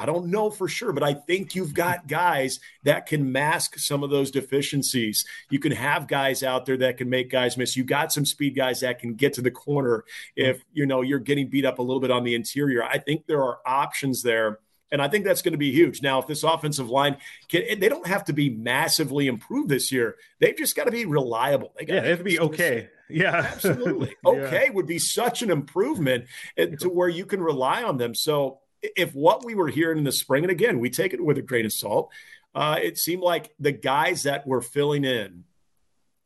I 0.00 0.06
don't 0.06 0.28
know 0.28 0.48
for 0.48 0.66
sure, 0.66 0.94
but 0.94 1.02
I 1.02 1.12
think 1.12 1.54
you've 1.54 1.74
got 1.74 2.08
guys 2.08 2.58
that 2.84 3.04
can 3.04 3.32
mask 3.32 3.78
some 3.78 4.02
of 4.02 4.08
those 4.08 4.30
deficiencies. 4.30 5.26
You 5.50 5.58
can 5.58 5.72
have 5.72 6.08
guys 6.08 6.42
out 6.42 6.64
there 6.64 6.78
that 6.78 6.96
can 6.96 7.10
make 7.10 7.30
guys 7.30 7.58
miss. 7.58 7.76
You 7.76 7.84
got 7.84 8.10
some 8.10 8.24
speed 8.24 8.56
guys 8.56 8.80
that 8.80 8.98
can 8.98 9.12
get 9.12 9.34
to 9.34 9.42
the 9.42 9.50
corner 9.50 10.04
if 10.34 10.64
you 10.72 10.86
know 10.86 11.02
you're 11.02 11.18
getting 11.18 11.50
beat 11.50 11.66
up 11.66 11.80
a 11.80 11.82
little 11.82 12.00
bit 12.00 12.10
on 12.10 12.24
the 12.24 12.34
interior. 12.34 12.82
I 12.82 12.96
think 12.96 13.26
there 13.26 13.42
are 13.42 13.58
options 13.66 14.22
there. 14.22 14.60
And 14.90 15.02
I 15.02 15.06
think 15.06 15.24
that's 15.26 15.42
going 15.42 15.52
to 15.52 15.58
be 15.58 15.70
huge. 15.70 16.02
Now, 16.02 16.18
if 16.18 16.26
this 16.26 16.42
offensive 16.42 16.90
line, 16.90 17.18
can, 17.48 17.78
they 17.78 17.88
don't 17.88 18.08
have 18.08 18.24
to 18.24 18.32
be 18.32 18.48
massively 18.48 19.28
improved 19.28 19.68
this 19.68 19.92
year. 19.92 20.16
They've 20.40 20.56
just 20.56 20.74
got 20.74 20.84
to 20.84 20.90
be 20.90 21.04
reliable. 21.04 21.72
They 21.78 21.84
got 21.84 21.94
yeah, 21.94 22.00
they 22.00 22.08
have 22.08 22.18
to 22.18 22.24
be 22.24 22.40
okay. 22.40 22.88
Yeah, 23.10 23.36
absolutely. 23.52 24.16
Okay 24.24 24.64
yeah. 24.64 24.72
would 24.72 24.86
be 24.86 24.98
such 24.98 25.42
an 25.42 25.50
improvement 25.50 26.24
eh, 26.56 26.66
to 26.80 26.88
where 26.88 27.08
you 27.08 27.26
can 27.26 27.42
rely 27.42 27.82
on 27.82 27.98
them. 27.98 28.14
So 28.14 28.60
if 28.82 29.14
what 29.14 29.44
we 29.44 29.54
were 29.54 29.68
hearing 29.68 29.98
in 29.98 30.04
the 30.04 30.12
spring, 30.12 30.44
and 30.44 30.50
again, 30.50 30.78
we 30.78 30.90
take 30.90 31.12
it 31.12 31.24
with 31.24 31.38
a 31.38 31.42
grain 31.42 31.66
of 31.66 31.72
salt, 31.72 32.10
uh, 32.54 32.78
it 32.82 32.98
seemed 32.98 33.22
like 33.22 33.54
the 33.58 33.72
guys 33.72 34.24
that 34.24 34.46
were 34.46 34.60
filling 34.60 35.04
in 35.04 35.44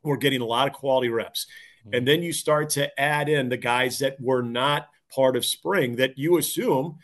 were 0.03 0.17
getting 0.17 0.41
a 0.41 0.47
lot 0.47 0.69
of 0.69 0.75
quality 0.75 1.09
reps. 1.09 1.47
Mm-hmm. 1.81 1.95
And 1.95 2.09
then 2.09 2.23
you 2.23 2.33
start 2.33 2.71
to 2.71 3.01
add 3.01 3.29
in 3.29 3.49
the 3.49 3.57
guys 3.57 3.99
that 3.99 4.21
were 4.21 4.43
not 4.43 4.89
part 5.15 5.37
of 5.37 5.45
spring 5.45 5.97
that 5.97 6.19
you 6.19 6.39
assume 6.39 6.99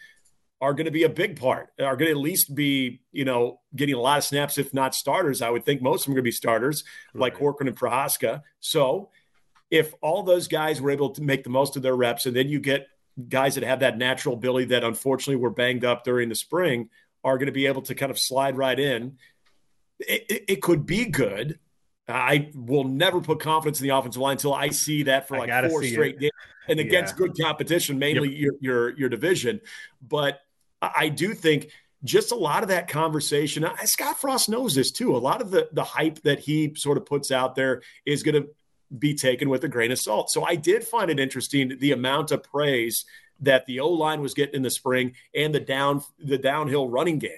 are 0.60 0.74
going 0.74 0.84
to 0.84 0.90
be 0.90 1.04
a 1.04 1.08
big 1.08 1.40
part, 1.40 1.70
are 1.80 1.96
going 1.96 2.08
to 2.08 2.10
at 2.10 2.16
least 2.18 2.54
be, 2.54 3.00
you 3.12 3.24
know, 3.24 3.60
getting 3.74 3.94
a 3.94 4.00
lot 4.00 4.18
of 4.18 4.24
snaps, 4.24 4.58
if 4.58 4.74
not 4.74 4.94
starters. 4.94 5.40
I 5.40 5.48
would 5.48 5.64
think 5.64 5.80
most 5.80 6.02
of 6.02 6.06
them 6.06 6.12
are 6.12 6.16
going 6.16 6.24
to 6.24 6.28
be 6.28 6.32
starters, 6.32 6.84
right. 7.14 7.20
like 7.20 7.34
Corcoran 7.34 7.68
and 7.68 7.76
Prochazka. 7.76 8.42
So 8.60 9.08
if 9.70 9.94
all 10.02 10.22
those 10.22 10.48
guys 10.48 10.80
were 10.80 10.90
able 10.90 11.10
to 11.10 11.22
make 11.22 11.44
the 11.44 11.50
most 11.50 11.76
of 11.76 11.82
their 11.82 11.96
reps, 11.96 12.26
and 12.26 12.36
then 12.36 12.48
you 12.48 12.60
get 12.60 12.88
guys 13.28 13.54
that 13.54 13.64
have 13.64 13.80
that 13.80 13.98
natural 13.98 14.34
ability 14.34 14.66
that 14.66 14.84
unfortunately 14.84 15.36
were 15.36 15.50
banged 15.50 15.84
up 15.84 16.04
during 16.04 16.28
the 16.28 16.34
spring 16.34 16.88
are 17.22 17.38
going 17.38 17.46
to 17.46 17.52
be 17.52 17.66
able 17.66 17.82
to 17.82 17.94
kind 17.94 18.10
of 18.10 18.18
slide 18.18 18.56
right 18.56 18.78
in. 18.78 19.18
It, 19.98 20.24
it, 20.28 20.44
it 20.48 20.62
could 20.62 20.86
be 20.86 21.06
good. 21.06 21.58
I 22.08 22.50
will 22.54 22.84
never 22.84 23.20
put 23.20 23.40
confidence 23.40 23.80
in 23.80 23.86
the 23.86 23.94
offensive 23.94 24.20
line 24.20 24.32
until 24.32 24.54
I 24.54 24.70
see 24.70 25.04
that 25.04 25.28
for 25.28 25.38
like 25.38 25.50
four 25.70 25.84
straight 25.84 26.16
it. 26.16 26.20
games 26.20 26.32
and 26.68 26.80
against 26.80 27.14
yeah. 27.14 27.18
good 27.26 27.38
competition, 27.40 27.98
mainly 27.98 28.30
yep. 28.30 28.38
your, 28.40 28.54
your 28.60 28.98
your 28.98 29.08
division. 29.08 29.60
But 30.02 30.40
I 30.82 31.08
do 31.08 31.34
think 31.34 31.70
just 32.02 32.32
a 32.32 32.36
lot 32.36 32.62
of 32.62 32.70
that 32.70 32.88
conversation. 32.88 33.66
Scott 33.84 34.20
Frost 34.20 34.48
knows 34.48 34.74
this 34.74 34.90
too. 34.90 35.14
A 35.14 35.18
lot 35.18 35.40
of 35.40 35.50
the 35.50 35.68
the 35.72 35.84
hype 35.84 36.22
that 36.22 36.40
he 36.40 36.74
sort 36.74 36.96
of 36.96 37.06
puts 37.06 37.30
out 37.30 37.54
there 37.54 37.82
is 38.04 38.22
going 38.22 38.42
to 38.42 38.48
be 38.98 39.14
taken 39.14 39.48
with 39.48 39.64
a 39.64 39.68
grain 39.68 39.92
of 39.92 39.98
salt. 39.98 40.30
So 40.30 40.44
I 40.44 40.56
did 40.56 40.84
find 40.84 41.10
it 41.10 41.20
interesting 41.20 41.78
the 41.78 41.92
amount 41.92 42.32
of 42.32 42.42
praise 42.42 43.04
that 43.40 43.66
the 43.66 43.80
O 43.80 43.88
line 43.88 44.20
was 44.20 44.34
getting 44.34 44.56
in 44.56 44.62
the 44.62 44.70
spring 44.70 45.14
and 45.34 45.54
the 45.54 45.60
down 45.60 46.02
the 46.18 46.38
downhill 46.38 46.88
running 46.88 47.18
game 47.18 47.30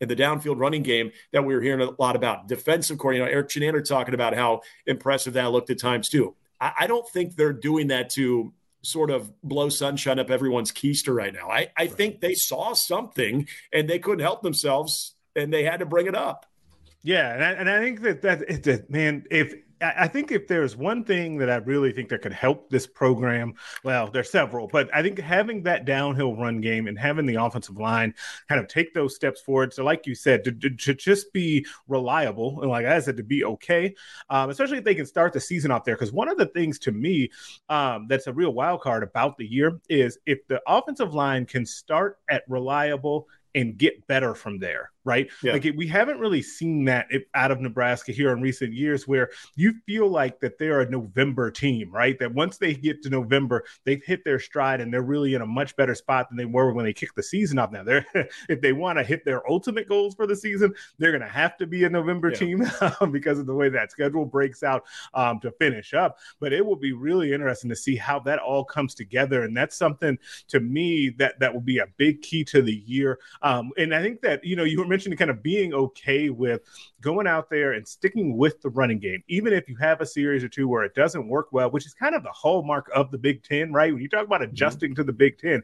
and 0.00 0.08
the 0.08 0.16
downfield 0.16 0.58
running 0.58 0.82
game 0.82 1.12
that 1.32 1.44
we 1.44 1.54
were 1.54 1.60
hearing 1.60 1.86
a 1.86 1.90
lot 2.00 2.16
about. 2.16 2.48
Defensive 2.48 2.98
coordinator 2.98 3.30
Erik 3.30 3.48
Chinander 3.48 3.86
talking 3.86 4.14
about 4.14 4.34
how 4.34 4.62
impressive 4.86 5.34
that 5.34 5.52
looked 5.52 5.70
at 5.70 5.78
times 5.78 6.08
too. 6.08 6.34
I, 6.60 6.72
I 6.80 6.86
don't 6.86 7.08
think 7.08 7.36
they're 7.36 7.52
doing 7.52 7.88
that 7.88 8.10
to 8.10 8.52
sort 8.82 9.10
of 9.10 9.30
blow 9.42 9.68
sunshine 9.68 10.18
up 10.18 10.30
everyone's 10.30 10.72
keister 10.72 11.14
right 11.14 11.34
now. 11.34 11.50
I, 11.50 11.68
I 11.76 11.82
right. 11.82 11.92
think 11.92 12.20
they 12.20 12.34
saw 12.34 12.72
something 12.72 13.46
and 13.72 13.88
they 13.88 13.98
couldn't 13.98 14.20
help 14.20 14.42
themselves 14.42 15.14
and 15.36 15.52
they 15.52 15.64
had 15.64 15.80
to 15.80 15.86
bring 15.86 16.06
it 16.06 16.14
up. 16.14 16.46
Yeah, 17.02 17.32
and 17.32 17.44
I, 17.44 17.50
and 17.52 17.70
I 17.70 17.80
think 17.80 18.02
that 18.02 18.22
that, 18.22 18.62
that 18.64 18.90
man, 18.90 19.24
if 19.30 19.54
I 19.82 20.08
think 20.08 20.30
if 20.30 20.46
there's 20.46 20.76
one 20.76 21.04
thing 21.04 21.38
that 21.38 21.48
I 21.48 21.56
really 21.56 21.92
think 21.92 22.10
that 22.10 22.20
could 22.20 22.32
help 22.32 22.68
this 22.68 22.86
program, 22.86 23.54
well, 23.82 24.10
there's 24.10 24.30
several, 24.30 24.66
but 24.66 24.90
I 24.94 25.02
think 25.02 25.18
having 25.18 25.62
that 25.62 25.86
downhill 25.86 26.36
run 26.36 26.60
game 26.60 26.86
and 26.86 26.98
having 26.98 27.24
the 27.24 27.36
offensive 27.36 27.78
line 27.78 28.14
kind 28.48 28.60
of 28.60 28.68
take 28.68 28.92
those 28.92 29.14
steps 29.14 29.40
forward. 29.40 29.72
So, 29.72 29.82
like 29.82 30.06
you 30.06 30.14
said, 30.14 30.44
to, 30.44 30.52
to, 30.52 30.70
to 30.70 30.94
just 30.94 31.32
be 31.32 31.64
reliable 31.88 32.60
and, 32.60 32.70
like 32.70 32.84
I 32.84 33.00
said, 33.00 33.16
to 33.16 33.22
be 33.22 33.44
okay, 33.44 33.94
um, 34.28 34.50
especially 34.50 34.78
if 34.78 34.84
they 34.84 34.94
can 34.94 35.06
start 35.06 35.32
the 35.32 35.40
season 35.40 35.70
off 35.70 35.84
there. 35.84 35.96
Because 35.96 36.12
one 36.12 36.28
of 36.28 36.36
the 36.36 36.46
things 36.46 36.78
to 36.80 36.92
me 36.92 37.30
um, 37.68 38.06
that's 38.08 38.26
a 38.26 38.32
real 38.32 38.52
wild 38.52 38.82
card 38.82 39.02
about 39.02 39.38
the 39.38 39.46
year 39.46 39.80
is 39.88 40.18
if 40.26 40.46
the 40.46 40.60
offensive 40.66 41.14
line 41.14 41.46
can 41.46 41.64
start 41.64 42.18
at 42.28 42.42
reliable 42.48 43.28
and 43.54 43.78
get 43.78 44.06
better 44.06 44.34
from 44.34 44.58
there 44.58 44.90
right? 45.04 45.28
Yeah. 45.42 45.52
Like 45.52 45.66
we 45.76 45.86
haven't 45.86 46.18
really 46.18 46.42
seen 46.42 46.84
that 46.86 47.08
out 47.34 47.50
of 47.50 47.60
Nebraska 47.60 48.12
here 48.12 48.32
in 48.32 48.40
recent 48.40 48.72
years, 48.72 49.08
where 49.08 49.30
you 49.56 49.74
feel 49.86 50.08
like 50.08 50.40
that 50.40 50.58
they're 50.58 50.80
a 50.80 50.90
November 50.90 51.50
team, 51.50 51.90
right? 51.90 52.18
That 52.18 52.34
once 52.34 52.58
they 52.58 52.74
get 52.74 53.02
to 53.02 53.10
November, 53.10 53.64
they've 53.84 54.02
hit 54.04 54.24
their 54.24 54.38
stride 54.38 54.80
and 54.80 54.92
they're 54.92 55.02
really 55.02 55.34
in 55.34 55.42
a 55.42 55.46
much 55.46 55.76
better 55.76 55.94
spot 55.94 56.28
than 56.28 56.36
they 56.36 56.44
were 56.44 56.72
when 56.72 56.84
they 56.84 56.92
kicked 56.92 57.16
the 57.16 57.22
season 57.22 57.58
off. 57.58 57.72
Now, 57.72 57.82
they're 57.82 58.06
if 58.48 58.60
they 58.60 58.72
want 58.72 58.98
to 58.98 59.04
hit 59.04 59.24
their 59.24 59.48
ultimate 59.50 59.88
goals 59.88 60.14
for 60.14 60.26
the 60.26 60.36
season, 60.36 60.74
they're 60.98 61.12
going 61.12 61.22
to 61.22 61.28
have 61.28 61.56
to 61.58 61.66
be 61.66 61.84
a 61.84 61.90
November 61.90 62.30
yeah. 62.30 62.36
team 62.36 62.70
because 63.12 63.38
of 63.38 63.46
the 63.46 63.54
way 63.54 63.68
that 63.68 63.90
schedule 63.90 64.24
breaks 64.24 64.62
out 64.62 64.84
um, 65.14 65.40
to 65.40 65.50
finish 65.52 65.94
up. 65.94 66.18
But 66.40 66.52
it 66.52 66.64
will 66.64 66.76
be 66.76 66.92
really 66.92 67.32
interesting 67.32 67.70
to 67.70 67.76
see 67.76 67.96
how 67.96 68.18
that 68.20 68.38
all 68.38 68.64
comes 68.64 68.94
together, 68.94 69.44
and 69.44 69.56
that's 69.56 69.76
something 69.76 70.18
to 70.48 70.60
me 70.60 71.10
that 71.18 71.38
that 71.40 71.52
will 71.52 71.60
be 71.60 71.78
a 71.78 71.86
big 71.96 72.22
key 72.22 72.44
to 72.44 72.62
the 72.62 72.82
year. 72.86 73.18
Um, 73.42 73.70
and 73.76 73.94
I 73.94 74.02
think 74.02 74.20
that 74.22 74.44
you 74.44 74.56
know 74.56 74.64
you 74.64 74.78
were 74.78 74.86
mentioned 74.90 75.16
kind 75.16 75.30
of 75.30 75.42
being 75.42 75.72
okay 75.72 76.28
with 76.28 76.60
going 77.00 77.26
out 77.26 77.48
there 77.48 77.72
and 77.72 77.88
sticking 77.88 78.36
with 78.36 78.60
the 78.60 78.68
running 78.68 78.98
game, 78.98 79.22
even 79.28 79.54
if 79.54 79.68
you 79.68 79.76
have 79.76 80.02
a 80.02 80.06
series 80.06 80.44
or 80.44 80.48
two 80.48 80.68
where 80.68 80.84
it 80.84 80.94
doesn't 80.94 81.28
work 81.28 81.48
well, 81.52 81.70
which 81.70 81.86
is 81.86 81.94
kind 81.94 82.14
of 82.14 82.22
the 82.22 82.32
hallmark 82.32 82.90
of 82.94 83.10
the 83.10 83.18
Big 83.18 83.42
Ten, 83.42 83.72
right? 83.72 83.92
When 83.92 84.02
you 84.02 84.08
talk 84.08 84.26
about 84.26 84.42
mm-hmm. 84.42 84.50
adjusting 84.50 84.90
mm-hmm. 84.90 84.96
to 84.96 85.04
the 85.04 85.12
Big 85.12 85.38
Ten, 85.38 85.62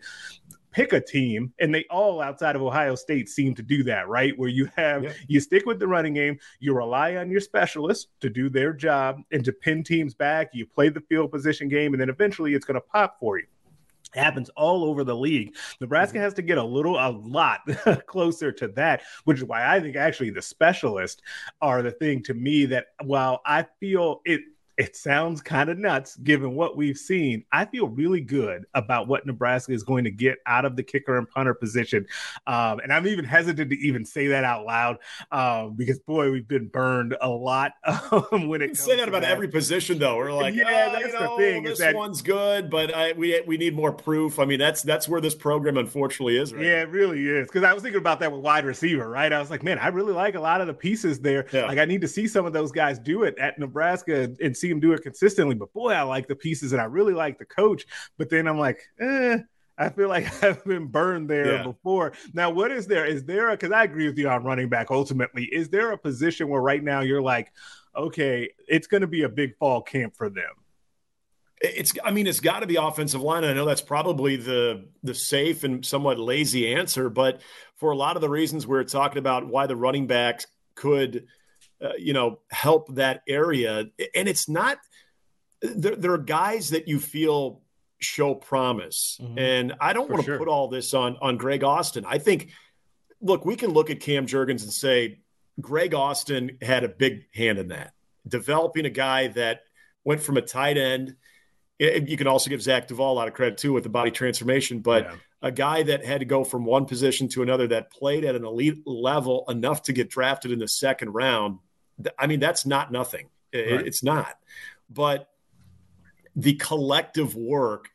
pick 0.77 0.93
a 0.93 1.01
team 1.01 1.53
and 1.59 1.75
they 1.75 1.87
all 1.89 2.21
outside 2.21 2.55
of 2.55 2.61
ohio 2.61 2.95
state 2.95 3.31
seem 3.31 3.55
to 3.55 3.63
do 3.63 3.83
that 3.83 4.07
right 4.09 4.39
where 4.39 4.51
you 4.51 4.69
have 4.77 5.05
yeah. 5.05 5.13
you 5.27 5.41
stick 5.41 5.65
with 5.65 5.79
the 5.79 5.89
running 5.89 6.13
game 6.13 6.39
you 6.61 6.75
rely 6.75 7.17
on 7.17 7.31
your 7.31 7.41
specialists 7.41 8.09
to 8.21 8.29
do 8.29 8.51
their 8.51 8.75
job 8.75 9.17
and 9.33 9.43
to 9.43 9.53
pin 9.53 9.83
teams 9.83 10.13
back 10.13 10.51
you 10.53 10.67
play 10.67 10.91
the 10.91 11.01
field 11.09 11.33
position 11.33 11.67
game 11.67 11.95
and 11.95 12.01
then 12.01 12.11
eventually 12.11 12.53
it's 12.53 12.67
going 12.67 12.75
to 12.75 12.87
pop 12.93 13.17
for 13.19 13.39
you 13.39 13.47
happens 14.17 14.49
all 14.51 14.85
over 14.85 15.05
the 15.05 15.17
league. 15.17 15.55
Nebraska 15.81 16.17
mm-hmm. 16.17 16.25
has 16.25 16.35
to 16.35 16.43
get 16.43 16.59
a 16.59 16.65
little, 16.65 16.97
a 16.97 17.11
lot 17.11 17.61
closer 18.07 18.53
to 18.53 18.69
that, 18.69 19.03
which 19.25 19.39
is 19.39 19.45
why 19.45 19.67
I 19.67 19.81
think 19.81 19.97
actually 19.97 20.31
the 20.31 20.43
specialists 20.43 21.23
are 21.61 21.83
the 21.83 21.93
thing 21.93 22.23
to 22.25 22.35
me 22.35 22.67
that 22.67 22.87
while 23.05 23.41
I 23.45 23.67
feel 23.81 24.21
it 24.25 24.41
it 24.77 24.95
sounds 24.95 25.41
kind 25.41 25.71
of 25.71 25.79
nuts 25.79 26.17
given 26.17 26.55
what 26.55 26.77
we've 26.77 26.99
seen. 26.99 27.45
I 27.53 27.65
feel 27.65 27.89
really 27.89 28.21
good 28.21 28.67
about 28.75 29.09
what 29.09 29.25
Nebraska 29.27 29.73
is 29.73 29.83
going 29.83 30.05
to 30.05 30.11
get 30.11 30.39
out 30.47 30.65
of 30.65 30.77
the 30.77 30.83
kicker 30.83 31.17
and 31.17 31.29
punter 31.29 31.55
position. 31.55 32.07
Um, 32.47 32.81
and 32.81 32.93
I'm 32.93 33.07
even 33.07 33.25
hesitant 33.25 33.71
to 33.71 33.77
even 33.79 34.05
say 34.05 34.29
that 34.29 34.45
out 34.45 34.67
loud 34.67 34.99
um, 35.33 35.75
because, 35.75 35.99
boy, 36.01 36.31
we've 36.31 36.47
been 36.47 36.69
burned 36.69 37.17
a 37.21 37.29
lot 37.29 37.73
um, 38.33 38.49
when 38.49 38.61
it 38.61 38.77
say 38.77 38.97
that 38.97 39.09
about 39.09 39.23
that. 39.23 39.31
every 39.31 39.49
position, 39.49 39.99
though. 39.99 40.17
We're 40.17 40.33
like, 40.33 40.55
yeah, 40.55 40.89
oh, 40.89 41.01
that's 41.01 41.13
the 41.15 41.21
know, 41.21 41.39
thing. 41.39 41.63
This 41.65 41.79
that, 41.79 41.95
one's 41.95 42.21
good, 42.23 42.71
but 42.71 42.95
I, 42.95 43.13
we 43.13 43.41
we 43.47 43.57
need 43.57 43.75
more 43.75 43.93
proof. 43.93 44.39
I 44.39 44.45
mean, 44.45 44.59
that's 44.59 44.83
that's 44.83 45.09
where 45.09 45.21
this 45.21 45.35
program 45.35 45.79
unfortunately 45.79 46.37
is. 46.37 46.53
Right 46.53 46.65
yeah, 46.65 46.83
it 46.83 46.91
really 46.91 47.27
is. 47.27 47.49
Because 47.49 47.65
I 47.65 47.73
was 47.73 47.83
thinking 47.83 48.01
about 48.01 48.21
that 48.21 48.31
with 48.31 48.41
wide 48.41 48.65
receiver, 48.65 49.09
right? 49.09 49.33
I 49.33 49.39
was 49.39 49.51
like, 49.51 49.63
man, 49.63 49.79
I 49.79 49.89
really 49.89 50.13
like 50.13 50.35
a 50.35 50.41
lot 50.41 50.61
of 50.61 50.67
the 50.67 50.75
pieces 50.75 51.21
there. 51.21 51.47
Yeah. 51.53 51.67
Like, 51.67 51.79
I 51.79 51.85
need 51.85 52.01
to 52.03 52.09
see 52.09 52.29
some 52.29 52.45
of 52.45 52.53
those 52.53 52.73
guys 52.73 52.99
do 52.99 53.23
it 53.23 53.39
at 53.39 53.59
Nebraska 53.59 54.31
and 54.41 54.57
see 54.57 54.66
see 54.67 54.73
him 54.73 54.81
do 54.81 54.93
it 54.93 55.03
consistently. 55.03 55.55
But 55.55 55.73
boy, 55.73 55.93
I 55.93 56.03
like 56.03 56.27
the 56.27 56.37
pieces 56.37 56.73
and 56.73 56.81
I 56.81 56.85
really 56.85 57.15
like 57.15 57.39
the 57.39 57.45
coach. 57.45 57.87
But 58.19 58.31
then 58.31 58.47
I'm 58.47 58.59
like, 58.59 58.81
eh, 59.01 59.39
I 59.79 59.89
feel 59.91 60.09
like 60.09 60.27
I've 60.45 60.65
been 60.65 60.87
burned 60.87 61.29
there 61.29 61.57
yeah. 61.57 61.63
before. 61.63 62.13
Now, 62.33 62.51
what 62.51 62.71
is 62.71 62.87
there? 62.87 63.05
Is 63.05 63.25
there 63.25 63.51
because 63.51 63.73
I 63.73 63.85
agree 63.85 64.07
with 64.07 64.19
you 64.19 64.29
on 64.29 64.45
running 64.45 64.69
back 64.69 64.91
ultimately. 64.91 65.45
Is 65.45 65.69
there 65.69 65.93
a 65.93 65.99
position 65.99 66.49
where 66.49 66.61
right 66.61 66.83
now 66.83 67.01
you're 67.01 67.23
like, 67.23 67.53
okay, 67.97 68.51
it's 68.69 68.87
going 68.87 69.03
to 69.03 69.07
be 69.07 69.23
a 69.23 69.29
big 69.29 69.57
fall 69.57 69.83
camp 69.83 70.17
for 70.17 70.29
them? 70.29 70.53
It's 71.59 71.95
I 72.05 72.11
mean, 72.11 72.27
it's 72.27 72.41
got 72.41 72.61
to 72.61 72.67
be 72.67 72.77
offensive 72.77 73.23
line. 73.23 73.43
I 73.43 73.55
know 73.55 73.65
that's 73.65 73.81
probably 73.81 74.37
the 74.37 74.89
the 75.03 75.15
safe 75.15 75.65
and 75.65 75.85
somewhat 75.85 76.19
lazy 76.19 76.75
answer, 76.75 77.09
but 77.09 77.41
for 77.77 77.93
a 77.93 77.97
lot 77.97 78.17
of 78.17 78.21
the 78.21 78.29
reasons 78.29 78.67
we're 78.67 78.85
talking 78.85 79.19
about 79.19 79.47
why 79.47 79.67
the 79.67 79.77
running 79.77 80.07
backs 80.07 80.47
could 80.75 81.27
uh, 81.83 81.93
you 81.99 82.13
know, 82.13 82.41
help 82.51 82.95
that 82.95 83.23
area. 83.29 83.87
And 84.15 84.29
it's 84.29 84.49
not, 84.49 84.79
there, 85.61 85.97
there 85.97 86.13
are 86.13 86.19
guys 86.19 86.71
that 86.71 86.89
you 86.89 87.01
feel 87.01 87.63
show 87.99 88.35
promise. 88.35 89.19
Mm-hmm. 89.23 89.39
And 89.39 89.75
I 89.81 89.93
don't 89.93 90.11
want 90.11 90.23
to 90.23 90.31
sure. 90.31 90.39
put 90.39 90.49
all 90.49 90.69
this 90.69 90.95
on, 90.95 91.17
on 91.21 91.37
Greg 91.37 91.65
Austin. 91.65 92.05
I 92.07 92.19
think, 92.19 92.51
look, 93.21 93.45
we 93.45 93.57
can 93.57 93.71
look 93.71 93.91
at 93.91 94.01
Cam 94.01 94.27
Jurgens 94.27 94.63
and 94.63 94.73
say, 94.73 95.21
Greg 95.61 95.95
Austin 95.95 96.59
had 96.61 96.85
a 96.85 96.89
big 96.89 97.27
hand 97.35 97.59
in 97.59 97.69
that, 97.69 97.95
developing 98.29 98.85
a 98.85 98.91
guy 98.91 99.29
that 99.29 99.63
went 100.05 100.21
from 100.21 100.37
a 100.37 100.43
tight 100.43 100.77
end. 100.77 101.17
You 101.79 102.17
can 102.17 102.27
also 102.27 102.51
give 102.51 102.63
Zach 102.63 102.89
Duval 102.89 103.13
a 103.13 103.15
lot 103.15 103.29
of 103.29 103.35
credit 103.35 103.59
too 103.59 103.73
with 103.73 103.83
the 103.83 103.89
body 103.89 104.11
transformation, 104.11 104.81
but 104.81 105.05
yeah. 105.05 105.17
a 105.43 105.51
guy 105.51 105.83
that 105.83 106.05
had 106.05 106.21
to 106.21 106.27
go 106.27 106.45
from 106.45 106.65
one 106.67 106.85
position 106.85 107.29
to 107.29 107.43
another 107.43 107.67
that 107.69 107.91
played 107.91 108.25
at 108.25 108.35
an 108.35 108.45
elite 108.45 108.83
level 108.87 109.45
enough 109.49 109.83
to 109.85 109.95
get 109.95 110.11
drafted 110.11 110.53
in 110.53 110.59
the 110.59 110.69
second 110.69 111.11
round 111.11 111.59
I 112.19 112.27
mean, 112.27 112.41
that's 112.41 112.67
not 112.67 112.93
nothing. 112.93 113.29
Right. 113.55 113.87
It's 113.87 114.03
not. 114.03 114.39
But 114.91 115.29
the 116.35 116.55
collective 116.55 117.35
work, 117.35 117.89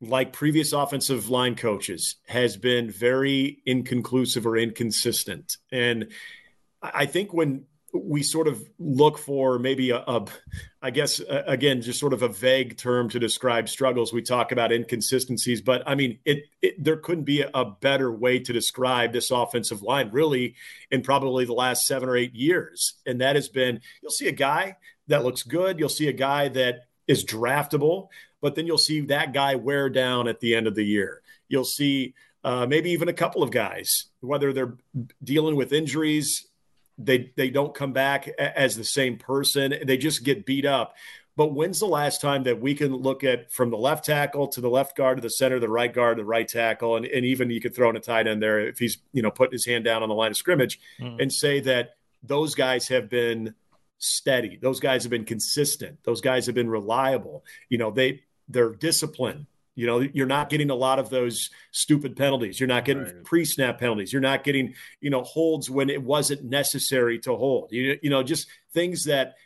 like 0.00 0.32
previous 0.32 0.72
offensive 0.72 1.28
line 1.28 1.54
coaches, 1.54 2.16
has 2.26 2.56
been 2.56 2.90
very 2.90 3.62
inconclusive 3.66 4.46
or 4.46 4.56
inconsistent. 4.56 5.56
And 5.70 6.08
I 6.82 7.06
think 7.06 7.34
when 7.34 7.64
we 8.04 8.22
sort 8.22 8.48
of 8.48 8.62
look 8.78 9.18
for 9.18 9.58
maybe 9.58 9.90
a, 9.90 9.98
a 9.98 10.26
I 10.80 10.90
guess 10.90 11.20
uh, 11.20 11.44
again 11.46 11.82
just 11.82 12.00
sort 12.00 12.12
of 12.12 12.22
a 12.22 12.28
vague 12.28 12.76
term 12.76 13.08
to 13.10 13.18
describe 13.18 13.68
struggles. 13.68 14.12
We 14.12 14.22
talk 14.22 14.52
about 14.52 14.72
inconsistencies 14.72 15.60
but 15.60 15.82
I 15.86 15.94
mean 15.94 16.18
it, 16.24 16.44
it 16.62 16.82
there 16.82 16.96
couldn't 16.96 17.24
be 17.24 17.42
a, 17.42 17.50
a, 17.54 17.64
better 17.64 18.12
way 18.12 18.38
to 18.40 18.52
describe 18.52 19.12
this 19.12 19.30
offensive 19.30 19.82
line 19.82 20.10
really 20.12 20.54
in 20.90 21.02
probably 21.02 21.44
the 21.44 21.52
last 21.52 21.86
7 21.86 22.08
or 22.08 22.16
8 22.16 22.34
years. 22.34 22.94
And 23.06 23.20
that 23.20 23.36
has 23.36 23.48
been 23.48 23.80
you'll 24.02 24.10
see 24.10 24.28
a 24.28 24.32
guy 24.32 24.76
that 25.08 25.24
looks 25.24 25.42
good. 25.42 25.78
You'll 25.78 25.88
see 25.88 26.08
a 26.08 26.12
guy 26.12 26.48
that 26.48 26.86
is 27.06 27.24
draftable 27.24 28.08
but 28.40 28.54
then 28.54 28.66
you'll 28.66 28.78
see 28.78 29.00
that 29.00 29.32
guy 29.32 29.56
wear 29.56 29.90
down 29.90 30.28
at 30.28 30.40
the 30.40 30.54
end 30.54 30.66
of 30.66 30.74
the 30.74 30.84
year. 30.84 31.22
You'll 31.48 31.64
see 31.64 32.14
uh, 32.44 32.66
maybe 32.66 32.90
even 32.92 33.08
a 33.08 33.12
couple 33.12 33.42
of 33.42 33.50
guys 33.50 34.06
whether 34.20 34.52
they're 34.52 34.76
dealing 35.22 35.56
with 35.56 35.72
injuries 35.72 36.46
they 36.98 37.32
they 37.36 37.50
don't 37.50 37.74
come 37.74 37.92
back 37.92 38.28
as 38.28 38.76
the 38.76 38.84
same 38.84 39.16
person. 39.16 39.74
They 39.84 39.96
just 39.96 40.24
get 40.24 40.44
beat 40.44 40.66
up. 40.66 40.96
But 41.36 41.54
when's 41.54 41.78
the 41.78 41.86
last 41.86 42.20
time 42.20 42.42
that 42.44 42.60
we 42.60 42.74
can 42.74 42.92
look 42.96 43.22
at 43.22 43.52
from 43.52 43.70
the 43.70 43.76
left 43.76 44.04
tackle 44.04 44.48
to 44.48 44.60
the 44.60 44.68
left 44.68 44.96
guard 44.96 45.18
to 45.18 45.22
the 45.22 45.30
center, 45.30 45.60
the 45.60 45.68
right 45.68 45.92
guard, 45.92 46.18
the 46.18 46.24
right 46.24 46.48
tackle, 46.48 46.96
and, 46.96 47.06
and 47.06 47.24
even 47.24 47.48
you 47.48 47.60
could 47.60 47.76
throw 47.76 47.88
in 47.90 47.96
a 47.96 48.00
tight 48.00 48.26
end 48.26 48.42
there 48.42 48.58
if 48.58 48.80
he's 48.80 48.98
you 49.12 49.22
know 49.22 49.30
putting 49.30 49.52
his 49.52 49.64
hand 49.64 49.84
down 49.84 50.02
on 50.02 50.08
the 50.08 50.16
line 50.16 50.32
of 50.32 50.36
scrimmage 50.36 50.80
mm. 51.00 51.22
and 51.22 51.32
say 51.32 51.60
that 51.60 51.90
those 52.24 52.56
guys 52.56 52.88
have 52.88 53.08
been 53.08 53.54
steady. 53.98 54.58
Those 54.60 54.80
guys 54.80 55.04
have 55.04 55.10
been 55.10 55.24
consistent. 55.24 55.98
Those 56.02 56.20
guys 56.20 56.46
have 56.46 56.56
been 56.56 56.70
reliable. 56.70 57.44
You 57.68 57.78
know, 57.78 57.92
they 57.92 58.22
they're 58.48 58.74
disciplined. 58.74 59.46
You 59.78 59.86
know, 59.86 60.00
you're 60.00 60.26
not 60.26 60.50
getting 60.50 60.70
a 60.70 60.74
lot 60.74 60.98
of 60.98 61.08
those 61.08 61.50
stupid 61.70 62.16
penalties. 62.16 62.58
You're 62.58 62.66
not 62.66 62.84
getting 62.84 63.04
right. 63.04 63.22
pre-snap 63.22 63.78
penalties. 63.78 64.12
You're 64.12 64.20
not 64.20 64.42
getting, 64.42 64.74
you 65.00 65.08
know, 65.08 65.22
holds 65.22 65.70
when 65.70 65.88
it 65.88 66.02
wasn't 66.02 66.42
necessary 66.42 67.20
to 67.20 67.36
hold. 67.36 67.70
You, 67.70 67.96
you 68.02 68.10
know, 68.10 68.24
just 68.24 68.48
things 68.72 69.04
that 69.04 69.36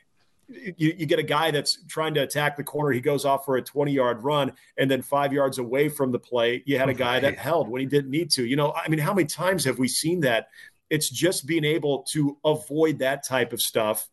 you, 0.49 0.95
you, 0.97 1.05
get 1.05 1.19
a 1.19 1.23
guy 1.23 1.51
that's 1.51 1.85
trying 1.87 2.15
to 2.15 2.23
attack 2.23 2.57
the 2.57 2.65
corner. 2.65 2.93
He 2.93 3.03
goes 3.03 3.27
off 3.27 3.45
for 3.45 3.57
a 3.57 3.63
20 3.63 3.93
yard 3.93 4.25
run, 4.25 4.53
and 4.79 4.91
then 4.91 5.03
five 5.03 5.35
yards 5.35 5.59
away 5.59 5.91
from 5.91 6.13
the 6.13 6.19
play, 6.19 6.63
you 6.65 6.79
had 6.79 6.89
a 6.89 6.95
guy 6.95 7.21
that 7.21 7.37
held 7.37 7.69
when 7.69 7.81
he 7.81 7.87
didn't 7.87 8.11
need 8.11 8.31
to. 8.31 8.47
You 8.47 8.57
know, 8.57 8.73
I 8.73 8.89
mean, 8.89 9.01
how 9.01 9.13
many 9.13 9.27
times 9.27 9.67
have 9.67 9.79
we 9.79 9.87
seen 9.87 10.21
that? 10.21 10.49
It's 10.89 11.11
just 11.11 11.45
being 11.45 11.65
able 11.67 12.05
to 12.13 12.39
avoid 12.43 13.01
that 13.01 13.27
type 13.27 13.53
of 13.53 13.61
stuff 13.61 14.09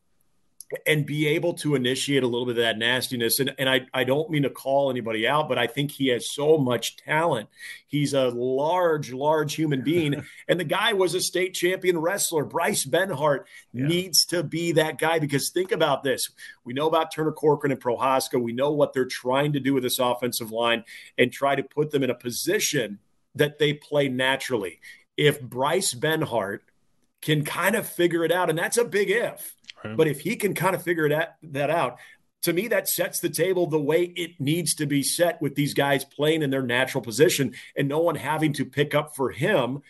and 0.85 1.05
be 1.05 1.27
able 1.27 1.53
to 1.55 1.73
initiate 1.73 2.21
a 2.21 2.27
little 2.27 2.45
bit 2.45 2.57
of 2.57 2.63
that 2.63 2.77
nastiness. 2.77 3.39
And, 3.39 3.53
and 3.57 3.67
I, 3.67 3.87
I 3.91 4.03
don't 4.03 4.29
mean 4.29 4.43
to 4.43 4.51
call 4.51 4.91
anybody 4.91 5.27
out, 5.27 5.49
but 5.49 5.57
I 5.57 5.65
think 5.65 5.91
he 5.91 6.09
has 6.09 6.29
so 6.29 6.59
much 6.59 6.97
talent. 6.97 7.49
He's 7.87 8.13
a 8.13 8.27
large, 8.27 9.11
large 9.11 9.55
human 9.55 9.83
being. 9.83 10.23
and 10.47 10.59
the 10.59 10.65
guy 10.65 10.93
was 10.93 11.15
a 11.15 11.21
state 11.21 11.55
champion 11.55 11.97
wrestler. 11.97 12.45
Bryce 12.45 12.85
Benhart 12.85 13.45
yeah. 13.73 13.87
needs 13.87 14.25
to 14.25 14.43
be 14.43 14.73
that 14.73 14.99
guy 14.99 15.17
because 15.17 15.49
think 15.49 15.71
about 15.71 16.03
this. 16.03 16.29
We 16.63 16.73
know 16.73 16.87
about 16.87 17.13
Turner 17.13 17.31
Corcoran 17.31 17.71
and 17.71 17.81
Prochazka. 17.81 18.39
We 18.39 18.53
know 18.53 18.71
what 18.71 18.93
they're 18.93 19.05
trying 19.05 19.53
to 19.53 19.59
do 19.59 19.73
with 19.73 19.83
this 19.83 19.97
offensive 19.97 20.51
line 20.51 20.83
and 21.17 21.31
try 21.31 21.55
to 21.55 21.63
put 21.63 21.89
them 21.89 22.03
in 22.03 22.11
a 22.11 22.15
position 22.15 22.99
that 23.33 23.57
they 23.57 23.73
play 23.73 24.07
naturally. 24.07 24.79
If 25.17 25.41
Bryce 25.41 25.95
Benhart 25.95 26.59
can 27.21 27.43
kind 27.43 27.75
of 27.75 27.87
figure 27.87 28.23
it 28.23 28.31
out, 28.31 28.49
and 28.49 28.57
that's 28.57 28.77
a 28.77 28.85
big 28.85 29.09
if 29.09 29.55
Right. 29.83 29.95
But 29.95 30.07
if 30.07 30.21
he 30.21 30.35
can 30.35 30.53
kind 30.53 30.75
of 30.75 30.83
figure 30.83 31.09
that, 31.09 31.37
that 31.43 31.69
out, 31.69 31.99
to 32.43 32.53
me, 32.53 32.67
that 32.69 32.87
sets 32.87 33.19
the 33.19 33.29
table 33.29 33.67
the 33.67 33.81
way 33.81 34.03
it 34.03 34.39
needs 34.39 34.73
to 34.75 34.85
be 34.85 35.03
set 35.03 35.41
with 35.41 35.55
these 35.55 35.73
guys 35.73 36.05
playing 36.05 36.41
in 36.41 36.49
their 36.49 36.61
natural 36.61 37.03
position 37.03 37.53
and 37.75 37.87
no 37.87 37.99
one 37.99 38.15
having 38.15 38.53
to 38.53 38.65
pick 38.65 38.95
up 38.95 39.15
for 39.15 39.31
him 39.31 39.81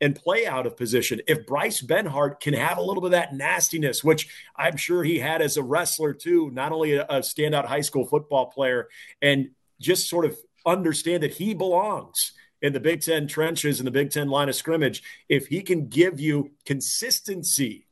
and 0.00 0.14
play 0.14 0.46
out 0.46 0.66
of 0.66 0.76
position. 0.76 1.20
If 1.26 1.46
Bryce 1.46 1.82
Benhart 1.82 2.38
can 2.40 2.54
have 2.54 2.78
a 2.78 2.82
little 2.82 3.00
bit 3.00 3.06
of 3.06 3.12
that 3.12 3.34
nastiness, 3.34 4.04
which 4.04 4.28
I'm 4.54 4.76
sure 4.76 5.02
he 5.02 5.18
had 5.18 5.40
as 5.40 5.56
a 5.56 5.62
wrestler 5.62 6.12
too, 6.12 6.50
not 6.52 6.70
only 6.70 6.94
a, 6.94 7.04
a 7.04 7.20
standout 7.20 7.64
high 7.64 7.80
school 7.80 8.06
football 8.06 8.46
player, 8.46 8.88
and 9.22 9.50
just 9.80 10.08
sort 10.08 10.26
of 10.26 10.36
understand 10.66 11.22
that 11.22 11.34
he 11.34 11.54
belongs 11.54 12.32
in 12.66 12.72
the 12.72 12.80
Big 12.80 13.00
Ten 13.00 13.26
trenches 13.26 13.78
and 13.78 13.86
the 13.86 13.92
Big 13.92 14.10
Ten 14.10 14.28
line 14.28 14.48
of 14.48 14.54
scrimmage, 14.54 15.02
if 15.28 15.46
he 15.46 15.62
can 15.62 15.88
give 15.88 16.20
you 16.20 16.50
consistency 16.64 17.86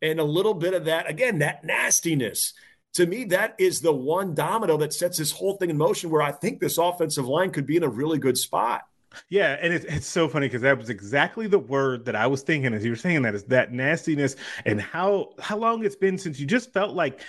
and 0.00 0.20
a 0.20 0.24
little 0.24 0.54
bit 0.54 0.72
of 0.72 0.84
that, 0.86 1.10
again, 1.10 1.40
that 1.40 1.64
nastiness. 1.64 2.54
To 2.94 3.06
me, 3.06 3.24
that 3.24 3.54
is 3.58 3.80
the 3.80 3.92
one 3.92 4.34
domino 4.34 4.76
that 4.78 4.92
sets 4.92 5.18
this 5.18 5.32
whole 5.32 5.56
thing 5.56 5.70
in 5.70 5.76
motion 5.76 6.10
where 6.10 6.22
I 6.22 6.32
think 6.32 6.60
this 6.60 6.78
offensive 6.78 7.28
line 7.28 7.50
could 7.50 7.66
be 7.66 7.76
in 7.76 7.82
a 7.82 7.88
really 7.88 8.18
good 8.18 8.38
spot. 8.38 8.82
Yeah, 9.28 9.56
and 9.60 9.74
it's, 9.74 9.84
it's 9.86 10.06
so 10.06 10.28
funny 10.28 10.46
because 10.46 10.62
that 10.62 10.78
was 10.78 10.88
exactly 10.88 11.48
the 11.48 11.58
word 11.58 12.04
that 12.04 12.14
I 12.14 12.28
was 12.28 12.42
thinking 12.42 12.72
as 12.72 12.84
you 12.84 12.92
were 12.92 12.96
saying 12.96 13.22
that 13.22 13.34
is 13.34 13.42
that 13.44 13.72
nastiness 13.72 14.36
and 14.64 14.80
how 14.80 15.30
how 15.40 15.56
long 15.56 15.84
it's 15.84 15.96
been 15.96 16.16
since 16.16 16.38
you 16.38 16.46
just 16.46 16.72
felt 16.72 16.94
like 16.94 17.20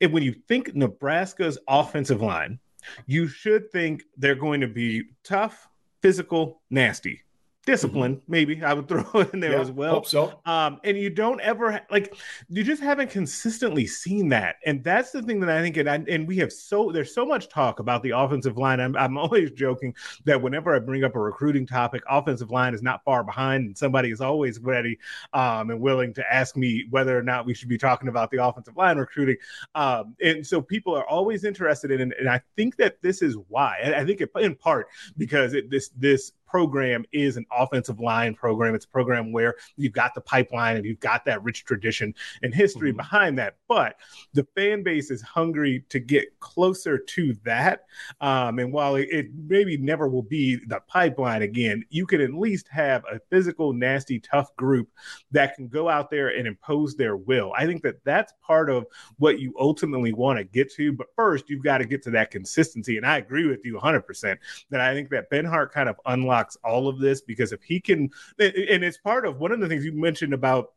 when 0.00 0.22
you 0.22 0.32
think 0.46 0.76
Nebraska's 0.76 1.58
offensive 1.66 2.22
line, 2.22 2.60
you 3.06 3.26
should 3.26 3.70
think 3.72 4.04
they're 4.16 4.36
going 4.36 4.60
to 4.60 4.68
be 4.68 5.04
tough, 5.24 5.68
physical, 6.04 6.60
nasty 6.68 7.23
discipline 7.64 8.16
mm-hmm. 8.16 8.32
maybe 8.32 8.62
i 8.62 8.72
would 8.72 8.88
throw 8.88 9.04
in 9.32 9.40
there 9.40 9.52
yeah, 9.52 9.60
as 9.60 9.70
well. 9.70 9.94
hope 9.94 10.06
so. 10.06 10.40
Um 10.46 10.80
and 10.84 10.96
you 10.96 11.10
don't 11.10 11.40
ever 11.40 11.80
like 11.90 12.14
you 12.48 12.62
just 12.62 12.82
haven't 12.82 13.10
consistently 13.10 13.86
seen 13.86 14.28
that. 14.30 14.56
And 14.66 14.82
that's 14.84 15.10
the 15.10 15.22
thing 15.22 15.40
that 15.40 15.50
i 15.50 15.60
think 15.62 15.76
and, 15.76 15.88
I, 15.88 16.04
and 16.08 16.26
we 16.26 16.36
have 16.38 16.52
so 16.52 16.90
there's 16.92 17.14
so 17.14 17.24
much 17.24 17.48
talk 17.48 17.80
about 17.80 18.02
the 18.02 18.10
offensive 18.10 18.56
line. 18.56 18.80
I'm, 18.80 18.96
I'm 18.96 19.16
always 19.24 19.50
joking 19.52 19.94
that 20.24 20.40
whenever 20.40 20.74
i 20.74 20.78
bring 20.78 21.04
up 21.04 21.16
a 21.16 21.20
recruiting 21.20 21.66
topic 21.66 22.02
offensive 22.08 22.50
line 22.50 22.74
is 22.74 22.82
not 22.82 23.04
far 23.04 23.24
behind 23.24 23.66
and 23.66 23.76
somebody 23.76 24.10
is 24.10 24.20
always 24.20 24.58
ready 24.58 24.98
um 25.32 25.70
and 25.70 25.80
willing 25.80 26.14
to 26.14 26.32
ask 26.32 26.56
me 26.56 26.86
whether 26.90 27.18
or 27.18 27.22
not 27.22 27.46
we 27.46 27.54
should 27.54 27.68
be 27.68 27.78
talking 27.78 28.08
about 28.08 28.30
the 28.30 28.44
offensive 28.44 28.76
line 28.76 28.98
recruiting. 28.98 29.36
Um 29.74 30.14
and 30.22 30.46
so 30.46 30.60
people 30.60 30.94
are 30.94 31.06
always 31.06 31.44
interested 31.44 31.90
in 31.90 32.00
and, 32.00 32.12
and 32.14 32.28
i 32.28 32.40
think 32.56 32.76
that 32.76 33.00
this 33.02 33.22
is 33.22 33.36
why 33.48 33.78
i 33.96 34.04
think 34.04 34.20
it, 34.20 34.30
in 34.40 34.54
part 34.54 34.88
because 35.16 35.54
it, 35.54 35.70
this 35.70 35.90
this 35.96 36.32
program 36.54 37.04
is 37.10 37.36
an 37.36 37.44
offensive 37.50 37.98
line 37.98 38.32
program. 38.32 38.76
It's 38.76 38.84
a 38.84 38.88
program 38.88 39.32
where 39.32 39.56
you've 39.76 39.92
got 39.92 40.14
the 40.14 40.20
pipeline 40.20 40.76
and 40.76 40.84
you've 40.84 41.00
got 41.00 41.24
that 41.24 41.42
rich 41.42 41.64
tradition 41.64 42.14
and 42.44 42.54
history 42.54 42.90
mm-hmm. 42.90 42.98
behind 42.98 43.38
that. 43.38 43.56
But 43.66 43.96
the 44.34 44.46
fan 44.54 44.84
base 44.84 45.10
is 45.10 45.20
hungry 45.20 45.84
to 45.88 45.98
get 45.98 46.38
closer 46.38 46.96
to 46.96 47.34
that. 47.44 47.86
Um, 48.20 48.60
and 48.60 48.72
while 48.72 48.94
it, 48.94 49.08
it 49.10 49.26
maybe 49.34 49.76
never 49.76 50.06
will 50.06 50.22
be 50.22 50.60
the 50.68 50.78
pipeline 50.86 51.42
again, 51.42 51.84
you 51.90 52.06
can 52.06 52.20
at 52.20 52.32
least 52.32 52.68
have 52.68 53.02
a 53.12 53.18
physical, 53.30 53.72
nasty, 53.72 54.20
tough 54.20 54.54
group 54.54 54.88
that 55.32 55.56
can 55.56 55.66
go 55.66 55.88
out 55.88 56.08
there 56.08 56.28
and 56.28 56.46
impose 56.46 56.94
their 56.94 57.16
will. 57.16 57.52
I 57.58 57.66
think 57.66 57.82
that 57.82 57.96
that's 58.04 58.32
part 58.46 58.70
of 58.70 58.86
what 59.18 59.40
you 59.40 59.54
ultimately 59.58 60.12
want 60.12 60.38
to 60.38 60.44
get 60.44 60.72
to. 60.74 60.92
But 60.92 61.08
first, 61.16 61.50
you've 61.50 61.64
got 61.64 61.78
to 61.78 61.84
get 61.84 62.04
to 62.04 62.12
that 62.12 62.30
consistency. 62.30 62.96
And 62.96 63.04
I 63.04 63.16
agree 63.16 63.48
with 63.48 63.64
you 63.64 63.74
100% 63.76 64.38
that 64.70 64.80
I 64.80 64.94
think 64.94 65.10
that 65.10 65.28
Benhart 65.32 65.72
kind 65.72 65.88
of 65.88 65.96
unlocks 66.06 66.43
unlocks 66.44 66.56
all 66.64 66.88
of 66.88 66.98
this 66.98 67.20
because 67.20 67.52
if 67.52 67.62
he 67.62 67.80
can, 67.80 68.10
and 68.38 68.84
it's 68.84 68.98
part 68.98 69.26
of 69.26 69.38
one 69.38 69.52
of 69.52 69.60
the 69.60 69.68
things 69.68 69.84
you 69.84 69.92
mentioned 69.92 70.34
about 70.34 70.72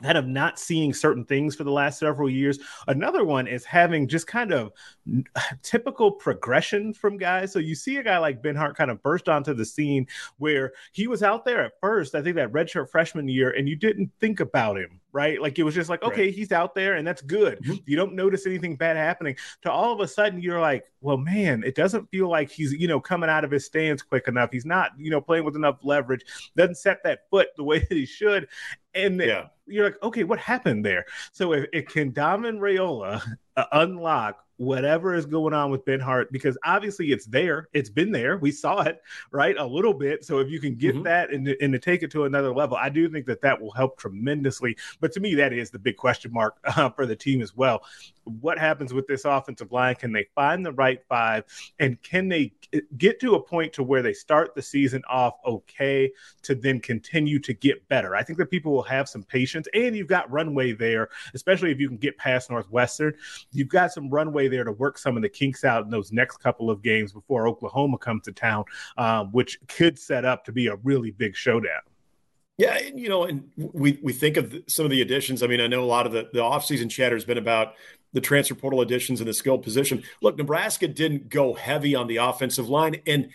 kind 0.00 0.16
of 0.16 0.28
not 0.28 0.60
seeing 0.60 0.94
certain 0.94 1.24
things 1.24 1.56
for 1.56 1.64
the 1.64 1.72
last 1.72 1.98
several 1.98 2.30
years. 2.30 2.60
Another 2.86 3.24
one 3.24 3.48
is 3.48 3.64
having 3.64 4.06
just 4.06 4.28
kind 4.28 4.52
of 4.52 4.70
typical 5.62 6.12
progression 6.12 6.94
from 6.94 7.16
guys. 7.16 7.52
So 7.52 7.58
you 7.58 7.74
see 7.74 7.96
a 7.96 8.04
guy 8.04 8.18
like 8.18 8.40
Benhart 8.40 8.76
kind 8.76 8.92
of 8.92 9.02
burst 9.02 9.28
onto 9.28 9.54
the 9.54 9.64
scene 9.64 10.06
where 10.36 10.72
he 10.92 11.08
was 11.08 11.24
out 11.24 11.44
there 11.44 11.64
at 11.64 11.80
first, 11.80 12.14
I 12.14 12.22
think 12.22 12.36
that 12.36 12.52
redshirt 12.52 12.90
freshman 12.90 13.26
year, 13.26 13.50
and 13.50 13.68
you 13.68 13.74
didn't 13.74 14.12
think 14.20 14.38
about 14.38 14.78
him 14.78 15.00
right? 15.12 15.40
Like 15.40 15.58
it 15.58 15.62
was 15.62 15.74
just 15.74 15.88
like, 15.88 16.02
okay, 16.02 16.26
right. 16.26 16.34
he's 16.34 16.52
out 16.52 16.74
there 16.74 16.96
and 16.96 17.06
that's 17.06 17.22
good. 17.22 17.58
Mm-hmm. 17.62 17.76
You 17.86 17.96
don't 17.96 18.14
notice 18.14 18.46
anything 18.46 18.76
bad 18.76 18.96
happening. 18.96 19.36
To 19.62 19.70
all 19.70 19.92
of 19.92 20.00
a 20.00 20.08
sudden, 20.08 20.40
you're 20.40 20.60
like, 20.60 20.84
well, 21.00 21.16
man, 21.16 21.62
it 21.64 21.74
doesn't 21.74 22.10
feel 22.10 22.28
like 22.28 22.50
he's, 22.50 22.72
you 22.72 22.88
know, 22.88 23.00
coming 23.00 23.30
out 23.30 23.44
of 23.44 23.50
his 23.50 23.64
stance 23.66 24.02
quick 24.02 24.28
enough. 24.28 24.50
He's 24.52 24.66
not, 24.66 24.92
you 24.98 25.10
know, 25.10 25.20
playing 25.20 25.44
with 25.44 25.56
enough 25.56 25.78
leverage, 25.82 26.24
doesn't 26.56 26.76
set 26.76 27.02
that 27.04 27.28
foot 27.30 27.48
the 27.56 27.64
way 27.64 27.78
that 27.78 27.90
he 27.90 28.06
should. 28.06 28.48
And 28.94 29.20
yeah. 29.20 29.46
you're 29.66 29.84
like, 29.84 30.02
okay, 30.02 30.24
what 30.24 30.38
happened 30.38 30.84
there? 30.84 31.04
So 31.32 31.52
if 31.52 31.66
it 31.72 31.88
can 31.88 32.12
Donovan 32.12 32.58
Raiola 32.58 33.22
uh, 33.56 33.64
unlock 33.72 34.44
whatever 34.58 35.14
is 35.14 35.24
going 35.24 35.54
on 35.54 35.70
with 35.70 35.84
Benhart, 35.84 36.26
because 36.30 36.58
obviously 36.64 37.12
it's 37.12 37.26
there. 37.26 37.68
It's 37.72 37.88
been 37.88 38.10
there. 38.10 38.38
We 38.38 38.50
saw 38.50 38.82
it, 38.82 39.00
right? 39.30 39.56
A 39.56 39.64
little 39.64 39.94
bit. 39.94 40.24
So 40.24 40.40
if 40.40 40.50
you 40.50 40.60
can 40.60 40.74
get 40.74 40.94
mm-hmm. 40.94 41.04
that 41.04 41.32
and, 41.32 41.48
and 41.48 41.72
to 41.72 41.78
take 41.78 42.02
it 42.02 42.10
to 42.10 42.24
another 42.24 42.52
level, 42.52 42.76
I 42.76 42.88
do 42.88 43.08
think 43.08 43.26
that 43.26 43.40
that 43.42 43.60
will 43.60 43.70
help 43.70 43.98
tremendously. 43.98 44.76
But 45.00 45.12
to 45.12 45.20
me, 45.20 45.36
that 45.36 45.52
is 45.52 45.70
the 45.70 45.78
big 45.78 45.96
question 45.96 46.32
mark 46.32 46.56
uh, 46.64 46.90
for 46.90 47.06
the 47.06 47.16
team 47.16 47.40
as 47.40 47.56
well. 47.56 47.82
What 48.24 48.58
happens 48.58 48.92
with 48.92 49.06
this 49.06 49.24
offensive 49.24 49.72
line? 49.72 49.94
Can 49.94 50.12
they 50.12 50.26
find 50.34 50.66
the 50.66 50.72
right 50.72 51.00
five? 51.08 51.44
And 51.78 52.02
can 52.02 52.28
they 52.28 52.52
get 52.98 53.20
to 53.20 53.36
a 53.36 53.42
point 53.42 53.72
to 53.74 53.82
where 53.82 54.02
they 54.02 54.12
start 54.12 54.54
the 54.54 54.60
season 54.60 55.02
off 55.08 55.34
okay 55.46 56.12
to 56.42 56.54
then 56.54 56.80
continue 56.80 57.38
to 57.38 57.54
get 57.54 57.88
better? 57.88 58.16
I 58.16 58.24
think 58.24 58.38
that 58.38 58.50
people 58.50 58.72
will 58.72 58.82
have 58.82 59.08
some 59.08 59.22
patience 59.22 59.68
and 59.72 59.96
you've 59.96 60.08
got 60.08 60.30
runway 60.30 60.72
there, 60.72 61.08
especially 61.32 61.70
if 61.70 61.78
you 61.78 61.88
can 61.88 61.96
get 61.96 62.18
past 62.18 62.50
Northwestern. 62.50 63.14
You've 63.52 63.68
got 63.68 63.92
some 63.92 64.10
runway 64.10 64.47
there 64.48 64.64
to 64.64 64.72
work 64.72 64.98
some 64.98 65.16
of 65.16 65.22
the 65.22 65.28
kinks 65.28 65.64
out 65.64 65.84
in 65.84 65.90
those 65.90 66.12
next 66.12 66.38
couple 66.38 66.70
of 66.70 66.82
games 66.82 67.12
before 67.12 67.48
Oklahoma 67.48 67.98
comes 67.98 68.24
to 68.24 68.32
town, 68.32 68.64
um, 68.96 69.32
which 69.32 69.58
could 69.68 69.98
set 69.98 70.24
up 70.24 70.44
to 70.44 70.52
be 70.52 70.66
a 70.66 70.76
really 70.76 71.10
big 71.10 71.36
showdown. 71.36 71.80
Yeah, 72.56 72.78
you 72.80 73.08
know, 73.08 73.24
and 73.24 73.48
we 73.56 74.00
we 74.02 74.12
think 74.12 74.36
of 74.36 74.52
some 74.66 74.84
of 74.84 74.90
the 74.90 75.00
additions. 75.00 75.44
I 75.44 75.46
mean, 75.46 75.60
I 75.60 75.68
know 75.68 75.82
a 75.82 75.86
lot 75.86 76.06
of 76.06 76.12
the 76.12 76.28
the 76.32 76.40
offseason 76.40 76.90
chatter 76.90 77.14
has 77.14 77.24
been 77.24 77.38
about 77.38 77.74
the 78.12 78.20
transfer 78.20 78.54
portal 78.54 78.80
additions 78.80 79.20
and 79.20 79.28
the 79.28 79.34
skilled 79.34 79.62
position. 79.62 80.02
Look, 80.22 80.36
Nebraska 80.36 80.88
didn't 80.88 81.28
go 81.28 81.54
heavy 81.54 81.94
on 81.94 82.08
the 82.08 82.16
offensive 82.16 82.68
line, 82.68 83.00
and 83.06 83.30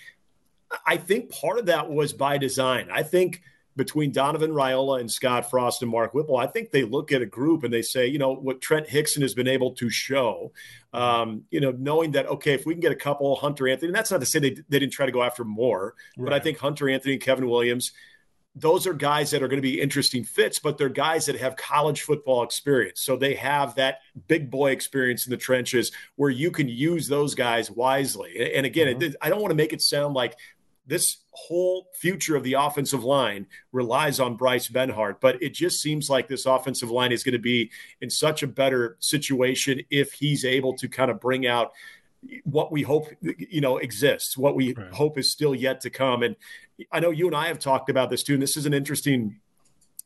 I 0.85 0.97
think 0.97 1.31
part 1.31 1.57
of 1.57 1.67
that 1.67 1.89
was 1.89 2.11
by 2.11 2.37
design. 2.37 2.89
I 2.91 3.03
think 3.03 3.41
between 3.75 4.11
Donovan 4.11 4.51
Raiola 4.51 4.99
and 4.99 5.11
Scott 5.11 5.49
Frost 5.49 5.81
and 5.81 5.89
Mark 5.89 6.13
Whipple, 6.13 6.37
I 6.37 6.47
think 6.47 6.71
they 6.71 6.83
look 6.83 7.11
at 7.11 7.21
a 7.21 7.25
group 7.25 7.63
and 7.63 7.73
they 7.73 7.81
say, 7.81 8.07
you 8.07 8.19
know, 8.19 8.33
what 8.33 8.61
Trent 8.61 8.87
Hixson 8.87 9.21
has 9.21 9.33
been 9.33 9.47
able 9.47 9.71
to 9.75 9.89
show, 9.89 10.51
um, 10.93 11.43
you 11.49 11.59
know, 11.59 11.71
knowing 11.71 12.11
that, 12.11 12.27
okay, 12.27 12.53
if 12.53 12.65
we 12.65 12.73
can 12.73 12.81
get 12.81 12.91
a 12.91 12.95
couple, 12.95 13.35
Hunter 13.35 13.67
Anthony, 13.67 13.87
and 13.87 13.95
that's 13.95 14.11
not 14.11 14.19
to 14.19 14.25
say 14.25 14.39
they, 14.39 14.51
they 14.69 14.79
didn't 14.79 14.93
try 14.93 15.05
to 15.05 15.11
go 15.11 15.23
after 15.23 15.43
more, 15.43 15.95
right. 16.17 16.25
but 16.25 16.33
I 16.33 16.39
think 16.39 16.59
Hunter 16.59 16.89
Anthony 16.89 17.13
and 17.13 17.21
Kevin 17.21 17.49
Williams, 17.49 17.93
those 18.55 18.85
are 18.85 18.93
guys 18.93 19.31
that 19.31 19.41
are 19.41 19.47
going 19.47 19.61
to 19.61 19.67
be 19.67 19.81
interesting 19.81 20.23
fits, 20.23 20.59
but 20.59 20.77
they're 20.77 20.89
guys 20.89 21.25
that 21.25 21.35
have 21.39 21.55
college 21.55 22.03
football 22.03 22.43
experience. 22.43 23.01
So 23.01 23.15
they 23.17 23.33
have 23.33 23.73
that 23.75 24.01
big 24.27 24.51
boy 24.51 24.71
experience 24.71 25.25
in 25.25 25.31
the 25.31 25.37
trenches 25.37 25.91
where 26.17 26.29
you 26.29 26.51
can 26.51 26.69
use 26.69 27.07
those 27.07 27.33
guys 27.33 27.71
wisely. 27.71 28.53
And 28.53 28.67
again, 28.67 28.87
mm-hmm. 28.87 29.01
it, 29.01 29.15
I 29.21 29.29
don't 29.29 29.41
want 29.41 29.49
to 29.51 29.55
make 29.55 29.73
it 29.73 29.81
sound 29.81 30.13
like 30.13 30.37
this 30.85 31.17
whole 31.31 31.87
future 31.93 32.35
of 32.35 32.43
the 32.43 32.53
offensive 32.53 33.03
line 33.03 33.47
relies 33.71 34.19
on 34.19 34.35
Bryce 34.35 34.67
Benhart, 34.67 35.15
but 35.21 35.41
it 35.41 35.53
just 35.53 35.81
seems 35.81 36.09
like 36.09 36.27
this 36.27 36.45
offensive 36.45 36.91
line 36.91 37.11
is 37.11 37.23
going 37.23 37.33
to 37.33 37.39
be 37.39 37.71
in 38.01 38.09
such 38.09 38.43
a 38.43 38.47
better 38.47 38.97
situation 38.99 39.81
if 39.89 40.13
he's 40.13 40.43
able 40.43 40.75
to 40.77 40.87
kind 40.87 41.09
of 41.09 41.19
bring 41.19 41.47
out 41.47 41.71
what 42.43 42.71
we 42.71 42.81
hope 42.81 43.07
you 43.21 43.61
know 43.61 43.77
exists, 43.77 44.37
what 44.37 44.55
we 44.55 44.73
right. 44.73 44.93
hope 44.93 45.17
is 45.17 45.29
still 45.29 45.55
yet 45.55 45.81
to 45.81 45.89
come. 45.89 46.23
And 46.23 46.35
I 46.91 46.99
know 46.99 47.11
you 47.11 47.27
and 47.27 47.35
I 47.35 47.47
have 47.47 47.59
talked 47.59 47.89
about 47.89 48.09
this 48.09 48.23
too, 48.23 48.33
and 48.33 48.41
this 48.41 48.57
is 48.57 48.65
an 48.65 48.73
interesting 48.73 49.39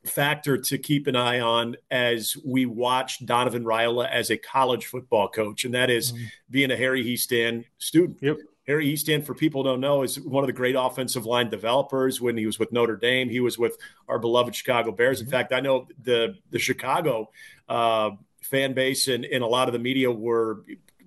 factor 0.04 0.58
to 0.58 0.78
keep 0.78 1.08
an 1.08 1.16
eye 1.16 1.40
on 1.40 1.76
as 1.92 2.36
we 2.46 2.66
watch 2.66 3.26
Donovan 3.26 3.64
Raiola 3.64 4.10
as 4.10 4.30
a 4.30 4.38
college 4.38 4.86
football 4.86 5.28
coach, 5.28 5.66
and 5.66 5.74
that 5.74 5.90
is 5.90 6.12
mm-hmm. 6.12 6.26
being 6.50 6.72
a 6.72 6.78
Harry 6.78 7.04
Hiestand 7.04 7.66
student. 7.78 8.20
Yep. 8.22 8.38
Harry 8.68 8.92
Hiestand, 8.92 9.26
for 9.26 9.34
people 9.34 9.64
don't 9.64 9.80
know, 9.80 10.04
is 10.04 10.20
one 10.20 10.44
of 10.44 10.48
the 10.48 10.54
great 10.54 10.76
offensive 10.78 11.26
line 11.26 11.50
developers. 11.50 12.20
When 12.20 12.36
he 12.36 12.46
was 12.46 12.60
with 12.60 12.72
Notre 12.72 12.98
Dame, 12.98 13.30
he 13.30 13.40
was 13.40 13.58
with 13.58 13.78
our 14.08 14.20
beloved 14.20 14.54
Chicago 14.56 14.92
Bears. 14.92 15.22
In 15.22 15.28
mm-hmm. 15.28 15.32
fact, 15.32 15.54
I 15.54 15.62
know 15.62 15.88
the 16.04 16.36
the 16.52 16.60
Chicago 16.60 17.32
uh, 17.70 18.12
fan 18.42 18.74
base 18.74 19.08
and, 19.08 19.26
and 19.26 19.44
a 19.44 19.48
lot 19.48 19.68
of 19.68 19.74
the 19.74 19.80
media 19.80 20.12
were 20.12 20.64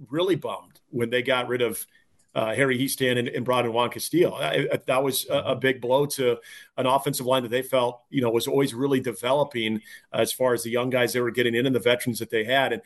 really 0.08 0.36
bummed 0.36 0.80
when 0.90 1.10
they 1.10 1.22
got 1.22 1.48
rid 1.48 1.62
of 1.62 1.86
uh, 2.34 2.54
Harry 2.54 2.78
Hiestand 2.78 3.18
and, 3.18 3.28
and 3.28 3.44
brought 3.44 3.66
in 3.66 3.72
Juan 3.72 3.90
Castillo. 3.90 4.32
I, 4.32 4.68
I, 4.72 4.78
that 4.86 5.02
was 5.02 5.26
a, 5.28 5.38
a, 5.38 5.56
big 5.56 5.80
blow 5.80 6.06
to 6.06 6.38
an 6.76 6.86
offensive 6.86 7.26
line 7.26 7.42
that 7.42 7.48
they 7.48 7.62
felt, 7.62 8.02
you 8.08 8.22
know, 8.22 8.30
was 8.30 8.46
always 8.46 8.72
really 8.72 9.00
developing 9.00 9.80
as 10.12 10.32
far 10.32 10.54
as 10.54 10.62
the 10.62 10.70
young 10.70 10.90
guys 10.90 11.12
they 11.12 11.20
were 11.20 11.32
getting 11.32 11.56
in 11.56 11.66
and 11.66 11.74
the 11.74 11.80
veterans 11.80 12.20
that 12.20 12.30
they 12.30 12.44
had. 12.44 12.72
And 12.72 12.82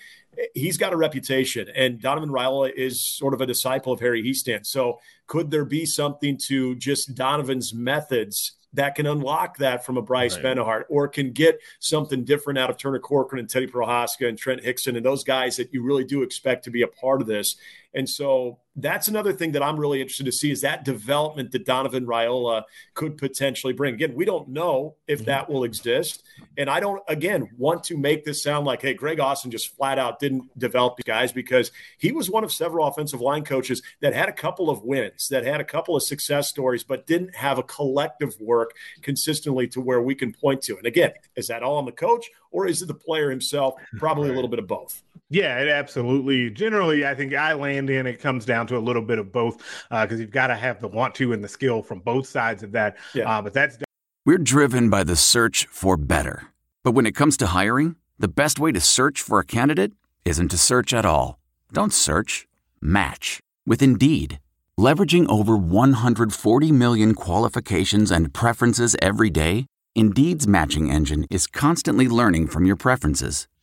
he's 0.54 0.78
got 0.78 0.94
a 0.94 0.96
reputation, 0.96 1.68
and 1.74 2.00
Donovan 2.00 2.30
Raiola 2.30 2.72
is 2.72 3.02
sort 3.02 3.34
of 3.34 3.40
a 3.42 3.46
disciple 3.46 3.92
of 3.92 4.00
Harry 4.00 4.22
Hiestand. 4.22 4.66
So 4.66 5.00
could 5.26 5.50
there 5.50 5.66
be 5.66 5.84
something 5.84 6.38
to 6.38 6.74
just 6.76 7.14
Donovan's 7.14 7.74
methods 7.74 8.52
that 8.74 8.96
can 8.96 9.06
unlock 9.06 9.56
that 9.58 9.84
from 9.84 9.96
a 9.96 10.02
Bryce 10.02 10.34
right. 10.36 10.56
Benhart 10.56 10.84
or 10.88 11.08
can 11.08 11.32
get 11.32 11.60
something 11.78 12.24
different 12.24 12.58
out 12.58 12.70
of 12.70 12.76
Turner 12.76 12.98
Corcoran 12.98 13.40
and 13.40 13.48
Teddy 13.48 13.66
Prochazka 13.66 14.28
and 14.28 14.36
Trent 14.36 14.62
Hixson 14.62 14.96
and 14.96 15.06
those 15.06 15.24
guys 15.24 15.56
that 15.56 15.72
you 15.72 15.82
really 15.82 16.04
do 16.04 16.22
expect 16.22 16.64
to 16.64 16.70
be 16.70 16.82
a 16.82 16.88
part 16.88 17.20
of 17.20 17.26
this. 17.26 17.56
And 17.94 18.08
so 18.08 18.58
that's 18.76 19.06
another 19.06 19.32
thing 19.32 19.52
that 19.52 19.62
I'm 19.62 19.78
really 19.78 20.00
interested 20.00 20.26
to 20.26 20.32
see 20.32 20.50
is 20.50 20.62
that 20.62 20.84
development 20.84 21.52
that 21.52 21.64
Donovan 21.64 22.06
Raiola 22.06 22.64
could 22.94 23.16
potentially 23.16 23.72
bring. 23.72 23.94
Again, 23.94 24.14
we 24.14 24.24
don't 24.24 24.48
know 24.48 24.96
if 25.06 25.20
mm-hmm. 25.20 25.26
that 25.26 25.48
will 25.48 25.62
exist. 25.62 26.24
And 26.58 26.68
I 26.68 26.80
don't, 26.80 27.00
again, 27.06 27.48
want 27.56 27.84
to 27.84 27.96
make 27.96 28.24
this 28.24 28.42
sound 28.42 28.66
like, 28.66 28.82
hey, 28.82 28.94
Greg 28.94 29.20
Austin 29.20 29.52
just 29.52 29.76
flat 29.76 29.98
out 29.98 30.18
didn't 30.18 30.58
develop 30.58 30.96
these 30.96 31.04
guys 31.04 31.32
because 31.32 31.70
he 31.98 32.10
was 32.10 32.28
one 32.28 32.42
of 32.42 32.52
several 32.52 32.86
offensive 32.86 33.20
line 33.20 33.44
coaches 33.44 33.80
that 34.00 34.12
had 34.12 34.28
a 34.28 34.32
couple 34.32 34.68
of 34.68 34.82
wins, 34.82 35.28
that 35.28 35.44
had 35.44 35.60
a 35.60 35.64
couple 35.64 35.94
of 35.94 36.02
success 36.02 36.48
stories, 36.48 36.82
but 36.82 37.06
didn't 37.06 37.34
have 37.36 37.58
a 37.58 37.62
collective 37.62 38.34
work 38.40 38.72
consistently 39.02 39.68
to 39.68 39.80
where 39.80 40.02
we 40.02 40.16
can 40.16 40.32
point 40.32 40.62
to. 40.62 40.76
And 40.76 40.86
again, 40.86 41.12
is 41.36 41.46
that 41.46 41.62
all 41.62 41.76
on 41.76 41.84
the 41.84 41.92
coach 41.92 42.28
or 42.50 42.66
is 42.66 42.82
it 42.82 42.86
the 42.86 42.94
player 42.94 43.30
himself? 43.30 43.74
Probably 43.98 44.30
a 44.30 44.32
little 44.32 44.48
bit 44.48 44.58
of 44.58 44.66
both. 44.66 45.02
Yeah, 45.30 45.58
it 45.60 45.68
absolutely. 45.68 46.50
Generally, 46.50 47.06
I 47.06 47.14
think 47.14 47.34
I 47.34 47.54
land 47.54 47.90
in 47.90 48.06
it 48.06 48.20
comes 48.20 48.44
down 48.44 48.66
to 48.68 48.76
a 48.76 48.78
little 48.78 49.02
bit 49.02 49.18
of 49.18 49.32
both 49.32 49.56
because 49.88 50.12
uh, 50.12 50.16
you've 50.16 50.30
got 50.30 50.48
to 50.48 50.54
have 50.54 50.80
the 50.80 50.88
want 50.88 51.14
to 51.16 51.32
and 51.32 51.42
the 51.42 51.48
skill 51.48 51.82
from 51.82 52.00
both 52.00 52.26
sides 52.26 52.62
of 52.62 52.72
that. 52.72 52.96
Yeah. 53.14 53.38
Uh, 53.38 53.42
but 53.42 53.52
that's 53.52 53.78
we're 54.26 54.38
driven 54.38 54.88
by 54.88 55.04
the 55.04 55.16
search 55.16 55.66
for 55.66 55.98
better. 55.98 56.44
But 56.82 56.92
when 56.92 57.04
it 57.04 57.14
comes 57.14 57.36
to 57.38 57.48
hiring, 57.48 57.96
the 58.18 58.28
best 58.28 58.58
way 58.58 58.72
to 58.72 58.80
search 58.80 59.20
for 59.20 59.38
a 59.38 59.44
candidate 59.44 59.92
isn't 60.24 60.48
to 60.48 60.56
search 60.56 60.94
at 60.94 61.04
all. 61.04 61.38
Don't 61.72 61.92
search. 61.92 62.46
Match 62.80 63.40
with 63.66 63.82
Indeed. 63.82 64.38
Leveraging 64.78 65.28
over 65.28 65.56
140 65.56 66.72
million 66.72 67.14
qualifications 67.14 68.10
and 68.10 68.32
preferences 68.32 68.96
every 69.00 69.30
day, 69.30 69.66
Indeed's 69.94 70.46
matching 70.46 70.90
engine 70.90 71.26
is 71.30 71.46
constantly 71.46 72.08
learning 72.08 72.48
from 72.48 72.64
your 72.64 72.76
preferences. 72.76 73.46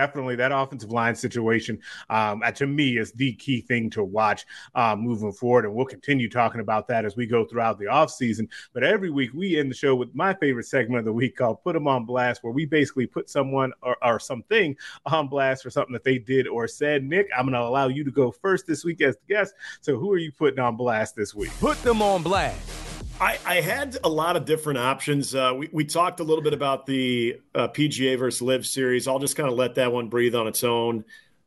definitely 0.00 0.34
that 0.34 0.50
offensive 0.50 0.90
line 0.90 1.14
situation 1.14 1.78
um, 2.08 2.42
to 2.54 2.66
me 2.66 2.96
is 2.96 3.12
the 3.12 3.34
key 3.34 3.60
thing 3.60 3.90
to 3.90 4.02
watch 4.02 4.46
uh, 4.74 4.96
moving 4.96 5.30
forward. 5.30 5.66
And 5.66 5.74
we'll 5.74 5.84
continue 5.84 6.30
talking 6.30 6.62
about 6.62 6.88
that 6.88 7.04
as 7.04 7.16
we 7.16 7.26
go 7.26 7.44
throughout 7.44 7.78
the 7.78 7.84
offseason. 7.84 8.48
But 8.72 8.82
every 8.82 9.10
week 9.10 9.32
we 9.34 9.58
end 9.58 9.70
the 9.70 9.74
show 9.74 9.94
with 9.94 10.14
my 10.14 10.32
favorite 10.32 10.64
segment 10.64 11.00
of 11.00 11.04
the 11.04 11.12
week 11.12 11.36
called 11.36 11.62
put 11.62 11.74
them 11.74 11.86
on 11.86 12.06
blast 12.06 12.42
where 12.42 12.52
we 12.52 12.64
basically 12.64 13.06
put 13.06 13.28
someone 13.28 13.72
or, 13.82 13.94
or 14.02 14.18
something 14.18 14.74
on 15.04 15.28
blast 15.28 15.62
for 15.62 15.70
something 15.70 15.92
that 15.92 16.04
they 16.04 16.18
did 16.18 16.48
or 16.48 16.66
said. 16.66 17.04
Nick 17.04 17.28
i'm 17.36 17.44
going 17.44 17.52
to 17.52 17.60
allow 17.60 17.88
you 17.88 18.02
to 18.02 18.10
go 18.10 18.30
first 18.30 18.66
this 18.66 18.84
week 18.84 19.02
as 19.02 19.16
the 19.16 19.34
guest. 19.34 19.52
So 19.82 19.98
who 19.98 20.10
are 20.12 20.18
you 20.18 20.32
putting 20.32 20.60
on 20.60 20.76
blast 20.76 21.14
this 21.14 21.34
week? 21.34 21.50
Put 21.60 21.82
them 21.82 22.00
on 22.00 22.22
blast 22.22 22.89
I, 23.20 23.38
I, 23.44 23.60
had 23.60 23.98
a 24.02 24.08
lot 24.08 24.36
of 24.36 24.46
different 24.46 24.78
options. 24.78 25.34
Uh, 25.34 25.52
we, 25.56 25.68
we 25.72 25.84
talked 25.84 26.20
a 26.20 26.24
little 26.24 26.42
bit 26.42 26.54
about 26.54 26.86
the 26.86 27.38
uh, 27.54 27.68
PGA 27.68 28.18
versus 28.18 28.40
LIV 28.40 28.66
series. 28.66 29.06
I'll 29.06 29.18
just 29.18 29.36
kind 29.36 29.48
of 29.48 29.56
let 29.56 29.74
that 29.74 29.92
one 29.92 30.08
breathe 30.08 30.34
on 30.34 30.46
its 30.46 30.64
own. 30.64 31.04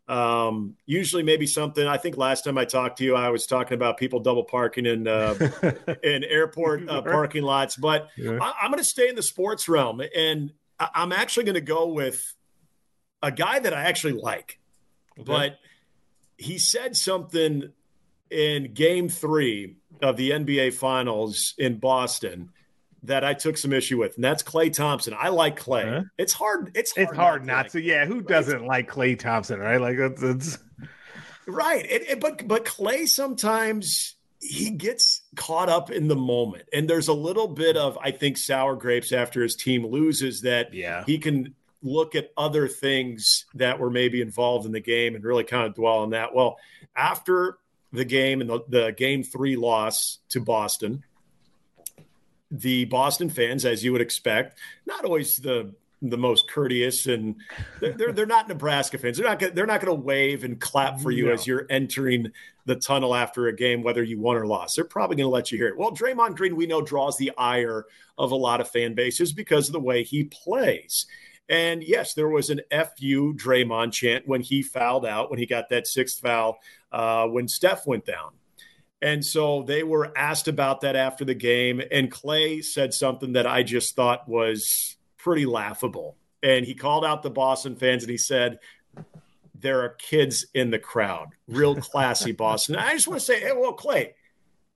Um, 0.08 0.76
usually, 0.86 1.24
maybe 1.24 1.48
something. 1.48 1.86
I 1.88 1.98
think 1.98 2.16
last 2.18 2.44
time 2.44 2.58
I 2.58 2.66
talked 2.66 3.00
to 3.00 3.04
you, 3.04 3.16
I 3.16 3.30
was 3.30 3.48
talking 3.48 3.74
about 3.74 3.98
people 3.98 4.20
double 4.20 4.44
parking 4.44 4.86
in 4.86 5.08
uh, 5.08 5.34
in 6.04 6.24
airport 6.24 6.88
uh, 6.90 7.02
parking 7.02 7.44
lots. 7.44 7.76
But 7.76 8.10
yeah. 8.18 8.38
I, 8.40 8.66
am 8.66 8.72
going 8.72 8.78
to 8.78 8.84
stay 8.84 9.10
in 9.10 9.16
the 9.16 9.24
sports 9.24 9.68
realm, 9.68 10.02
and 10.16 10.52
I, 10.80 10.90
I'm 10.94 11.12
actually 11.12 11.46
going 11.46 11.56
to 11.56 11.62
go 11.62 11.88
with 11.88 12.36
a 13.22 13.32
guy 13.32 13.60
that 13.60 13.74
I 13.74 13.84
actually 13.84 14.14
like. 14.14 14.60
Okay. 15.18 15.24
But 15.26 15.58
he 16.38 16.60
said 16.60 16.96
something 16.98 17.72
in 18.30 18.74
Game 18.74 19.08
Three 19.08 19.78
of 20.04 20.18
the 20.18 20.32
NBA 20.32 20.74
Finals 20.74 21.54
in 21.58 21.78
Boston 21.78 22.50
that 23.04 23.24
I 23.24 23.34
took 23.34 23.58
some 23.58 23.74
issue 23.74 24.00
with, 24.00 24.16
and 24.16 24.24
that's 24.24 24.44
Klay 24.44 24.72
Thompson. 24.72 25.14
I 25.18 25.30
like 25.30 25.60
Klay. 25.60 25.90
Huh? 25.90 26.04
It's 26.18 26.34
hard. 26.34 26.72
It's 26.74 26.96
hard 26.96 27.10
it's 27.10 27.18
hard 27.18 27.46
not, 27.46 27.54
not 27.54 27.70
to. 27.72 27.82
Yeah, 27.82 28.06
who 28.06 28.22
doesn't 28.22 28.66
like 28.66 28.90
Klay 28.90 29.18
Thompson, 29.20 29.60
right? 29.60 29.80
Like 29.80 29.98
that's, 29.98 30.24
it's... 30.24 30.58
right. 31.48 31.86
It, 31.86 32.10
it, 32.10 32.20
but 32.20 32.48
but 32.48 32.66
Klay 32.66 33.08
sometimes 33.08 34.16
he 34.40 34.72
gets 34.72 35.22
caught 35.36 35.70
up 35.70 35.92
in 35.92 36.08
the 36.08 36.16
moment, 36.16 36.64
and 36.74 36.90
there's 36.90 37.10
a 37.10 37.14
little 37.14 37.48
bit 37.48 37.76
of 37.78 37.98
I 38.02 38.12
think 38.12 38.38
sour 38.38 38.76
grapes 38.76 39.12
after 39.12 39.42
his 39.42 39.56
team 39.56 39.86
loses 39.86 40.42
that 40.42 40.74
yeah. 40.74 41.04
he 41.06 41.18
can 41.18 41.56
look 41.82 42.16
at 42.16 42.32
other 42.38 42.68
things 42.68 43.46
that 43.56 43.78
were 43.78 43.90
maybe 43.90 44.22
involved 44.22 44.66
in 44.66 44.72
the 44.72 44.80
game 44.80 45.16
and 45.16 45.24
really 45.24 45.44
kind 45.44 45.68
of 45.68 45.76
dwell 45.76 46.00
on 46.00 46.12
that. 46.12 46.34
Well, 46.34 46.58
after 46.96 47.58
the 47.94 48.04
game 48.04 48.42
and 48.42 48.50
the, 48.50 48.60
the 48.68 48.92
game 48.92 49.24
three 49.24 49.56
loss 49.56 50.20
to 50.30 50.42
Boston. 50.42 51.04
The 52.52 52.86
Boston 52.86 53.30
fans, 53.30 53.66
as 53.66 53.84
you 53.84 53.92
would 53.94 54.02
expect, 54.02 54.60
not 54.86 55.06
always 55.06 55.38
the 55.38 55.74
the 56.06 56.18
most 56.18 56.50
courteous 56.50 57.08
and 57.08 57.36
they're, 57.80 58.12
they're, 58.12 58.26
not 58.26 58.50
Nebraska 58.50 58.98
fans. 58.98 59.18
They're 59.18 59.26
not 59.26 59.40
gonna, 59.40 59.54
they're 59.54 59.66
not 59.66 59.80
going 59.80 59.96
to 59.96 60.04
wave 60.04 60.44
and 60.44 60.60
clap 60.60 61.00
for 61.00 61.12
you 61.12 61.28
no. 61.28 61.32
as 61.32 61.48
you're 61.48 61.66
entering 61.70 62.30
the 62.66 62.76
tunnel 62.76 63.16
after 63.16 63.48
a 63.48 63.56
game, 63.56 63.84
whether 63.84 64.04
you 64.04 64.20
won 64.20 64.36
or 64.36 64.46
lost. 64.46 64.76
They're 64.76 64.84
probably 64.84 65.16
going 65.16 65.28
to 65.28 65.34
let 65.34 65.52
you 65.52 65.58
hear 65.58 65.70
it. 65.70 65.78
Well, 65.78 65.92
Draymond 65.92 66.36
Green, 66.36 66.58
we 66.58 66.66
know 66.66 66.82
draws 66.82 67.18
the 67.18 67.32
ire 67.38 67.86
of 68.18 68.32
a 68.32 68.36
lot 68.36 68.60
of 68.60 68.70
fan 68.70 68.96
bases 68.96 69.32
because 69.32 69.70
of 69.70 69.74
the 69.74 69.80
way 69.80 70.04
he 70.04 70.26
plays. 70.26 71.06
And 71.50 71.84
yes, 71.84 72.14
there 72.14 72.30
was 72.30 72.50
an 72.50 72.62
FU 72.72 73.34
Draymond 73.34 73.92
chant 73.92 74.28
when 74.28 74.42
he 74.42 74.62
fouled 74.62 75.06
out, 75.06 75.30
when 75.30 75.40
he 75.40 75.46
got 75.46 75.70
that 75.70 75.88
sixth 75.88 76.20
foul, 76.20 76.60
uh, 76.92 77.28
when 77.28 77.48
Steph 77.48 77.86
went 77.86 78.06
down. 78.06 78.32
And 79.02 79.24
so 79.24 79.64
they 79.64 79.84
were 79.84 80.18
asked 80.18 80.48
about 80.48 80.82
that 80.82 80.96
after 80.96 81.26
the 81.26 81.36
game. 81.36 81.82
And 81.92 82.10
Klay 82.10 82.64
said 82.64 82.94
something 82.94 83.34
that 83.34 83.46
I 83.46 83.62
just 83.62 83.96
thought 83.96 84.30
was 84.30 84.96
pretty 85.18 85.46
laughable. 85.46 86.16
And 86.42 86.66
he 86.66 86.74
called 86.74 87.04
out 87.04 87.22
the 87.22 87.30
Boston 87.30 87.76
fans 87.76 88.04
and 88.04 88.10
he 88.10 88.18
said, 88.18 88.60
There 89.54 89.82
are 89.82 89.90
kids 89.90 90.46
in 90.54 90.72
the 90.72 90.80
crowd. 90.80 91.30
Real 91.50 91.76
classy, 91.76 92.32
Boston. 92.34 92.78
I 92.78 92.94
just 92.94 93.08
want 93.08 93.20
to 93.20 93.26
say, 93.26 93.42
hey, 93.42 93.52
well, 93.52 93.76
Klay, 93.76 94.14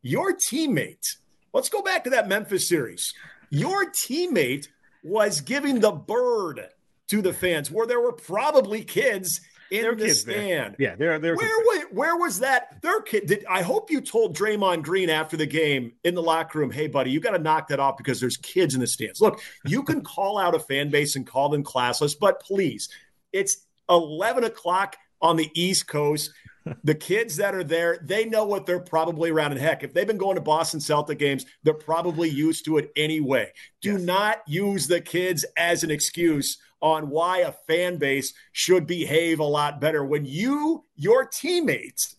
your 0.01 0.33
teammate, 0.33 1.15
let's 1.53 1.69
go 1.69 1.81
back 1.81 2.03
to 2.03 2.09
that 2.09 2.27
Memphis 2.27 2.67
series. 2.67 3.13
Your 3.49 3.89
teammate 3.91 4.67
was 5.03 5.41
giving 5.41 5.79
the 5.79 5.91
bird 5.91 6.67
to 7.07 7.21
the 7.21 7.33
fans, 7.33 7.71
where 7.71 7.87
there 7.87 8.01
were 8.01 8.13
probably 8.13 8.83
kids 8.83 9.41
in 9.71 9.81
there 9.81 9.95
the 9.95 10.09
stand. 10.13 10.75
There. 10.77 10.89
Yeah, 10.89 10.95
there, 10.95 11.19
there. 11.19 11.35
Where 11.35 11.59
was 11.59 11.85
where 11.91 12.17
was 12.17 12.39
that? 12.39 12.81
Their 12.81 13.01
kid. 13.01 13.27
Did 13.27 13.45
I 13.49 13.61
hope 13.61 13.91
you 13.91 14.01
told 14.01 14.35
Draymond 14.35 14.83
Green 14.83 15.09
after 15.09 15.37
the 15.37 15.45
game 15.45 15.93
in 16.03 16.15
the 16.15 16.21
locker 16.21 16.59
room, 16.59 16.71
"Hey, 16.71 16.87
buddy, 16.87 17.11
you 17.11 17.19
got 17.19 17.31
to 17.31 17.39
knock 17.39 17.67
that 17.69 17.79
off 17.79 17.97
because 17.97 18.19
there's 18.19 18.37
kids 18.37 18.75
in 18.75 18.81
the 18.81 18.87
stands." 18.87 19.21
Look, 19.21 19.41
you 19.65 19.83
can 19.83 20.01
call 20.03 20.37
out 20.37 20.55
a 20.55 20.59
fan 20.59 20.89
base 20.89 21.15
and 21.15 21.25
call 21.25 21.49
them 21.49 21.63
classless, 21.63 22.15
but 22.19 22.41
please, 22.41 22.89
it's 23.33 23.65
eleven 23.89 24.43
o'clock 24.43 24.95
on 25.21 25.35
the 25.35 25.49
East 25.53 25.87
Coast. 25.87 26.31
The 26.83 26.95
kids 26.95 27.35
that 27.37 27.53
are 27.53 27.63
there, 27.63 27.99
they 28.01 28.25
know 28.25 28.45
what 28.45 28.65
they're 28.65 28.79
probably 28.79 29.29
around. 29.29 29.51
And 29.51 29.61
heck, 29.61 29.83
if 29.83 29.93
they've 29.93 30.07
been 30.07 30.17
going 30.17 30.35
to 30.35 30.41
Boston 30.41 30.79
Celtic 30.79 31.19
games, 31.19 31.45
they're 31.63 31.73
probably 31.73 32.29
used 32.29 32.65
to 32.65 32.77
it 32.77 32.91
anyway. 32.95 33.51
Do 33.81 33.93
yes. 33.93 34.01
not 34.01 34.41
use 34.47 34.87
the 34.87 35.01
kids 35.01 35.45
as 35.57 35.83
an 35.83 35.91
excuse 35.91 36.57
on 36.81 37.09
why 37.09 37.39
a 37.39 37.51
fan 37.51 37.97
base 37.97 38.33
should 38.51 38.85
behave 38.87 39.39
a 39.39 39.43
lot 39.43 39.81
better 39.81 40.05
when 40.05 40.25
you, 40.25 40.83
your 40.95 41.25
teammates, 41.25 42.15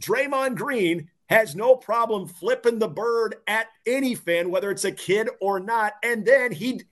Draymond 0.00 0.56
Green, 0.56 1.08
has 1.28 1.54
no 1.54 1.76
problem 1.76 2.26
flipping 2.26 2.80
the 2.80 2.88
bird 2.88 3.36
at 3.46 3.68
any 3.86 4.16
fan, 4.16 4.50
whether 4.50 4.70
it's 4.70 4.84
a 4.84 4.90
kid 4.90 5.28
or 5.40 5.60
not. 5.60 5.94
And 6.02 6.26
then 6.26 6.50
he 6.50 6.82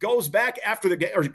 goes 0.00 0.28
back 0.28 0.58
after 0.66 0.88
the 0.88 0.96
game 0.96 1.12
or 1.14 1.26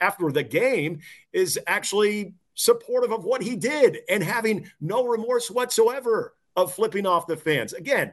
after 0.00 0.30
the 0.30 0.44
game 0.44 1.00
is 1.32 1.58
actually 1.66 2.34
supportive 2.56 3.12
of 3.12 3.24
what 3.24 3.42
he 3.42 3.54
did 3.54 3.98
and 4.08 4.24
having 4.24 4.68
no 4.80 5.06
remorse 5.06 5.48
whatsoever 5.48 6.34
of 6.56 6.72
flipping 6.72 7.06
off 7.06 7.28
the 7.28 7.36
fans. 7.36 7.72
Again, 7.72 8.12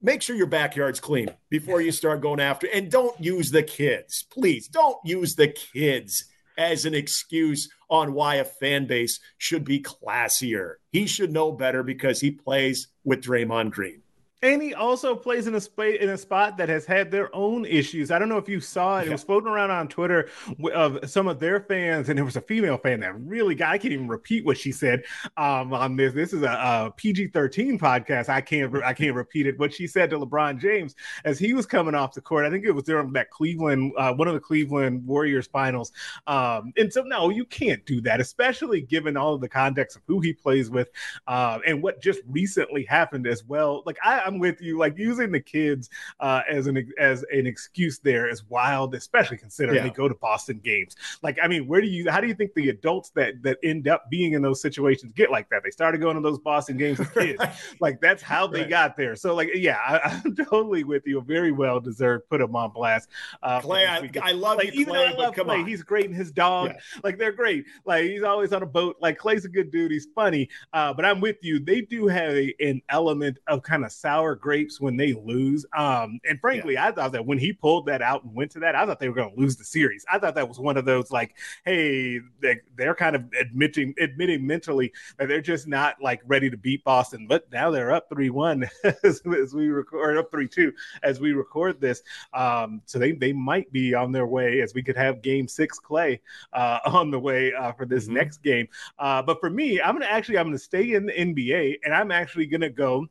make 0.00 0.22
sure 0.22 0.36
your 0.36 0.46
backyard's 0.46 1.00
clean 1.00 1.28
before 1.50 1.82
you 1.82 1.92
start 1.92 2.22
going 2.22 2.40
after 2.40 2.66
and 2.72 2.90
don't 2.90 3.20
use 3.20 3.50
the 3.50 3.62
kids. 3.62 4.24
Please 4.30 4.68
don't 4.68 4.98
use 5.04 5.34
the 5.34 5.48
kids 5.48 6.24
as 6.56 6.84
an 6.84 6.94
excuse 6.94 7.68
on 7.90 8.12
why 8.12 8.36
a 8.36 8.44
fan 8.44 8.86
base 8.86 9.20
should 9.36 9.64
be 9.64 9.80
classier. 9.80 10.74
He 10.90 11.06
should 11.06 11.32
know 11.32 11.52
better 11.52 11.82
because 11.82 12.20
he 12.20 12.30
plays 12.30 12.88
with 13.04 13.22
Draymond 13.22 13.72
Green. 13.72 14.01
And 14.42 14.60
he 14.60 14.74
also 14.74 15.14
plays 15.14 15.46
in 15.46 15.54
a 15.54 15.60
spot 15.60 15.86
in 15.86 16.10
a 16.10 16.18
spot 16.18 16.56
that 16.56 16.68
has 16.68 16.84
had 16.84 17.10
their 17.10 17.34
own 17.34 17.64
issues. 17.64 18.10
I 18.10 18.18
don't 18.18 18.28
know 18.28 18.38
if 18.38 18.48
you 18.48 18.60
saw 18.60 18.98
it. 18.98 19.06
It 19.06 19.12
was 19.12 19.22
floating 19.22 19.48
around 19.48 19.70
on 19.70 19.86
Twitter 19.86 20.28
of 20.74 20.98
some 21.08 21.28
of 21.28 21.38
their 21.38 21.60
fans, 21.60 22.08
and 22.08 22.18
there 22.18 22.24
was 22.24 22.34
a 22.34 22.40
female 22.40 22.76
fan 22.76 23.00
that 23.00 23.18
really 23.20 23.54
got. 23.54 23.70
I 23.70 23.78
can't 23.78 23.92
even 23.92 24.08
repeat 24.08 24.44
what 24.44 24.58
she 24.58 24.72
said 24.72 25.04
um, 25.36 25.72
on 25.72 25.94
this. 25.96 26.12
This 26.12 26.32
is 26.32 26.42
a, 26.42 26.50
a 26.50 26.92
PG 26.96 27.28
thirteen 27.28 27.78
podcast. 27.78 28.28
I 28.28 28.40
can't 28.40 28.74
I 28.82 28.92
can't 28.92 29.14
repeat 29.14 29.46
it. 29.46 29.58
What 29.60 29.72
she 29.72 29.86
said 29.86 30.10
to 30.10 30.18
LeBron 30.18 30.60
James 30.60 30.96
as 31.24 31.38
he 31.38 31.54
was 31.54 31.64
coming 31.64 31.94
off 31.94 32.12
the 32.12 32.20
court. 32.20 32.44
I 32.44 32.50
think 32.50 32.64
it 32.64 32.72
was 32.72 32.84
during 32.84 33.12
that 33.12 33.30
Cleveland 33.30 33.92
uh, 33.96 34.12
one 34.12 34.26
of 34.26 34.34
the 34.34 34.40
Cleveland 34.40 35.06
Warriors 35.06 35.46
finals. 35.46 35.92
Um, 36.26 36.72
and 36.76 36.92
so 36.92 37.02
no, 37.02 37.30
you 37.30 37.44
can't 37.44 37.84
do 37.86 38.00
that, 38.02 38.20
especially 38.20 38.82
given 38.82 39.16
all 39.16 39.34
of 39.34 39.40
the 39.40 39.48
context 39.48 39.96
of 39.96 40.02
who 40.06 40.20
he 40.20 40.32
plays 40.32 40.68
with 40.68 40.88
uh, 41.26 41.60
and 41.66 41.82
what 41.82 42.02
just 42.02 42.20
recently 42.26 42.84
happened 42.84 43.26
as 43.26 43.44
well. 43.44 43.82
Like 43.86 43.98
I, 44.04 44.20
I'm 44.20 44.31
with 44.38 44.60
you. 44.60 44.78
Like 44.78 44.98
using 44.98 45.32
the 45.32 45.40
kids 45.40 45.90
uh, 46.20 46.42
as 46.48 46.66
an 46.66 46.92
as 46.98 47.24
an 47.32 47.46
excuse 47.46 47.98
there 47.98 48.28
is 48.28 48.44
wild, 48.48 48.94
especially 48.94 49.36
considering 49.36 49.76
yeah. 49.76 49.82
they 49.84 49.90
go 49.90 50.08
to 50.08 50.14
Boston 50.14 50.60
games. 50.62 50.96
Like, 51.22 51.38
I 51.42 51.48
mean, 51.48 51.66
where 51.66 51.80
do 51.80 51.86
you? 51.86 52.10
How 52.10 52.20
do 52.20 52.26
you 52.26 52.34
think 52.34 52.54
the 52.54 52.68
adults 52.68 53.10
that 53.10 53.42
that 53.42 53.58
end 53.62 53.88
up 53.88 54.10
being 54.10 54.32
in 54.32 54.42
those 54.42 54.60
situations 54.60 55.12
get 55.12 55.30
like 55.30 55.48
that? 55.50 55.62
They 55.62 55.70
started 55.70 56.00
going 56.00 56.16
to 56.16 56.22
those 56.22 56.38
Boston 56.38 56.76
games 56.76 56.98
with 56.98 57.12
kids. 57.14 57.38
right. 57.40 57.52
Like 57.80 58.00
that's 58.00 58.22
how 58.22 58.46
they 58.46 58.62
right. 58.62 58.70
got 58.70 58.96
there. 58.96 59.16
So, 59.16 59.34
like, 59.34 59.50
yeah, 59.54 59.78
I, 59.84 60.20
am 60.24 60.34
totally 60.36 60.84
with 60.84 61.06
you. 61.06 61.20
Very 61.22 61.52
well 61.52 61.80
deserved. 61.80 62.28
Put 62.28 62.40
him 62.40 62.54
on 62.56 62.70
blast. 62.70 63.08
Uh, 63.42 63.60
Klay, 63.60 63.86
I, 63.86 64.28
I, 64.30 64.32
love 64.32 64.58
like, 64.58 64.74
you, 64.74 64.80
even 64.80 64.94
Klay, 64.94 65.08
I 65.08 65.16
love 65.16 65.34
Klay. 65.34 65.60
On. 65.60 65.66
He's 65.66 65.82
great, 65.82 66.06
and 66.06 66.14
his 66.14 66.32
dog, 66.32 66.70
yeah. 66.70 67.00
like 67.02 67.18
they're 67.18 67.32
great. 67.32 67.64
Like 67.84 68.04
he's 68.04 68.22
always 68.22 68.52
on 68.52 68.62
a 68.62 68.66
boat. 68.66 68.96
Like 69.00 69.18
Klay's 69.18 69.44
a 69.44 69.48
good 69.48 69.70
dude. 69.70 69.90
He's 69.90 70.08
funny. 70.14 70.48
Uh, 70.72 70.92
but 70.92 71.04
I'm 71.04 71.20
with 71.20 71.36
you. 71.42 71.58
They 71.58 71.80
do 71.80 72.06
have 72.06 72.32
a, 72.32 72.54
an 72.60 72.82
element 72.88 73.38
of 73.46 73.62
kind 73.62 73.84
of 73.84 73.92
sour 73.92 74.21
sour 74.22 74.34
grapes 74.34 74.80
when 74.80 74.96
they 74.96 75.12
lose. 75.12 75.66
Um, 75.76 76.20
and 76.28 76.40
frankly, 76.40 76.74
yeah. 76.74 76.88
I 76.88 76.92
thought 76.92 77.12
that 77.12 77.26
when 77.26 77.38
he 77.38 77.52
pulled 77.52 77.86
that 77.86 78.02
out 78.02 78.24
and 78.24 78.34
went 78.34 78.50
to 78.52 78.60
that, 78.60 78.74
I 78.74 78.86
thought 78.86 79.00
they 79.00 79.08
were 79.08 79.14
going 79.14 79.34
to 79.34 79.40
lose 79.40 79.56
the 79.56 79.64
series. 79.64 80.04
I 80.10 80.18
thought 80.18 80.34
that 80.34 80.48
was 80.48 80.58
one 80.58 80.76
of 80.76 80.84
those 80.84 81.10
like, 81.10 81.36
hey, 81.64 82.20
they, 82.40 82.60
they're 82.76 82.94
kind 82.94 83.16
of 83.16 83.24
admitting 83.38 83.94
admitting 83.98 84.46
mentally 84.46 84.92
that 85.18 85.28
they're 85.28 85.40
just 85.40 85.66
not 85.66 85.96
like 86.00 86.20
ready 86.26 86.50
to 86.50 86.56
beat 86.56 86.84
Boston. 86.84 87.26
But 87.28 87.50
now 87.52 87.70
they're 87.70 87.92
up 87.92 88.08
three 88.08 88.30
one 88.30 88.68
as, 89.02 89.22
as, 89.38 89.54
we 89.54 89.68
record, 89.68 90.16
up 90.16 90.30
three 90.30 90.48
two 90.48 90.72
as 91.02 91.20
we 91.20 91.32
record 91.32 91.80
this. 91.80 92.02
Um, 92.32 92.82
so 92.86 92.98
they 92.98 93.12
they 93.12 93.32
might 93.32 93.72
be 93.72 93.94
on 93.94 94.12
their 94.12 94.26
way 94.26 94.60
as 94.60 94.74
we 94.74 94.82
could 94.82 94.96
have 94.96 95.22
Game 95.22 95.48
Six 95.48 95.78
Klay 95.80 96.20
uh, 96.52 96.78
on 96.86 97.10
the 97.10 97.18
way 97.18 97.52
uh, 97.52 97.72
for 97.72 97.86
this 97.86 98.04
mm-hmm. 98.04 98.14
next 98.14 98.42
game. 98.42 98.68
Uh, 98.98 99.22
but 99.22 99.40
for 99.40 99.50
me, 99.50 99.80
I'm 99.80 99.94
gonna 99.94 100.06
actually 100.06 100.38
I'm 100.38 100.46
gonna 100.46 100.58
stay 100.58 100.92
in 100.92 101.06
the 101.06 101.12
NBA 101.12 101.78
and 101.84 101.94
I'm 101.94 102.10
actually 102.10 102.46
gonna 102.46 102.70
go 102.70 103.06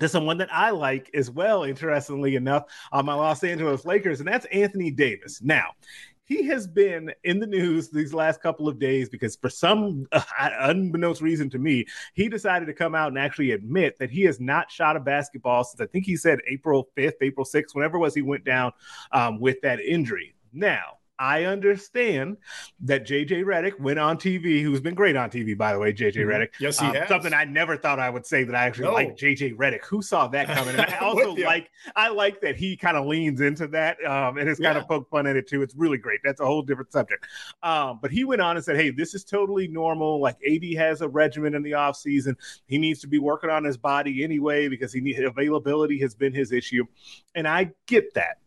to 0.00 0.08
someone 0.08 0.38
that 0.38 0.52
I 0.52 0.70
like 0.70 1.10
as 1.14 1.30
well, 1.30 1.64
interestingly 1.64 2.36
enough, 2.36 2.64
on 2.92 3.04
my 3.04 3.14
Los 3.14 3.44
Angeles 3.44 3.84
Lakers, 3.84 4.20
and 4.20 4.28
that's 4.28 4.46
Anthony 4.46 4.90
Davis. 4.90 5.42
Now, 5.42 5.70
he 6.24 6.44
has 6.44 6.66
been 6.66 7.12
in 7.24 7.40
the 7.40 7.46
news 7.46 7.90
these 7.90 8.14
last 8.14 8.40
couple 8.40 8.68
of 8.68 8.78
days 8.78 9.08
because, 9.08 9.36
for 9.36 9.50
some 9.50 10.06
uh, 10.12 10.22
unbeknownst 10.60 11.20
reason 11.20 11.50
to 11.50 11.58
me, 11.58 11.84
he 12.14 12.28
decided 12.28 12.66
to 12.66 12.72
come 12.72 12.94
out 12.94 13.08
and 13.08 13.18
actually 13.18 13.50
admit 13.50 13.98
that 13.98 14.10
he 14.10 14.22
has 14.22 14.40
not 14.40 14.70
shot 14.70 14.96
a 14.96 15.00
basketball 15.00 15.64
since 15.64 15.80
I 15.80 15.86
think 15.86 16.06
he 16.06 16.16
said 16.16 16.38
April 16.48 16.88
5th, 16.96 17.14
April 17.20 17.44
6th, 17.44 17.74
whenever 17.74 17.98
was 17.98 18.14
he 18.14 18.22
went 18.22 18.44
down 18.44 18.72
um, 19.10 19.40
with 19.40 19.60
that 19.62 19.80
injury. 19.80 20.34
Now, 20.52 20.98
I 21.22 21.44
understand 21.44 22.36
that 22.80 23.06
JJ 23.06 23.44
Redick 23.44 23.78
went 23.78 24.00
on 24.00 24.18
TV, 24.18 24.60
who's 24.60 24.80
been 24.80 24.96
great 24.96 25.14
on 25.14 25.30
TV, 25.30 25.56
by 25.56 25.72
the 25.72 25.78
way, 25.78 25.92
JJ 25.92 26.14
mm-hmm. 26.14 26.30
Redick. 26.30 26.48
Yes, 26.58 26.80
he 26.80 26.86
um, 26.86 26.94
has. 26.96 27.08
Something 27.08 27.32
I 27.32 27.44
never 27.44 27.76
thought 27.76 28.00
I 28.00 28.10
would 28.10 28.26
say 28.26 28.42
that 28.42 28.56
I 28.56 28.64
actually 28.64 28.86
no. 28.86 28.94
like 28.94 29.16
JJ 29.16 29.54
Redick. 29.54 29.84
Who 29.84 30.02
saw 30.02 30.26
that 30.26 30.48
coming? 30.56 30.74
And 30.74 30.90
I 30.90 30.98
also 30.98 31.36
like 31.36 31.70
I 31.94 32.08
like 32.08 32.40
that 32.40 32.56
he 32.56 32.76
kind 32.76 32.96
of 32.96 33.06
leans 33.06 33.40
into 33.40 33.68
that 33.68 34.04
um, 34.04 34.36
and 34.36 34.48
has 34.48 34.58
yeah. 34.58 34.72
kind 34.72 34.82
of 34.82 34.88
poked 34.88 35.12
fun 35.12 35.28
at 35.28 35.36
it 35.36 35.46
too. 35.46 35.62
It's 35.62 35.76
really 35.76 35.96
great. 35.96 36.18
That's 36.24 36.40
a 36.40 36.44
whole 36.44 36.62
different 36.62 36.90
subject. 36.90 37.24
Um, 37.62 38.00
but 38.02 38.10
he 38.10 38.24
went 38.24 38.42
on 38.42 38.56
and 38.56 38.64
said, 38.64 38.74
Hey, 38.74 38.90
this 38.90 39.14
is 39.14 39.22
totally 39.22 39.68
normal. 39.68 40.20
Like 40.20 40.38
AD 40.44 40.64
has 40.76 41.02
a 41.02 41.08
regimen 41.08 41.54
in 41.54 41.62
the 41.62 41.74
off 41.74 41.96
season. 41.96 42.36
He 42.66 42.78
needs 42.78 43.00
to 43.02 43.06
be 43.06 43.20
working 43.20 43.48
on 43.48 43.62
his 43.62 43.76
body 43.76 44.24
anyway 44.24 44.66
because 44.66 44.92
he 44.92 45.00
need 45.00 45.22
availability 45.22 46.00
has 46.00 46.16
been 46.16 46.34
his 46.34 46.50
issue. 46.50 46.84
And 47.36 47.46
I 47.46 47.70
get 47.86 48.12
that 48.14 48.38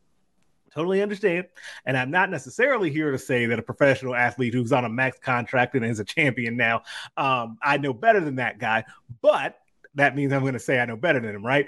totally 0.76 1.02
understand. 1.02 1.48
And 1.86 1.98
I'm 1.98 2.12
not 2.12 2.30
necessarily 2.30 2.92
here 2.92 3.12
to 3.12 3.18
say 3.18 3.46
that 3.46 3.58
a 3.58 3.64
professional 3.64 4.16
athlete 4.16 4.54
who's 4.54 4.74
on 4.74 4.86
a 4.86 4.90
max 4.90 5.18
contract 5.20 5.76
and 5.76 5.86
is 5.86 6.00
a 6.00 6.06
champion 6.06 6.58
now, 6.58 6.84
um, 7.18 7.58
I 7.62 7.78
know 7.78 7.94
better 7.94 8.20
than 8.20 8.36
that 8.36 8.60
guy. 8.60 8.84
But 9.22 9.58
that 9.96 10.16
means 10.16 10.34
I'm 10.34 10.42
going 10.42 10.54
to 10.54 10.60
say 10.60 10.80
I 10.80 10.86
know 10.86 10.98
better 10.98 11.20
than 11.20 11.36
him, 11.36 11.46
right? 11.46 11.68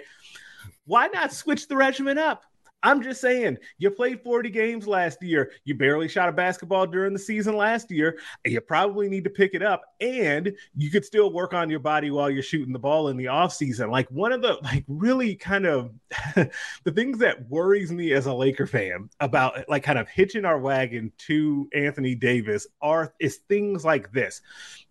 Why 0.85 1.07
not 1.07 1.33
switch 1.33 1.67
the 1.67 1.75
regimen 1.75 2.17
up? 2.17 2.43
I'm 2.87 3.03
just 3.03 3.19
saying, 3.19 3.57
you 3.79 3.91
played 3.91 4.21
40 4.23 4.49
games 4.49 4.87
last 4.87 5.21
year. 5.21 5.51
You 5.65 5.75
barely 5.75 6.07
shot 6.07 6.29
a 6.29 6.31
basketball 6.31 6.87
during 6.87 7.11
the 7.11 7.19
season 7.19 7.57
last 7.57 7.91
year. 7.91 8.17
You 8.45 8.61
probably 8.61 9.09
need 9.09 9.25
to 9.25 9.29
pick 9.29 9.53
it 9.53 9.61
up. 9.61 9.83
And 9.99 10.53
you 10.73 10.89
could 10.89 11.03
still 11.03 11.33
work 11.33 11.53
on 11.53 11.69
your 11.69 11.81
body 11.81 12.11
while 12.11 12.29
you're 12.29 12.41
shooting 12.41 12.71
the 12.71 12.79
ball 12.79 13.09
in 13.09 13.17
the 13.17 13.25
offseason. 13.25 13.91
Like 13.91 14.07
one 14.09 14.31
of 14.31 14.41
the 14.41 14.57
like 14.63 14.85
really 14.87 15.35
kind 15.35 15.65
of 15.65 15.91
the 16.35 16.91
things 16.95 17.17
that 17.17 17.49
worries 17.49 17.91
me 17.91 18.13
as 18.13 18.25
a 18.25 18.33
Laker 18.33 18.65
fan 18.65 19.09
about 19.19 19.67
like 19.67 19.83
kind 19.83 19.99
of 19.99 20.07
hitching 20.07 20.45
our 20.45 20.57
wagon 20.57 21.11
to 21.17 21.67
Anthony 21.75 22.15
Davis 22.15 22.67
are 22.81 23.13
is 23.19 23.41
things 23.49 23.83
like 23.83 24.13
this. 24.13 24.41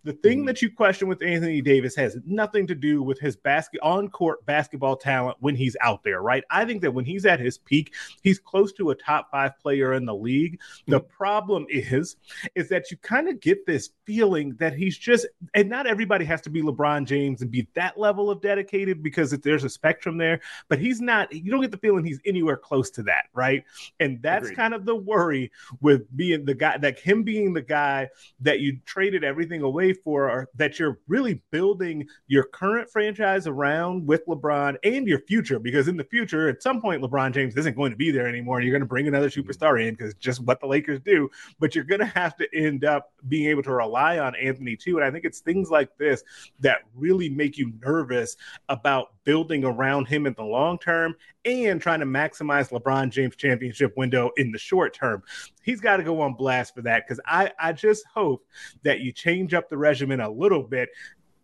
The 0.07 0.13
thing 0.13 0.37
mm-hmm. 0.37 0.47
that 0.47 0.61
you 0.61 0.71
question 0.71 1.09
with 1.09 1.21
Anthony 1.21 1.59
Davis 1.59 1.93
has 1.97 2.17
nothing 2.25 2.65
to 2.67 2.75
do 2.75 3.03
with 3.03 3.19
his 3.19 3.35
basket 3.35 3.81
on 3.83 4.07
court 4.07 4.45
basketball 4.45 4.95
talent 4.95 5.35
when 5.41 5.53
he's 5.53 5.75
out 5.81 6.01
there, 6.05 6.21
right? 6.21 6.45
I 6.49 6.63
think 6.63 6.81
that 6.83 6.93
when 6.93 7.03
he's 7.03 7.25
at 7.25 7.41
his 7.41 7.57
peak, 7.57 7.93
he's 8.23 8.39
close 8.39 8.71
to 8.73 8.91
a 8.91 8.95
top 8.95 9.29
five 9.29 9.59
player 9.59 9.95
in 9.95 10.05
the 10.05 10.15
league. 10.15 10.61
The 10.87 11.01
mm-hmm. 11.01 11.09
problem 11.09 11.65
is, 11.67 12.15
is 12.55 12.69
that 12.69 12.89
you 12.89 12.95
kind 12.95 13.27
of 13.27 13.41
get 13.41 13.65
this 13.65 13.89
feeling 14.05 14.55
that 14.59 14.73
he's 14.73 14.97
just, 14.97 15.27
and 15.53 15.67
not 15.69 15.85
everybody 15.85 16.23
has 16.23 16.39
to 16.43 16.49
be 16.49 16.61
LeBron 16.61 17.05
James 17.05 17.41
and 17.41 17.51
be 17.51 17.67
that 17.73 17.99
level 17.99 18.29
of 18.29 18.39
dedicated 18.39 19.03
because 19.03 19.31
there's 19.31 19.65
a 19.65 19.69
spectrum 19.69 20.17
there, 20.17 20.39
but 20.69 20.79
he's 20.79 21.01
not, 21.01 21.33
you 21.33 21.51
don't 21.51 21.59
get 21.59 21.71
the 21.71 21.77
feeling 21.79 22.05
he's 22.05 22.21
anywhere 22.25 22.55
close 22.55 22.89
to 22.91 23.03
that, 23.03 23.25
right? 23.33 23.65
And 23.99 24.21
that's 24.21 24.45
Agreed. 24.45 24.55
kind 24.55 24.73
of 24.73 24.85
the 24.85 24.95
worry 24.95 25.51
with 25.81 26.07
being 26.15 26.45
the 26.45 26.53
guy, 26.53 26.77
like 26.81 26.97
him 26.97 27.23
being 27.23 27.51
the 27.51 27.61
guy 27.61 28.07
that 28.39 28.61
you 28.61 28.79
traded 28.85 29.25
everything 29.25 29.63
away 29.63 29.95
for 30.03 30.29
are 30.29 30.47
that 30.55 30.79
you're 30.79 30.99
really 31.07 31.41
building 31.51 32.07
your 32.27 32.43
current 32.43 32.89
franchise 32.89 33.47
around 33.47 34.05
with 34.05 34.25
LeBron 34.27 34.75
and 34.83 35.07
your 35.07 35.19
future 35.21 35.59
because 35.59 35.87
in 35.87 35.97
the 35.97 36.03
future, 36.03 36.49
at 36.49 36.61
some 36.61 36.81
point, 36.81 37.01
LeBron 37.01 37.33
James 37.33 37.55
isn't 37.55 37.75
going 37.75 37.91
to 37.91 37.97
be 37.97 38.11
there 38.11 38.27
anymore. 38.27 38.57
And 38.57 38.65
you're 38.65 38.73
going 38.73 38.81
to 38.81 38.87
bring 38.87 39.07
another 39.07 39.29
mm-hmm. 39.29 39.49
superstar 39.49 39.85
in 39.85 39.93
because 39.93 40.13
just 40.15 40.41
what 40.41 40.59
the 40.59 40.67
Lakers 40.67 40.99
do. 41.01 41.29
But 41.59 41.75
you're 41.75 41.83
going 41.83 41.99
to 41.99 42.05
have 42.05 42.35
to 42.37 42.47
end 42.55 42.85
up 42.85 43.11
being 43.27 43.49
able 43.49 43.63
to 43.63 43.73
rely 43.73 44.19
on 44.19 44.35
Anthony 44.35 44.75
too. 44.75 44.97
And 44.97 45.05
I 45.05 45.11
think 45.11 45.25
it's 45.25 45.39
things 45.39 45.69
like 45.69 45.95
this 45.97 46.23
that 46.59 46.79
really 46.95 47.29
make 47.29 47.57
you 47.57 47.73
nervous 47.81 48.37
about 48.69 49.13
building 49.27 49.65
around 49.65 50.07
him 50.07 50.25
in 50.25 50.33
the 50.35 50.43
long 50.43 50.79
term 50.79 51.13
and 51.43 51.81
trying 51.81 51.99
to 51.99 52.05
maximize 52.05 52.71
LeBron 52.71 53.09
James 53.09 53.35
championship 53.35 53.91
window 53.97 54.31
in 54.37 54.53
the 54.53 54.57
short 54.57 54.93
term. 54.93 55.21
He's 55.61 55.81
got 55.81 55.97
to 55.97 56.03
go 56.03 56.21
on 56.21 56.33
blast 56.35 56.73
for 56.73 56.81
that 56.83 57.05
because 57.05 57.19
I, 57.25 57.51
I 57.59 57.73
just 57.73 58.05
hope 58.11 58.45
that 58.83 59.01
you 59.01 59.11
change 59.11 59.53
up 59.53 59.67
the 59.67 59.77
regimen 59.77 60.21
a 60.21 60.29
little 60.29 60.63
bit 60.63 60.87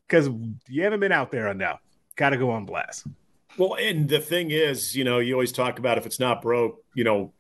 because 0.08 0.30
you 0.70 0.84
haven't 0.84 1.02
been 1.02 1.12
out 1.12 1.30
there 1.30 1.50
enough. 1.50 1.82
Got 2.16 2.30
to 2.30 2.38
go 2.38 2.52
on 2.52 2.66
blast. 2.66 3.06
Well, 3.58 3.76
and 3.76 4.08
the 4.08 4.22
thing 4.22 4.52
is, 4.52 4.96
you 4.96 5.04
know, 5.04 5.20
you 5.20 5.34
always 5.34 5.52
talk 5.52 5.78
about 5.78 5.98
if 5.98 6.06
it's 6.06 6.22
not 6.22 6.42
broke, 6.42 6.82
you 6.96 7.04
know, 7.04 7.34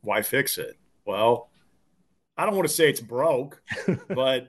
why 0.00 0.22
fix 0.22 0.56
it? 0.56 0.78
Well, 1.04 1.50
I 2.38 2.46
don't 2.46 2.56
want 2.56 2.66
to 2.66 2.74
say 2.74 2.88
it's 2.88 3.00
broke, 3.00 3.62
but 4.08 4.48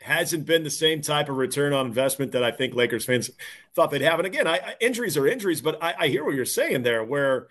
hasn't 0.00 0.46
been 0.46 0.62
the 0.62 0.70
same 0.70 1.02
type 1.02 1.28
of 1.28 1.36
return 1.36 1.72
on 1.72 1.86
investment 1.86 2.32
that 2.32 2.44
I 2.44 2.50
think 2.50 2.74
Lakers 2.74 3.04
fans 3.04 3.30
thought 3.74 3.90
they'd 3.90 4.02
have. 4.02 4.20
And 4.20 4.26
again, 4.26 4.46
I, 4.46 4.76
injuries 4.80 5.16
are 5.16 5.26
injuries, 5.26 5.60
but 5.60 5.82
I, 5.82 5.94
I 5.98 6.08
hear 6.08 6.24
what 6.24 6.34
you're 6.34 6.44
saying 6.44 6.82
there, 6.82 7.02
where 7.02 7.48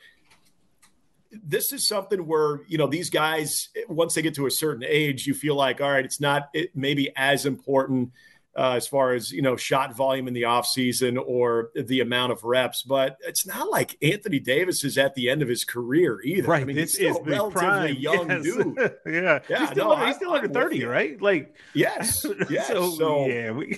this 1.32 1.74
is 1.74 1.86
something 1.86 2.26
where 2.26 2.62
you 2.68 2.78
know 2.78 2.88
these 2.88 3.10
guys 3.10 3.70
once 3.90 4.14
they 4.14 4.22
get 4.22 4.36
to 4.36 4.46
a 4.46 4.52
certain 4.52 4.84
age, 4.88 5.28
you 5.28 5.34
feel 5.34 5.56
like 5.56 5.82
all 5.82 5.92
right, 5.92 6.06
it's 6.06 6.22
not 6.22 6.50
it 6.54 6.76
maybe 6.76 7.12
as 7.16 7.46
important 7.46 8.12
uh, 8.58 8.72
as 8.72 8.88
far 8.88 9.14
as 9.14 9.32
you 9.32 9.42
know 9.42 9.56
shot 9.56 9.96
volume 9.96 10.28
in 10.28 10.34
the 10.34 10.42
offseason 10.42 11.22
or 11.24 11.70
the 11.76 12.00
amount 12.00 12.32
of 12.32 12.44
reps 12.44 12.82
but 12.82 13.18
it's 13.28 13.46
not 13.46 13.70
like 13.70 13.96
anthony 14.02 14.40
davis 14.40 14.84
is 14.84 14.98
at 14.98 15.14
the 15.14 15.30
end 15.30 15.42
of 15.42 15.48
his 15.48 15.64
career 15.64 16.20
either. 16.24 16.48
Right. 16.48 16.64
I 16.64 16.66
mean 16.66 16.76
this 16.76 16.96
he's 16.96 17.14
still 17.14 17.22
is 17.22 17.28
a 17.28 17.30
relatively 17.30 17.62
prime. 17.62 17.96
young 17.96 18.30
yes. 18.30 18.44
dude. 18.44 18.78
Yeah. 19.06 19.40
Yeah 19.50 19.60
he's 19.60 19.70
still, 19.70 19.86
no, 19.86 19.94
under, 19.94 20.06
he's 20.08 20.16
still 20.16 20.34
under 20.34 20.48
30 20.48 20.86
right? 20.86 21.22
Like 21.22 21.56
yes 21.74 22.26
yes 22.50 22.68
so, 22.68 22.90
so 22.92 23.28
yeah 23.28 23.52
we 23.52 23.78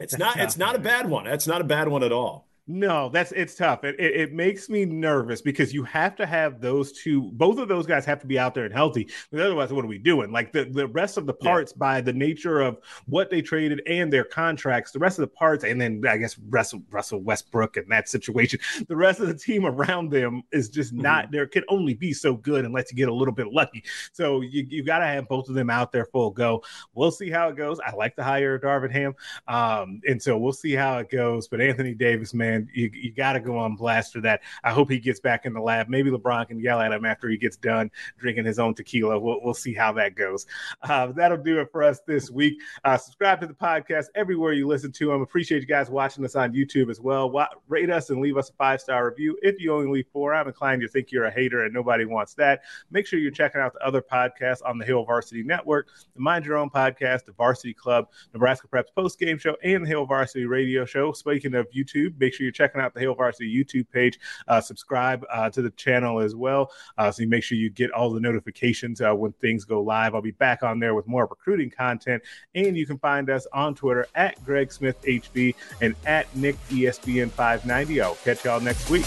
it's 0.00 0.16
not 0.16 0.38
it's 0.38 0.56
not 0.56 0.74
a 0.74 0.78
bad 0.78 1.08
one. 1.08 1.24
That's 1.24 1.46
not 1.46 1.60
a 1.60 1.64
bad 1.64 1.88
one 1.88 2.02
at 2.02 2.12
all 2.12 2.49
no, 2.70 3.08
that's 3.08 3.32
it's 3.32 3.56
tough. 3.56 3.82
It, 3.82 3.98
it, 3.98 4.14
it, 4.14 4.32
makes 4.32 4.68
me 4.68 4.84
nervous 4.84 5.42
because 5.42 5.74
you 5.74 5.82
have 5.82 6.14
to 6.16 6.24
have 6.24 6.60
those 6.60 6.92
two. 6.92 7.32
Both 7.32 7.58
of 7.58 7.66
those 7.66 7.84
guys 7.84 8.04
have 8.04 8.20
to 8.20 8.28
be 8.28 8.38
out 8.38 8.54
there 8.54 8.64
and 8.64 8.72
healthy. 8.72 9.08
But 9.32 9.40
otherwise, 9.40 9.72
what 9.72 9.84
are 9.84 9.88
we 9.88 9.98
doing? 9.98 10.30
Like 10.30 10.52
the, 10.52 10.64
the 10.64 10.86
rest 10.86 11.16
of 11.16 11.26
the 11.26 11.34
parts, 11.34 11.72
yeah. 11.72 11.78
by 11.80 12.00
the 12.00 12.12
nature 12.12 12.60
of 12.60 12.78
what 13.06 13.28
they 13.28 13.42
traded 13.42 13.82
and 13.88 14.12
their 14.12 14.22
contracts, 14.22 14.92
the 14.92 15.00
rest 15.00 15.18
of 15.18 15.22
the 15.22 15.34
parts, 15.34 15.64
and 15.64 15.80
then 15.80 16.00
I 16.08 16.16
guess 16.16 16.38
Russell 16.48 16.80
Russell 16.90 17.20
Westbrook 17.20 17.76
and 17.76 17.90
that 17.90 18.08
situation, 18.08 18.60
the 18.86 18.96
rest 18.96 19.18
of 19.18 19.26
the 19.26 19.34
team 19.34 19.66
around 19.66 20.12
them 20.12 20.44
is 20.52 20.68
just 20.68 20.92
not. 20.92 21.24
Mm-hmm. 21.24 21.32
There 21.32 21.46
can 21.48 21.64
only 21.68 21.94
be 21.94 22.12
so 22.12 22.34
good 22.34 22.64
unless 22.64 22.92
you 22.92 22.96
get 22.96 23.08
a 23.08 23.14
little 23.14 23.34
bit 23.34 23.52
lucky. 23.52 23.82
So 24.12 24.42
you 24.42 24.64
you 24.68 24.84
got 24.84 25.00
to 25.00 25.06
have 25.06 25.26
both 25.26 25.48
of 25.48 25.56
them 25.56 25.70
out 25.70 25.90
there 25.90 26.04
full 26.04 26.30
go. 26.30 26.62
We'll 26.94 27.10
see 27.10 27.30
how 27.30 27.48
it 27.48 27.56
goes. 27.56 27.80
I 27.84 27.94
like 27.96 28.14
the 28.14 28.22
hire 28.22 28.54
of 28.54 28.62
Darvin 28.62 28.92
Ham, 28.92 29.14
um, 29.48 30.00
and 30.06 30.22
so 30.22 30.38
we'll 30.38 30.52
see 30.52 30.72
how 30.72 30.98
it 30.98 31.10
goes. 31.10 31.48
But 31.48 31.60
Anthony 31.60 31.94
Davis, 31.94 32.32
man 32.32 32.59
you, 32.72 32.90
you 32.92 33.12
got 33.12 33.34
to 33.34 33.40
go 33.40 33.58
on 33.58 33.76
blast 33.76 34.12
for 34.12 34.20
that. 34.22 34.40
I 34.64 34.72
hope 34.72 34.90
he 34.90 34.98
gets 34.98 35.20
back 35.20 35.46
in 35.46 35.52
the 35.52 35.60
lab. 35.60 35.88
Maybe 35.88 36.10
LeBron 36.10 36.48
can 36.48 36.60
yell 36.60 36.80
at 36.80 36.92
him 36.92 37.04
after 37.04 37.28
he 37.28 37.36
gets 37.36 37.56
done 37.56 37.90
drinking 38.18 38.44
his 38.44 38.58
own 38.58 38.74
tequila. 38.74 39.18
We'll, 39.18 39.40
we'll 39.42 39.54
see 39.54 39.74
how 39.74 39.92
that 39.94 40.14
goes. 40.14 40.46
Uh, 40.82 41.08
that'll 41.08 41.42
do 41.42 41.60
it 41.60 41.68
for 41.72 41.82
us 41.82 42.00
this 42.06 42.30
week. 42.30 42.60
Uh, 42.84 42.96
subscribe 42.96 43.40
to 43.40 43.46
the 43.46 43.54
podcast 43.54 44.06
everywhere 44.14 44.52
you 44.52 44.66
listen 44.66 44.92
to 44.92 45.06
them. 45.06 45.22
Appreciate 45.22 45.60
you 45.60 45.66
guys 45.66 45.90
watching 45.90 46.24
us 46.24 46.36
on 46.36 46.52
YouTube 46.52 46.90
as 46.90 47.00
well. 47.00 47.32
rate 47.68 47.90
us 47.90 48.10
and 48.10 48.20
leave 48.20 48.36
us 48.36 48.50
a 48.50 48.52
five 48.54 48.80
star 48.80 49.08
review. 49.08 49.36
If 49.42 49.60
you 49.60 49.74
only 49.74 49.90
leave 49.90 50.06
four, 50.12 50.34
I'm 50.34 50.46
inclined 50.46 50.82
to 50.82 50.88
think 50.88 51.12
you're 51.12 51.24
a 51.24 51.30
hater 51.30 51.64
and 51.64 51.72
nobody 51.72 52.04
wants 52.04 52.34
that. 52.34 52.62
Make 52.90 53.06
sure 53.06 53.18
you're 53.18 53.30
checking 53.30 53.60
out 53.60 53.72
the 53.72 53.86
other 53.86 54.02
podcasts 54.02 54.60
on 54.64 54.78
the 54.78 54.84
Hail 54.84 55.04
Varsity 55.04 55.42
Network, 55.42 55.88
the 56.14 56.20
Mind 56.20 56.44
Your 56.44 56.56
Own 56.56 56.70
podcast, 56.70 57.24
the 57.24 57.32
Varsity 57.32 57.74
Club, 57.74 58.08
Nebraska 58.32 58.68
Preps 58.68 58.94
post 58.94 59.18
game 59.18 59.38
show, 59.38 59.56
and 59.62 59.84
the 59.84 59.88
Hail 59.88 60.06
Varsity 60.06 60.44
Radio 60.44 60.84
Show. 60.84 61.12
Speaking 61.12 61.54
of 61.54 61.66
YouTube, 61.70 62.18
make 62.18 62.34
sure 62.34 62.39
you're 62.44 62.52
checking 62.52 62.80
out 62.80 62.94
the 62.94 63.00
Hail 63.00 63.14
Varsity 63.14 63.52
YouTube 63.52 63.90
page. 63.90 64.18
Uh, 64.48 64.60
subscribe 64.60 65.24
uh, 65.30 65.50
to 65.50 65.62
the 65.62 65.70
channel 65.70 66.20
as 66.20 66.34
well. 66.34 66.70
Uh, 66.98 67.10
so 67.10 67.22
you 67.22 67.28
make 67.28 67.42
sure 67.42 67.58
you 67.58 67.70
get 67.70 67.90
all 67.90 68.10
the 68.10 68.20
notifications 68.20 69.00
uh, 69.00 69.12
when 69.12 69.32
things 69.32 69.64
go 69.64 69.82
live. 69.82 70.14
I'll 70.14 70.22
be 70.22 70.30
back 70.30 70.62
on 70.62 70.80
there 70.80 70.94
with 70.94 71.06
more 71.06 71.26
recruiting 71.26 71.70
content. 71.70 72.22
And 72.54 72.76
you 72.76 72.86
can 72.86 72.98
find 72.98 73.30
us 73.30 73.46
on 73.52 73.74
Twitter 73.74 74.06
at 74.14 74.42
Greg 74.44 74.72
Smith 74.72 75.00
HV 75.02 75.54
and 75.80 75.94
at 76.06 76.34
Nick 76.36 76.56
ESPN 76.68 77.30
590. 77.30 78.00
I'll 78.00 78.14
catch 78.16 78.44
y'all 78.44 78.60
next 78.60 78.88
week. 78.90 79.04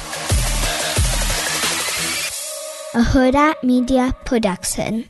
A 2.95 3.01
Hurrdat 3.01 3.63
Media 3.63 4.15
Production. 4.23 5.09